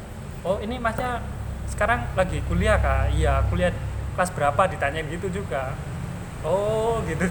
Oh 0.48 0.64
ini 0.64 0.80
masnya 0.80 1.20
sekarang 1.68 2.08
lagi 2.16 2.40
kuliah 2.48 2.80
kak 2.80 3.12
iya 3.12 3.44
kuliah 3.52 3.76
kelas 4.18 4.34
berapa 4.34 4.62
ditanyain 4.66 5.06
gitu 5.14 5.30
juga 5.30 5.78
oh 6.42 6.98
gitu 7.06 7.22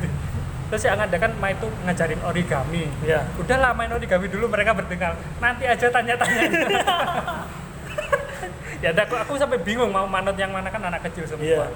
terus 0.67 0.83
yang 0.83 0.99
ada 0.99 1.15
kan 1.19 1.31
Ma 1.43 1.51
itu 1.51 1.67
ngajarin 1.87 2.23
origami 2.23 2.87
Iya. 3.03 3.27
udahlah 3.39 3.75
main 3.75 3.91
origami 3.91 4.31
dulu 4.31 4.47
mereka 4.47 4.75
bertingkah 4.75 5.19
nanti 5.43 5.67
aja 5.67 5.91
tanya-tanya 5.91 6.47
ya 8.83 8.93
udah, 8.93 9.05
aku, 9.09 9.15
aku 9.19 9.33
sampai 9.39 9.59
bingung 9.63 9.91
mau 9.91 10.07
manut 10.07 10.37
yang 10.39 10.53
mana 10.55 10.71
kan 10.71 10.83
anak 10.83 11.03
kecil 11.11 11.27
semua 11.27 11.43
Iya. 11.43 11.67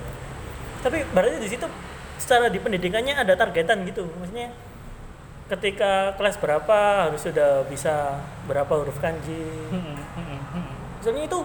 Tapi 0.80 1.04
berarti 1.12 1.36
di 1.44 1.48
situ 1.52 1.68
secara 2.16 2.48
di 2.48 2.56
pendidikannya 2.56 3.12
ada 3.12 3.36
targetan 3.36 3.84
gitu. 3.84 4.08
Maksudnya 4.16 4.48
ketika 5.52 6.16
kelas 6.16 6.40
berapa 6.40 7.04
harus 7.04 7.20
sudah 7.20 7.68
bisa 7.68 8.16
berapa 8.48 8.80
huruf 8.80 8.96
kanji. 8.96 9.44
Hmm, 9.68 9.92
hmm, 9.92 10.40
hmm. 10.56 10.72
Soalnya 11.04 11.28
itu 11.28 11.44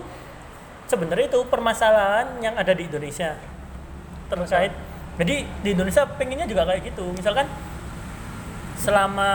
sebenarnya 0.87 1.27
itu 1.27 1.43
permasalahan 1.51 2.31
yang 2.39 2.55
ada 2.55 2.71
di 2.71 2.87
Indonesia 2.87 3.35
terkait. 4.27 4.73
Jadi 5.15 5.35
di 5.63 5.69
Indonesia 5.71 6.03
pengennya 6.05 6.45
juga 6.45 6.67
kayak 6.67 6.91
gitu. 6.91 7.13
Misalkan 7.15 7.47
selama 8.75 9.31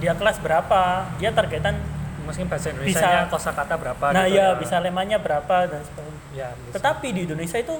dia 0.00 0.16
kelas 0.16 0.40
berapa, 0.40 1.06
dia 1.20 1.30
targetan 1.30 1.76
mungkin 2.24 2.46
bahasa 2.46 2.70
Indonesia 2.70 3.26
Bisa. 3.26 3.30
kosakata 3.32 3.74
berapa 3.74 4.06
nah 4.14 4.28
gitu 4.28 4.38
ya 4.38 4.54
bisa 4.54 4.76
lemanya 4.78 5.18
berapa 5.18 5.66
dan 5.66 5.82
sebagainya. 5.82 6.20
ya 6.36 6.48
bisa. 6.54 6.74
Tetapi 6.78 7.06
di 7.10 7.20
Indonesia 7.26 7.58
itu 7.58 7.74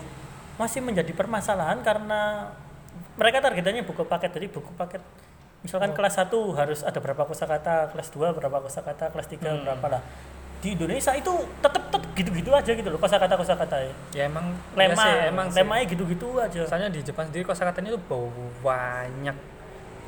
masih 0.59 0.81
menjadi 0.83 1.13
permasalahan 1.15 1.79
karena 1.87 2.51
mereka 3.15 3.39
targetannya 3.41 3.85
buku 3.87 4.03
paket. 4.09 4.31
Jadi 4.35 4.47
buku 4.51 4.73
paket 4.75 5.03
misalkan 5.61 5.93
kelas 5.93 6.17
1 6.17 6.33
harus 6.57 6.81
ada 6.83 6.99
berapa 6.99 7.23
kosakata, 7.29 7.93
kelas 7.93 8.09
2 8.11 8.33
berapa 8.33 8.59
kosakata, 8.65 9.13
kelas 9.13 9.29
3 9.29 9.39
Hmm. 9.45 9.63
berapa 9.69 9.87
lah. 9.99 10.03
Di 10.61 10.77
Indonesia 10.77 11.13
itu 11.17 11.33
tetep 11.65 11.81
tetep 11.91 12.03
gitu-gitu 12.15 12.51
aja 12.55 12.71
gitu 12.71 12.89
loh 12.93 13.01
kosakata 13.01 13.35
kosakatanya 13.35 13.91
ya. 14.13 14.29
Emang 14.29 14.53
lema 14.77 14.93
ya 14.93 14.97
sih, 15.03 15.13
emang 15.33 15.47
lemanya 15.51 15.85
gitu-gitu 15.89 16.39
aja. 16.39 16.61
Soalnya 16.69 16.89
di 16.93 17.01
Jepang 17.03 17.27
sendiri 17.27 17.43
kosakatanya 17.43 17.97
itu 17.97 18.01
banyak. 18.63 19.37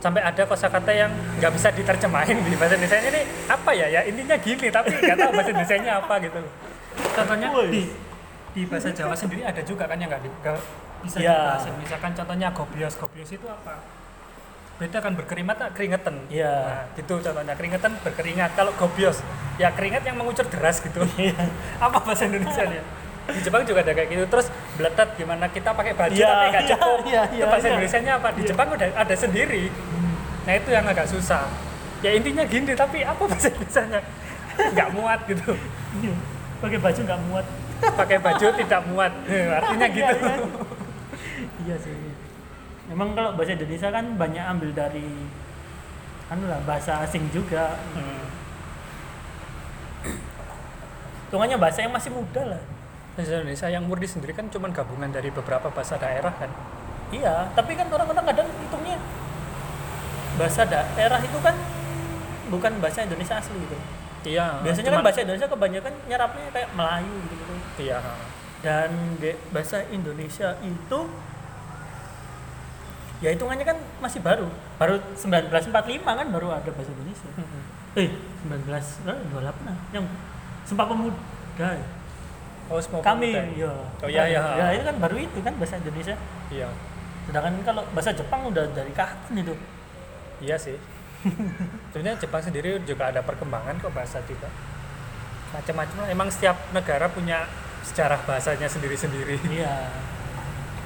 Sampai 0.03 0.21
ada 0.23 0.43
kosakata 0.47 0.93
yang 0.93 1.11
nggak 1.41 1.53
bisa 1.57 1.69
diterjemahin 1.73 2.37
di 2.45 2.55
bahasa 2.59 2.75
Indonesia 2.77 2.99
ini 3.01 3.23
apa 3.49 3.71
ya? 3.73 3.87
Ya 3.89 4.01
intinya 4.05 4.37
gini 4.39 4.69
tapi 4.69 4.93
nggak 4.95 5.17
tahu 5.19 5.31
bahasa 5.35 5.51
Indonesia 5.51 5.93
apa 5.99 6.15
gitu. 6.21 6.41
Contohnya 7.17 7.49
di 7.73 7.83
di 8.53 8.63
bahasa 8.69 8.89
Jawa 8.93 9.17
sendiri 9.17 9.43
ada 9.43 9.63
juga 9.65 9.89
kan 9.89 9.97
yang 9.97 10.13
nggak 10.13 10.23
bisa 11.03 11.19
Iya. 11.19 11.35
dijelasin 11.35 11.75
misalkan 11.81 12.13
contohnya 12.15 12.49
gobios. 12.55 12.95
Gobios 13.01 13.31
itu 13.33 13.47
apa 13.49 14.02
beda 14.83 14.99
kan 14.99 15.13
berkeringat 15.15 15.57
tak? 15.57 15.69
Keringetan? 15.73 16.15
Iya. 16.27 16.55
nah, 16.67 16.83
gitu 16.99 17.15
contohnya. 17.17 17.55
Keringetan 17.55 17.93
berkeringat. 18.03 18.51
Kalau 18.53 18.75
gobios 18.75 19.23
ya 19.55 19.71
keringat 19.71 20.03
yang 20.03 20.19
mengucur 20.19 20.43
deras 20.45 20.83
gitu. 20.83 21.07
Apa 21.85 22.03
bahasa 22.03 22.27
Indonesia 22.27 22.67
nya? 22.67 22.83
Di 23.23 23.39
Jepang 23.39 23.63
juga 23.63 23.87
ada 23.87 23.95
kayak 23.95 24.09
gitu. 24.11 24.25
Terus 24.27 24.47
beletet 24.75 25.09
gimana 25.15 25.47
kita 25.47 25.71
pakai 25.71 25.95
baju 25.95 26.11
Iya, 26.13 26.27
tapi 26.27 26.47
nggak 26.51 26.65
iya, 26.65 26.73
cukup. 26.75 26.99
iya, 27.07 27.23
itu 27.23 27.37
iya, 27.39 27.45
bahasa 27.47 27.63
iya. 27.63 27.73
Indonesia 27.73 27.99
nya 28.03 28.13
apa? 28.19 28.29
Di 28.29 28.41
Iya. 28.43 28.49
Jepang 28.51 28.69
udah 28.69 28.89
ada 28.93 29.15
sendiri. 29.15 29.63
Nah 30.43 30.53
itu 30.53 30.69
yang 30.69 30.85
agak 30.85 31.07
susah. 31.07 31.45
Ya 32.03 32.11
intinya 32.13 32.43
gini 32.43 32.75
tapi 32.75 32.99
apa 33.07 33.23
bahasa 33.23 33.47
Indonesia 33.49 33.83
nya 33.87 34.01
nggak 34.53 34.89
muat 34.91 35.21
gitu. 35.25 35.55
Iya. 36.03 36.15
pakai 36.59 36.79
baju 36.79 37.01
nggak 37.01 37.21
muat. 37.31 37.47
Pakai 37.83 38.19
baju 38.19 38.47
tidak 38.53 38.83
muat. 38.87 39.13
Artinya 39.59 39.87
Iya, 39.87 39.95
gitu. 39.95 40.15
iya. 40.19 40.37
iya 41.63 41.77
sih 41.79 41.95
memang 42.93 43.17
kalau 43.17 43.33
bahasa 43.33 43.57
Indonesia 43.57 43.89
kan 43.89 44.05
banyak 44.21 44.45
ambil 44.45 44.71
dari 44.77 45.09
anu 46.29 46.45
lah 46.45 46.61
bahasa 46.69 47.01
asing 47.01 47.25
juga. 47.33 47.81
Hmm. 47.97 48.21
bahasa 51.57 51.81
yang 51.81 51.93
masih 51.97 52.13
muda 52.13 52.43
lah. 52.45 52.63
Bahasa 53.17 53.41
Indonesia 53.41 53.69
yang 53.73 53.89
murni 53.89 54.05
sendiri 54.05 54.37
kan 54.37 54.53
cuma 54.53 54.69
gabungan 54.69 55.09
dari 55.09 55.33
beberapa 55.33 55.73
bahasa 55.73 55.97
daerah 55.97 56.33
kan? 56.37 56.53
Iya 57.09 57.49
tapi 57.57 57.73
kan 57.77 57.89
orang-orang 57.89 58.25
kadang 58.29 58.49
hitungnya 58.61 58.97
bahasa 60.37 60.65
daerah 60.69 61.21
itu 61.21 61.39
kan 61.41 61.57
bukan 62.53 62.73
bahasa 62.85 63.09
Indonesia 63.09 63.41
asli 63.41 63.57
gitu. 63.57 63.77
Iya 64.37 64.61
biasanya 64.61 64.93
cuman- 64.93 65.01
kan 65.01 65.09
bahasa 65.09 65.21
Indonesia 65.25 65.49
kebanyakan 65.49 65.93
nyerapnya 66.09 66.49
kayak 66.53 66.69
Melayu 66.77 67.17
gitu, 67.33 67.35
-gitu. 67.41 67.55
iya. 67.89 67.99
Dan 68.63 68.91
bahasa 69.51 69.83
Indonesia 69.89 70.55
itu 70.61 71.01
ya 73.23 73.31
hitungannya 73.31 73.65
kan 73.65 73.79
masih 74.03 74.21
baru. 74.21 74.51
Baru 74.77 74.99
1945 75.15 76.03
kan 76.03 76.27
baru 76.29 76.47
ada 76.51 76.71
bahasa 76.75 76.91
Indonesia. 76.91 77.31
Eh 77.95 78.09
1928 78.51 79.69
nah 79.69 79.77
yang 79.95 80.05
Sumpah 80.67 80.87
Pemuda. 80.91 81.71
Oh 82.71 82.79
semua 82.81 83.05
kami 83.05 83.35
pemuda. 83.35 83.59
ya. 83.59 83.73
Oh, 84.01 84.09
iya, 84.09 84.25
iya. 84.31 84.43
ya 84.57 84.67
itu 84.79 84.85
kan 84.87 84.97
baru 84.97 85.17
itu 85.19 85.39
kan 85.43 85.55
bahasa 85.59 85.77
Indonesia. 85.77 86.17
Iya. 86.49 86.69
Sedangkan 87.29 87.55
kalau 87.67 87.83
bahasa 87.93 88.11
Jepang 88.15 88.49
udah 88.49 88.65
dari 88.73 88.93
kapan 88.95 89.43
itu? 89.43 89.55
Iya 90.41 90.57
sih. 90.57 90.79
Sebenarnya 91.93 92.19
Jepang 92.19 92.43
sendiri 92.43 92.81
juga 92.83 93.13
ada 93.13 93.21
perkembangan 93.21 93.77
kok 93.83 93.93
bahasa 93.93 94.23
juga. 94.25 94.49
Macam-macam 95.53 95.97
lah. 96.07 96.09
Emang 96.09 96.29
setiap 96.33 96.57
negara 96.73 97.07
punya 97.13 97.45
sejarah 97.85 98.23
bahasanya 98.25 98.71
sendiri-sendiri. 98.71 99.37
Iya. 99.53 99.91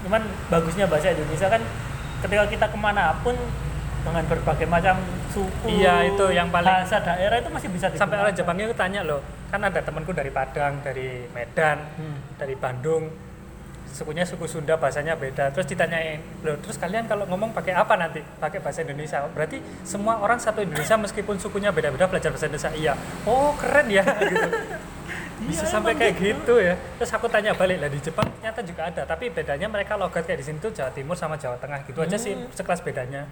Cuman 0.02 0.26
bagusnya 0.50 0.90
bahasa 0.90 1.12
Indonesia 1.12 1.46
kan 1.46 1.62
ketika 2.26 2.44
kita 2.48 2.66
ke 2.66 2.76
mana 2.76 3.14
pun 3.16 3.38
dengan 4.02 4.22
berbagai 4.24 4.66
macam 4.66 4.94
suku 5.28 5.66
Iya, 5.72 6.06
itu 6.06 6.30
yang 6.30 6.46
paling- 6.48 6.66
bahasa 6.68 6.98
daerah 7.00 7.36
itu 7.36 7.48
masih 7.48 7.68
bisa 7.68 7.86
sampai 7.92 8.16
orang. 8.16 8.30
Jepangnya 8.32 8.66
itu 8.66 8.76
tanya 8.76 9.02
loh 9.02 9.18
kan 9.46 9.58
ada 9.60 9.78
temanku 9.78 10.10
dari 10.10 10.30
Padang 10.30 10.78
dari 10.80 11.26
Medan 11.28 11.78
Hmm. 11.96 12.18
dari 12.34 12.54
Bandung 12.54 13.10
sukunya 13.88 14.22
suku 14.22 14.44
Sunda 14.44 14.74
bahasanya 14.74 15.14
beda. 15.14 15.48
Terus 15.50 15.66
ditanyain 15.66 16.20
loh 16.40 16.54
terus 16.56 16.76
kalian 16.76 17.06
kalau 17.06 17.24
ngomong 17.24 17.50
pakai 17.50 17.72
apa 17.72 17.96
nanti? 17.96 18.20
Pakai 18.36 18.60
bahasa 18.60 18.82
Indonesia. 18.82 19.24
Berarti 19.26 19.56
semua 19.82 20.18
orang 20.18 20.36
satu 20.36 20.60
Indonesia 20.60 20.94
meskipun 20.94 21.34
sukunya 21.36 21.70
beda-beda 21.70 22.04
belajar 22.04 22.28
bahasa 22.28 22.46
Indonesia. 22.46 22.70
Iya. 22.72 22.92
Oh 23.24 23.56
keren 23.56 23.86
ya 23.88 24.04
gitu 24.22 24.48
bisa 25.38 25.62
Iya, 25.62 25.70
sampai 25.70 25.92
kayak 25.92 26.14
gitu. 26.14 26.24
gitu 26.34 26.54
ya. 26.58 26.74
Terus 26.96 27.10
aku 27.10 27.26
tanya 27.26 27.52
balik 27.52 27.76
lah 27.76 27.86
di 27.86 28.00
Jepang 28.00 28.24
ternyata 28.30 28.60
juga 28.60 28.82
ada 28.86 29.02
tapi 29.04 29.28
bedanya 29.28 29.66
mereka 29.66 29.94
logat 29.94 30.24
kayak 30.24 30.40
di 30.40 30.46
sini 30.46 30.58
tuh 30.58 30.70
Jawa 30.70 30.88
Timur 30.90 31.12
sama 31.12 31.36
Jawa 31.36 31.56
Tengah 31.56 31.84
gitu 31.84 32.00
aja 32.00 32.16
sih 32.16 32.32
Hmm. 32.32 32.48
sekelas 32.50 32.80
bedanya. 32.80 33.28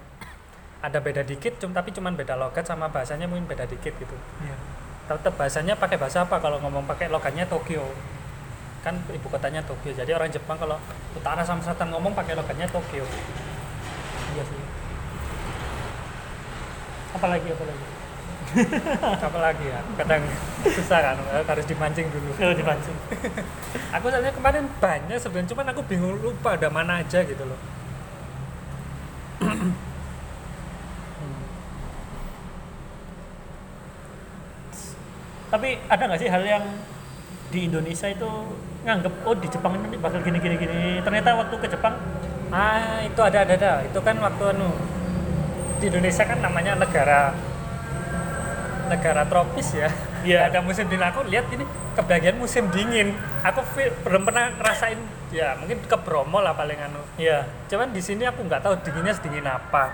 Ada 0.79 1.01
beda 1.01 1.23
dikit 1.23 1.57
cum- 1.57 1.73
tapi 1.73 1.89
cuman 1.91 2.13
beda 2.13 2.35
logat 2.35 2.63
sama 2.63 2.87
bahasanya 2.87 3.25
mungkin 3.25 3.47
beda 3.47 3.65
dikit 3.65 3.93
gitu. 3.95 4.17
Iya. 4.41 4.57
tetap 5.05 5.37
bahasanya 5.37 5.77
pakai 5.77 5.97
bahasa 5.97 6.21
apa 6.21 6.37
kalau 6.39 6.57
ngomong 6.59 6.85
pakai 6.87 7.09
logatnya 7.09 7.45
Tokyo? 7.45 7.85
Kan 8.81 9.01
ibu 9.07 9.29
kotanya 9.29 9.61
Tokyo 9.61 9.93
jadi 9.93 10.13
orang 10.13 10.29
Jepang 10.29 10.57
kalau 10.57 10.81
utara 11.13 11.41
sama 11.41 11.61
selatan 11.61 11.89
ngomong 11.89 12.13
pakai 12.13 12.33
logatnya 12.33 12.65
Tokyo. 12.67 13.05
Iya 14.33 14.45
sih. 14.45 14.61
Apalagi 17.13 17.49
apalagi 17.49 17.85
apa 18.55 19.39
lagi 19.43 19.67
ya 19.67 19.81
kadang 19.99 20.23
susah 20.63 20.99
kan 21.03 21.17
harus 21.47 21.67
dimancing 21.67 22.07
dulu. 22.11 22.31
Kalau 22.39 22.55
dipancing. 22.55 22.97
Aku 23.99 24.07
soalnya 24.11 24.31
kemarin 24.31 24.71
banyak 24.79 25.19
sebenarnya 25.19 25.51
cuman 25.55 25.67
aku 25.71 25.83
bingung 25.87 26.15
lupa 26.19 26.55
ada 26.59 26.71
mana 26.71 27.03
aja 27.03 27.23
gitu 27.23 27.43
loh. 27.47 27.59
Tapi 35.51 35.69
ada 35.87 36.03
nggak 36.11 36.19
sih 36.19 36.31
hal 36.31 36.43
yang 36.43 36.65
di 37.55 37.71
Indonesia 37.71 38.11
itu 38.11 38.31
nganggep 38.83 39.15
oh 39.23 39.35
di 39.39 39.47
Jepang 39.47 39.79
ini 39.79 39.95
bakal 39.99 40.19
gini 40.27 40.43
gini 40.43 40.59
gini. 40.59 40.99
Ternyata 41.03 41.39
waktu 41.39 41.55
ke 41.63 41.69
Jepang 41.71 41.95
ah 42.51 42.99
itu 43.03 43.21
ada 43.23 43.47
ada 43.47 43.55
ada. 43.55 43.73
Itu 43.87 44.03
kan 44.03 44.19
waktu 44.19 44.59
anu 44.59 44.75
di 45.79 45.87
Indonesia 45.91 46.27
kan 46.27 46.43
namanya 46.43 46.75
negara 46.75 47.35
negara 48.89 49.23
tropis 49.27 49.75
ya. 49.75 49.89
Iya. 50.25 50.49
Nggak 50.49 50.51
ada 50.53 50.61
musim 50.65 50.85
dingin. 50.89 51.07
Aku 51.11 51.21
lihat 51.29 51.47
ini 51.53 51.65
kebagian 51.95 52.37
musim 52.37 52.65
dingin. 52.73 53.09
Aku 53.45 53.61
feel- 53.77 53.95
belum 54.03 54.25
pernah 54.25 54.51
ngerasain 54.57 54.99
ya 55.35 55.59
mungkin 55.59 55.83
ke 55.83 55.97
Bromo 56.01 56.39
lah 56.41 56.55
paling 56.55 56.79
anu. 56.79 57.03
Ya 57.21 57.45
cuman 57.69 57.91
di 57.91 58.01
sini 58.01 58.25
aku 58.25 58.47
nggak 58.47 58.63
tahu 58.63 58.75
dinginnya 58.83 59.15
sedingin 59.15 59.47
apa. 59.47 59.91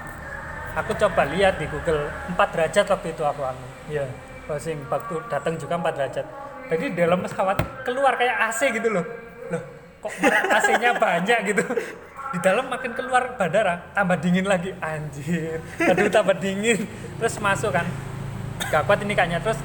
Aku 0.79 0.95
coba 0.95 1.27
lihat 1.27 1.59
di 1.59 1.67
Google 1.67 2.07
4 2.31 2.39
derajat 2.55 2.87
waktu 2.87 3.09
itu 3.11 3.23
aku 3.27 3.43
anu. 3.43 3.67
Ya 3.91 4.07
Posing 4.47 4.83
waktu 4.87 5.15
datang 5.31 5.55
juga 5.59 5.79
4 5.79 5.95
derajat. 5.95 6.27
Jadi 6.71 6.85
di 6.95 6.99
dalam 7.03 7.19
pesawat 7.23 7.59
keluar 7.83 8.15
kayak 8.15 8.51
AC 8.51 8.71
gitu 8.71 8.89
loh. 8.91 9.03
Loh 9.51 9.63
kok 10.01 10.13
AC-nya 10.49 10.97
banyak 10.97 11.39
gitu? 11.53 11.65
Di 12.31 12.39
dalam 12.41 12.71
makin 12.71 12.95
keluar 12.95 13.37
bandara 13.37 13.91
tambah 13.93 14.17
dingin 14.23 14.47
lagi. 14.47 14.73
Anjir. 14.81 15.61
Aduh 15.83 16.09
tambah 16.09 16.39
dingin. 16.41 16.87
Terus 17.21 17.37
masuk 17.43 17.75
kan 17.75 17.85
gak 18.69 18.85
kuat 18.85 19.01
ini 19.01 19.17
kayaknya. 19.17 19.41
Terus 19.41 19.59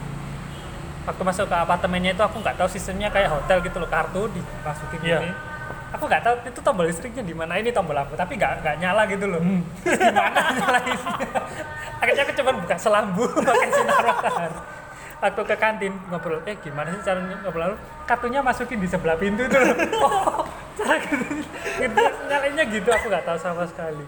waktu 1.06 1.22
masuk 1.22 1.46
ke 1.52 1.56
apartemennya 1.56 2.12
itu 2.18 2.24
aku 2.26 2.42
nggak 2.42 2.58
tahu 2.58 2.70
sistemnya 2.72 3.14
kayak 3.14 3.30
hotel 3.30 3.62
gitu 3.62 3.78
loh 3.78 3.86
kartu 3.86 4.26
dimasukin 4.34 5.00
Iya. 5.06 5.20
gini 5.22 5.32
aku 5.96 6.04
nggak 6.12 6.24
tahu 6.28 6.36
itu 6.44 6.60
tombol 6.60 6.86
listriknya 6.90 7.24
di 7.24 7.32
mana 7.32 7.56
ini 7.56 7.72
tombol 7.72 7.96
lampu 7.96 8.20
tapi 8.20 8.36
nggak 8.36 8.66
nggak 8.66 8.76
nyala 8.84 9.08
gitu 9.08 9.26
loh. 9.32 9.40
Terus 9.86 10.00
gimana 10.02 10.40
nyalain? 10.52 11.00
Akhirnya 12.04 12.24
aku 12.28 12.34
coba 12.42 12.52
buka 12.60 12.76
selambu 12.76 13.24
pakai 13.48 13.70
sinar 13.72 14.04
matahari. 14.04 14.58
Waktu 15.16 15.42
ke 15.48 15.56
kantin 15.56 15.94
ngobrol 16.12 16.44
eh 16.44 16.58
gimana 16.60 16.92
sih 16.92 17.02
caranya 17.06 17.36
ngobrol 17.40 17.62
lalu 17.72 17.76
kartunya 18.04 18.40
masukin 18.44 18.78
di 18.84 18.88
sebelah 18.92 19.16
pintu 19.16 19.48
tuh 19.48 19.58
loh. 19.62 19.76
oh 20.04 20.44
cara 20.76 21.00
gitu, 21.00 21.24
gitu 21.80 22.02
nyalainnya 22.28 22.66
gitu 22.68 22.90
aku 22.92 23.06
nggak 23.08 23.24
tahu 23.24 23.38
sama 23.40 23.64
sekali. 23.64 24.04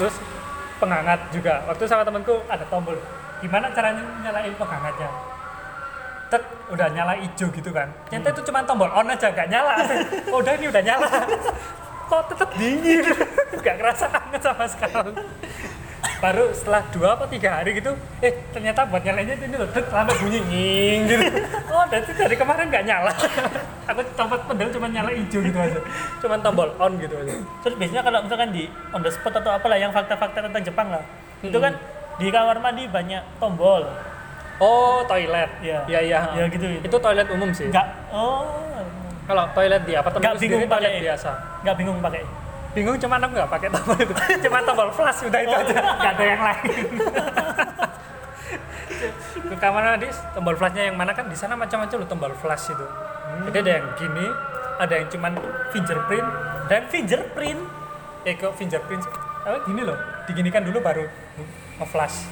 Terus 0.00 0.16
penghangat 0.82 1.20
juga. 1.30 1.62
Waktu 1.70 1.86
sama 1.86 2.02
temanku 2.02 2.42
ada 2.50 2.66
tombol 2.66 2.98
gimana 3.38 3.70
caranya 3.70 4.02
nyalain 4.26 4.54
penghangatnya? 4.58 5.10
Tek 6.34 6.42
udah 6.74 6.88
nyala 6.90 7.14
hijau 7.22 7.46
gitu 7.54 7.70
kan. 7.70 7.86
Ternyata 8.10 8.34
itu 8.34 8.42
cuma 8.50 8.66
tombol 8.66 8.90
on 8.90 9.06
aja 9.06 9.30
gak 9.30 9.46
nyala. 9.46 9.78
Oh, 10.34 10.38
udah 10.42 10.52
ini 10.58 10.66
udah 10.66 10.82
nyala. 10.82 11.06
Kok 12.10 12.22
tetap 12.34 12.50
dingin? 12.58 13.00
Gak 13.64 13.78
kerasa 13.78 14.10
hangat 14.10 14.42
sama 14.42 14.66
sekali 14.66 15.14
baru 16.02 16.50
setelah 16.50 16.82
dua 16.90 17.14
atau 17.14 17.26
tiga 17.30 17.62
hari 17.62 17.78
gitu 17.78 17.94
eh 18.22 18.34
ternyata 18.50 18.86
buat 18.86 19.02
nyalainnya 19.06 19.38
itu 19.38 19.44
ini 19.46 19.56
loh 19.58 19.68
lambat 19.70 20.16
bunyi 20.18 20.40
nying 20.50 21.00
gitu. 21.06 21.24
Oh 21.70 21.82
berarti 21.86 22.10
dari 22.14 22.34
kemarin 22.34 22.66
gak 22.70 22.84
nyala. 22.86 23.12
Aku 23.90 24.00
tombol 24.18 24.38
pedal 24.46 24.68
cuma 24.74 24.86
nyala 24.90 25.10
hijau 25.14 25.40
gitu 25.42 25.58
aja. 25.58 25.80
Cuma 26.18 26.38
tombol 26.42 26.70
on 26.78 26.92
gitu 26.98 27.14
aja. 27.18 27.34
Terus 27.66 27.74
biasanya 27.78 28.02
kalau 28.02 28.18
misalkan 28.26 28.50
di 28.50 28.66
on 28.90 29.00
the 29.02 29.10
spot 29.10 29.34
atau 29.38 29.50
apalah 29.54 29.78
yang 29.78 29.90
fakta-fakta 29.94 30.46
tentang 30.50 30.62
Jepang 30.62 30.90
lah 30.90 31.02
itu 31.42 31.58
Hmm. 31.58 31.66
kan 31.66 31.72
di 32.22 32.26
kamar 32.30 32.56
mandi 32.62 32.84
banyak 32.86 33.22
tombol. 33.42 33.82
Oh 34.62 35.02
toilet. 35.06 35.50
Iya. 35.58 35.86
iya 35.90 36.00
iya. 36.02 36.18
Ya, 36.38 36.44
gitu, 36.50 36.66
gitu. 36.66 36.86
itu 36.86 36.96
toilet 37.02 37.26
umum 37.30 37.50
sih. 37.50 37.66
Nggak 37.66 37.86
oh. 38.14 38.46
Kalau 39.26 39.46
toilet 39.54 39.82
di 39.86 39.94
apartemen 39.94 40.22
nggak 40.22 40.34
itu 40.38 40.42
sendiri 40.50 40.66
toilet 40.66 40.92
biasa. 41.02 41.30
Nggak 41.62 41.74
bingung 41.78 41.98
pakai 41.98 42.22
bingung 42.72 42.96
cuman 42.96 43.20
aku 43.20 43.32
nggak 43.36 43.50
pakai 43.52 43.68
tombol 43.68 43.96
itu? 44.00 44.14
Cuma 44.48 44.58
tombol 44.64 44.88
flash 44.92 45.20
udah 45.28 45.40
itu 45.44 45.54
aja. 45.54 45.74
Nggak 45.76 46.12
ada 46.16 46.24
yang 46.24 46.42
lain. 46.42 46.72
Ke 49.52 49.56
kamar 49.60 49.82
mandi 49.96 50.08
tombol 50.32 50.56
flashnya 50.56 50.88
yang 50.88 50.96
mana 50.96 51.12
kan 51.12 51.28
di 51.28 51.36
sana 51.36 51.58
macam-macam 51.58 51.96
loh 52.00 52.08
tombol 52.08 52.32
flash 52.40 52.72
itu. 52.72 52.86
Jadi 53.48 53.56
ada 53.60 53.70
yang 53.80 53.86
gini 53.96 54.26
ada 54.80 54.94
yang 54.96 55.08
cuman 55.12 55.32
fingerprint 55.70 56.28
dan 56.72 56.82
fingerprint. 56.88 57.60
Eh 58.24 58.34
kok 58.40 58.56
fingerprint? 58.56 59.04
Apa 59.42 59.58
gini 59.68 59.82
loh 59.84 59.98
diginikan 60.24 60.64
dulu 60.64 60.80
baru 60.80 61.04
nge-flash. 61.82 62.24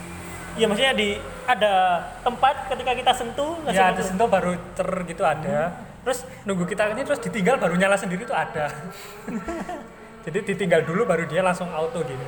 Ya 0.58 0.66
maksudnya 0.66 0.94
di 0.96 1.14
ada 1.46 2.02
tempat 2.24 2.54
ketika 2.70 2.92
kita 2.96 3.12
sentuh 3.14 3.54
langsung 3.62 3.76
ya 3.76 3.92
ada 3.92 4.00
itu. 4.00 4.08
sentuh 4.08 4.28
baru 4.30 4.56
cer 4.72 4.90
gitu 5.04 5.22
ada. 5.26 5.74
Terus 6.00 6.24
nunggu 6.48 6.64
kita 6.64 6.88
ini 6.96 7.04
terus 7.04 7.20
ditinggal 7.20 7.60
baru 7.60 7.76
nyala 7.76 8.00
sendiri 8.00 8.24
tuh 8.24 8.32
ada 8.32 8.72
jadi 10.20 10.38
ditinggal 10.44 10.84
dulu 10.84 11.08
baru 11.08 11.24
dia 11.24 11.40
langsung 11.40 11.72
auto 11.72 12.04
gini. 12.04 12.24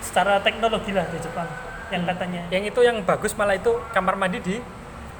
Secara 0.00 0.40
teknologi 0.40 0.96
lah 0.96 1.04
di 1.12 1.18
Jepang 1.20 1.48
yang 1.92 2.02
katanya. 2.08 2.42
Yang 2.48 2.62
itu 2.72 2.80
yang 2.82 2.96
bagus 3.04 3.36
malah 3.36 3.54
itu 3.58 3.72
kamar 3.92 4.16
mandi 4.16 4.40
di 4.40 4.56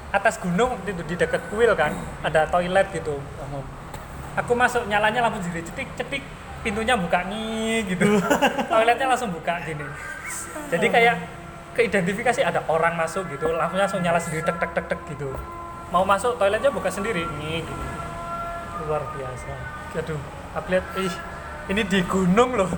atas 0.09 0.41
gunung 0.41 0.81
itu 0.89 1.03
di 1.05 1.15
dekat 1.19 1.53
kuil 1.53 1.77
kan 1.77 1.93
ada 2.25 2.49
toilet 2.49 2.89
gitu. 2.97 3.21
Aku 4.37 4.53
masuk 4.57 4.89
nyalanya 4.89 5.29
lampu 5.29 5.41
jadi 5.45 5.61
cetik 5.65 5.89
cetik 5.97 6.23
pintunya 6.65 6.97
buka 6.97 7.25
nih 7.29 7.85
gitu. 7.89 8.21
Toiletnya 8.73 9.07
langsung 9.09 9.33
buka 9.33 9.61
gini. 9.65 9.85
Jadi 10.69 10.87
kayak 10.93 11.17
keidentifikasi 11.77 12.41
ada 12.45 12.65
orang 12.69 12.97
masuk 12.97 13.29
gitu 13.33 13.53
lampunya 13.53 13.85
langsung 13.85 14.01
nyala 14.01 14.21
sendiri 14.21 14.45
tek 14.45 14.57
tek 14.61 14.73
tek 14.73 14.87
tek 14.89 15.01
gitu. 15.13 15.33
Mau 15.93 16.05
masuk 16.05 16.41
toiletnya 16.41 16.73
buka 16.73 16.89
sendiri 16.89 17.25
nih 17.41 17.65
gini 17.65 17.87
luar 18.85 19.03
biasa. 19.13 19.53
Aduh 19.97 20.21
aku 20.57 20.67
lihat 20.73 20.87
ih 21.01 21.15
ini 21.67 21.83
di 21.87 22.01
gunung 22.07 22.55
loh. 22.55 22.71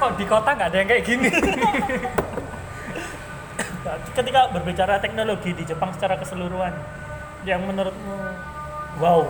Kok 0.00 0.16
di 0.16 0.24
kota 0.24 0.56
nggak 0.56 0.68
ada 0.72 0.78
yang 0.80 0.88
kayak 0.88 1.04
gini? 1.04 1.28
Nah, 3.80 3.96
ketika 4.12 4.48
berbicara 4.52 5.00
teknologi 5.00 5.56
di 5.56 5.64
Jepang 5.64 5.92
secara 5.92 6.16
keseluruhan 6.16 6.72
yang 7.44 7.60
menurutmu 7.64 8.16
wow. 9.00 9.24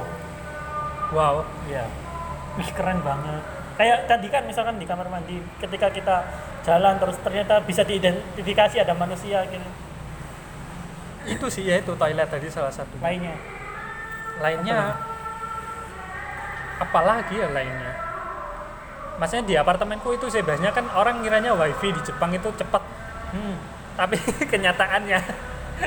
Wow. 1.11 1.43
Ya 1.67 1.87
wih 2.59 2.71
keren 2.75 3.03
banget. 3.03 3.43
Kayak 3.79 3.99
tadi 4.07 4.27
kan 4.29 4.43
misalkan 4.47 4.77
di 4.79 4.87
kamar 4.87 5.07
mandi 5.11 5.43
ketika 5.59 5.91
kita 5.91 6.17
jalan 6.67 6.99
terus 7.01 7.17
ternyata 7.25 7.63
bisa 7.63 7.83
diidentifikasi 7.83 8.83
ada 8.83 8.95
manusia 8.95 9.43
gitu. 9.51 9.71
Itu 11.27 11.47
sih 11.51 11.67
ya 11.67 11.83
itu 11.83 11.95
toilet 11.95 12.31
tadi 12.31 12.47
salah 12.47 12.71
satu. 12.71 12.95
Lainnya. 13.03 13.35
Lainnya 14.39 14.95
apalagi 16.81 17.37
ya 17.37 17.49
lainnya 17.53 18.10
maksudnya 19.21 19.45
di 19.45 19.55
apartemenku 19.61 20.17
itu 20.17 20.33
sebenarnya 20.33 20.73
kan 20.73 20.89
orang 20.97 21.21
ngiranya 21.21 21.53
wifi 21.53 21.93
di 21.93 22.01
Jepang 22.01 22.33
itu 22.33 22.49
cepat. 22.57 22.81
Hmm. 23.31 23.55
tapi 23.95 24.19
kenyataannya 24.53 25.21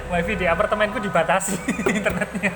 wifi 0.07 0.38
di 0.38 0.45
apartemenku 0.45 1.01
dibatasi 1.01 1.57
internetnya. 1.97 2.53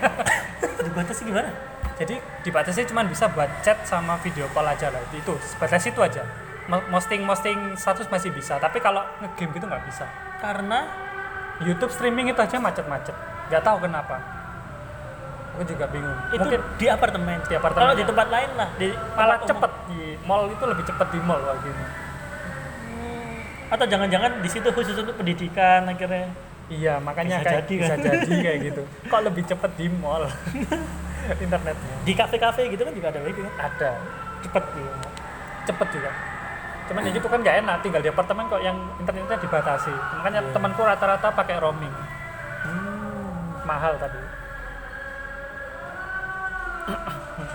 Dibatasi 0.86 1.26
gimana? 1.26 1.50
Jadi 1.98 2.22
dibatasi 2.46 2.86
cuma 2.94 3.02
bisa 3.04 3.26
buat 3.34 3.50
chat 3.66 3.82
sama 3.90 4.22
video 4.22 4.46
call 4.54 4.70
aja 4.70 4.94
lah 4.94 5.02
itu 5.10 5.34
sebatas 5.42 5.82
itu 5.90 5.98
aja. 5.98 6.22
Posting 6.70 7.26
posting 7.26 7.60
status 7.74 8.06
masih 8.14 8.30
bisa 8.30 8.62
tapi 8.62 8.78
kalau 8.78 9.02
ngegame 9.20 9.58
gitu 9.58 9.66
nggak 9.66 9.82
bisa. 9.90 10.06
Karena 10.38 10.86
YouTube 11.58 11.90
streaming 11.90 12.30
itu 12.30 12.38
aja 12.38 12.62
macet-macet 12.62 13.18
nggak 13.50 13.64
tahu 13.64 13.88
kenapa 13.88 14.37
aku 15.58 15.66
juga 15.66 15.90
bingung. 15.90 16.14
Itu 16.30 16.38
mungkin 16.40 16.62
di 16.78 16.86
apartemen. 16.86 17.38
Di 17.44 17.56
apartemen, 17.58 17.82
kalau 17.82 17.94
ya. 17.94 18.00
di 18.00 18.06
tempat 18.06 18.28
lain 18.30 18.50
lah 18.54 18.70
di 18.78 18.88
malah 19.12 19.38
cepet 19.42 19.72
umum. 19.74 19.90
di 19.90 20.00
mall 20.24 20.44
itu 20.46 20.64
lebih 20.64 20.86
cepet 20.86 21.08
di 21.10 21.20
mall 21.20 21.42
gini 21.60 21.86
Hmm. 22.88 23.74
atau 23.74 23.86
jangan-jangan 23.86 24.32
di 24.40 24.48
situ 24.48 24.70
khusus 24.70 24.96
untuk 24.96 25.18
pendidikan 25.18 25.82
akhirnya? 25.84 26.30
Iya 26.68 27.00
makanya 27.00 27.42
Bisa 27.42 27.48
kayak 27.48 27.58
jadi, 27.66 27.74
bisa 27.76 27.90
kan? 27.90 28.06
jadi 28.06 28.34
kayak 28.46 28.60
gitu. 28.64 28.82
Kok 29.10 29.22
lebih 29.26 29.44
cepet 29.44 29.72
di 29.76 29.86
mall? 29.90 30.24
Internetnya. 31.44 31.96
Di 32.06 32.14
kafe-kafe 32.14 32.70
gitu 32.70 32.82
kan 32.82 32.94
juga 32.94 33.08
ada 33.10 33.20
wifi 33.20 33.42
kan? 33.42 33.54
Ada. 33.68 33.92
Cepet 34.40 34.64
gitu 34.72 34.92
cepet 35.68 35.88
juga. 35.92 36.12
Cuman 36.88 37.04
ya 37.04 37.12
gitu 37.12 37.28
kan 37.28 37.40
nggak 37.44 37.58
enak 37.60 37.76
tinggal 37.84 38.00
di 38.00 38.08
apartemen 38.08 38.48
kok 38.48 38.62
yang 38.62 38.78
internetnya 38.96 39.36
dibatasi. 39.36 39.92
Makanya 39.92 40.40
Iya. 40.42 40.52
temanku 40.54 40.82
rata-rata 40.82 41.28
pakai 41.30 41.58
roaming. 41.58 41.92
Hmm. 42.58 43.64
mahal 43.64 44.00
tapi 44.00 44.16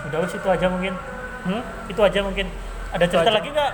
udah 0.09 0.17
wes 0.21 0.33
itu 0.33 0.47
aja 0.47 0.67
mungkin. 0.69 0.93
Hmm? 1.43 1.61
itu 1.91 1.99
aja 1.99 2.19
mungkin. 2.23 2.47
Ada 2.95 3.05
cerita 3.09 3.31
lagi 3.33 3.49
nggak? 3.51 3.73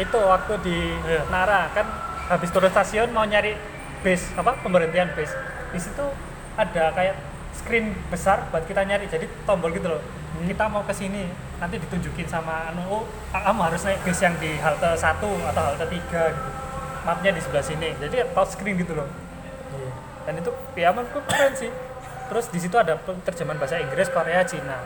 Itu 0.00 0.18
waktu 0.22 0.52
di 0.64 0.78
Iya. 1.04 1.22
Nara 1.28 1.68
kan 1.76 1.86
habis 2.30 2.48
turun 2.54 2.70
stasiun 2.72 3.10
mau 3.12 3.26
nyari 3.26 3.58
base 4.00 4.32
apa 4.38 4.56
pemberhentian 4.64 5.12
base 5.12 5.34
di 5.74 5.80
situ 5.82 6.06
ada 6.56 6.94
kayak 6.96 7.20
screen 7.52 7.92
besar 8.08 8.48
buat 8.48 8.64
kita 8.64 8.86
nyari 8.86 9.10
jadi 9.10 9.26
tombol 9.44 9.74
gitu 9.74 9.90
loh. 9.92 10.00
Kita 10.40 10.72
mau 10.72 10.80
ke 10.88 10.94
sini 10.96 11.28
nanti 11.60 11.76
ditunjukin 11.76 12.24
sama 12.24 12.72
anu 12.72 12.80
oh 12.88 13.02
kamu 13.34 13.60
harus 13.60 13.84
naik 13.84 14.00
base 14.06 14.24
yang 14.24 14.32
di 14.40 14.56
halte 14.56 14.96
1 14.96 15.20
atau 15.20 15.62
halte 15.68 15.84
3 15.84 16.00
gitu. 16.00 16.50
Mapnya 17.04 17.30
di 17.36 17.40
sebelah 17.44 17.64
sini. 17.66 17.92
Jadi 18.00 18.24
touch 18.32 18.56
screen 18.56 18.80
gitu 18.80 18.96
loh. 18.96 19.08
Iya. 19.70 19.90
dan 20.26 20.34
itu 20.36 20.50
ya 20.76 20.90
menurutku 20.90 21.20
keren 21.30 21.52
sih 21.54 21.70
terus 22.30 22.46
di 22.54 22.62
situ 22.62 22.78
ada 22.78 22.94
terjemahan 23.26 23.58
bahasa 23.58 23.82
Inggris 23.82 24.06
Korea 24.14 24.46
Cina. 24.46 24.78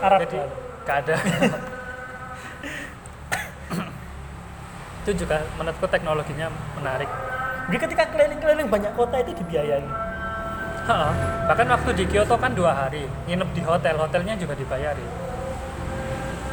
Arab. 0.00 0.24
Jadi 0.24 0.36
lah. 0.40 0.48
gak 0.88 0.96
ada. 1.04 1.16
Itu 5.04 5.10
juga 5.20 5.44
menurutku 5.60 5.84
teknologinya 5.92 6.48
menarik. 6.80 7.08
Jadi 7.68 7.76
ketika 7.76 8.08
keliling-keliling 8.08 8.68
banyak 8.72 8.92
kota 8.96 9.20
itu 9.20 9.36
dibiayai. 9.36 9.84
Ha-ha. 10.84 11.08
bahkan 11.48 11.64
waktu 11.64 11.96
di 11.96 12.04
Kyoto 12.04 12.36
kan 12.36 12.52
dua 12.52 12.76
hari 12.76 13.08
nginep 13.24 13.56
di 13.56 13.64
hotel 13.64 13.96
hotelnya 13.96 14.36
juga 14.36 14.52
dibayari. 14.52 15.00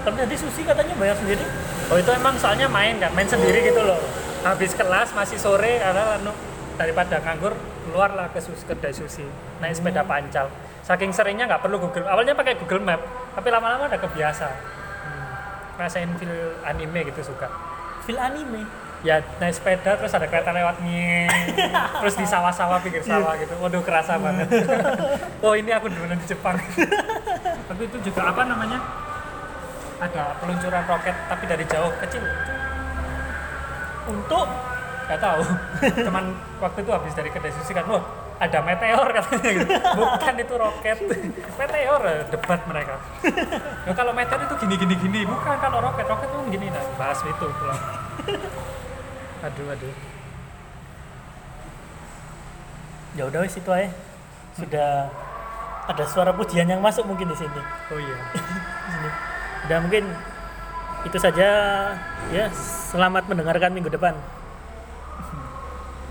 Tapi 0.08 0.16
nanti 0.16 0.36
Susi 0.40 0.64
katanya 0.64 0.96
bayar 0.96 1.20
sendiri. 1.20 1.44
Oh 1.92 2.00
itu 2.00 2.12
emang 2.16 2.40
soalnya 2.40 2.72
main 2.72 2.96
kan 2.96 3.12
main 3.12 3.28
sendiri 3.28 3.60
gitu 3.60 3.84
loh. 3.84 4.00
Habis 4.48 4.72
kelas 4.72 5.12
masih 5.12 5.36
sore 5.36 5.84
karena 5.84 6.16
anu, 6.16 6.32
daripada 6.76 7.20
nganggur 7.22 7.54
keluarlah 7.88 8.30
ke 8.32 8.40
sus 8.40 8.64
kedai 8.64 8.94
sushi 8.94 9.26
naik 9.60 9.76
sepeda 9.76 10.06
pancal. 10.06 10.48
Saking 10.82 11.14
seringnya 11.14 11.46
nggak 11.46 11.62
perlu 11.62 11.78
Google 11.78 12.08
awalnya 12.10 12.34
pakai 12.34 12.58
Google 12.58 12.82
Map 12.82 13.02
tapi 13.36 13.48
lama-lama 13.50 13.88
udah 13.88 14.02
kebiasa. 14.02 14.48
Hmm. 14.52 15.80
rasain 15.80 16.12
feel 16.20 16.58
anime 16.64 17.10
gitu 17.10 17.34
suka. 17.34 17.50
Feel 18.06 18.18
anime? 18.22 18.66
Ya 19.02 19.18
naik 19.42 19.58
sepeda 19.58 19.98
terus 19.98 20.14
ada 20.14 20.30
kereta 20.30 20.54
lewat 20.54 20.78
nih 20.86 21.26
terus 22.06 22.14
di 22.22 22.26
sawah-sawah 22.26 22.78
pinggir 22.86 23.02
sawah 23.02 23.34
gitu. 23.38 23.54
Waduh 23.58 23.82
kerasa 23.82 24.18
banget. 24.18 24.48
Oh 25.42 25.58
ini 25.58 25.74
aku 25.74 25.90
dulu 25.90 26.06
di 26.06 26.26
Jepang. 26.30 26.54
Tapi 27.70 27.82
itu 27.90 27.98
juga 28.06 28.30
apa 28.30 28.46
namanya? 28.46 28.78
Ada 30.02 30.38
peluncuran 30.38 30.86
roket 30.86 31.14
tapi 31.30 31.46
dari 31.50 31.66
jauh 31.66 31.94
kecil. 31.98 32.22
Untuk 34.06 34.50
nggak 35.12 35.20
tahu. 35.28 35.42
Cuman 36.08 36.24
waktu 36.64 36.80
itu 36.88 36.92
habis 36.96 37.12
dari 37.12 37.28
kedai 37.28 37.52
sushi 37.52 37.76
kan 37.76 37.84
wah 37.92 38.00
ada 38.40 38.58
meteor 38.64 39.08
katanya 39.12 39.50
gitu. 39.60 39.74
Bukan 39.76 40.34
itu 40.40 40.54
roket. 40.56 40.98
Meteor 41.60 42.02
eh, 42.08 42.20
debat 42.32 42.62
mereka. 42.66 42.96
Ya 43.82 43.98
kalau 43.98 44.14
meteor 44.14 44.46
itu 44.46 44.56
gini 44.62 44.78
gini 44.78 44.94
gini 44.94 45.20
bukan 45.26 45.58
kalau 45.58 45.82
roket 45.84 46.08
roket 46.08 46.30
tuh 46.32 46.42
gini. 46.48 46.72
Nah 46.72 46.86
bahas 46.96 47.20
itu 47.22 47.46
pulang. 47.46 47.82
Aduh 49.44 49.68
aduh. 49.74 49.94
Ya 53.20 53.24
udah 53.28 53.40
wes 53.44 53.58
itu 53.58 53.70
aja. 53.74 53.90
Sudah 54.56 55.12
ada 55.92 56.04
suara 56.08 56.32
pujian 56.32 56.70
yang 56.70 56.80
masuk 56.80 57.04
mungkin 57.10 57.34
di 57.34 57.38
sini. 57.38 57.62
Oh 57.92 58.00
iya. 58.00 58.18
Dan 59.68 59.90
mungkin 59.90 60.08
itu 61.04 61.18
saja. 61.18 61.50
Ya 62.30 62.46
selamat 62.54 63.28
mendengarkan 63.28 63.74
minggu 63.74 63.90
depan 63.90 64.14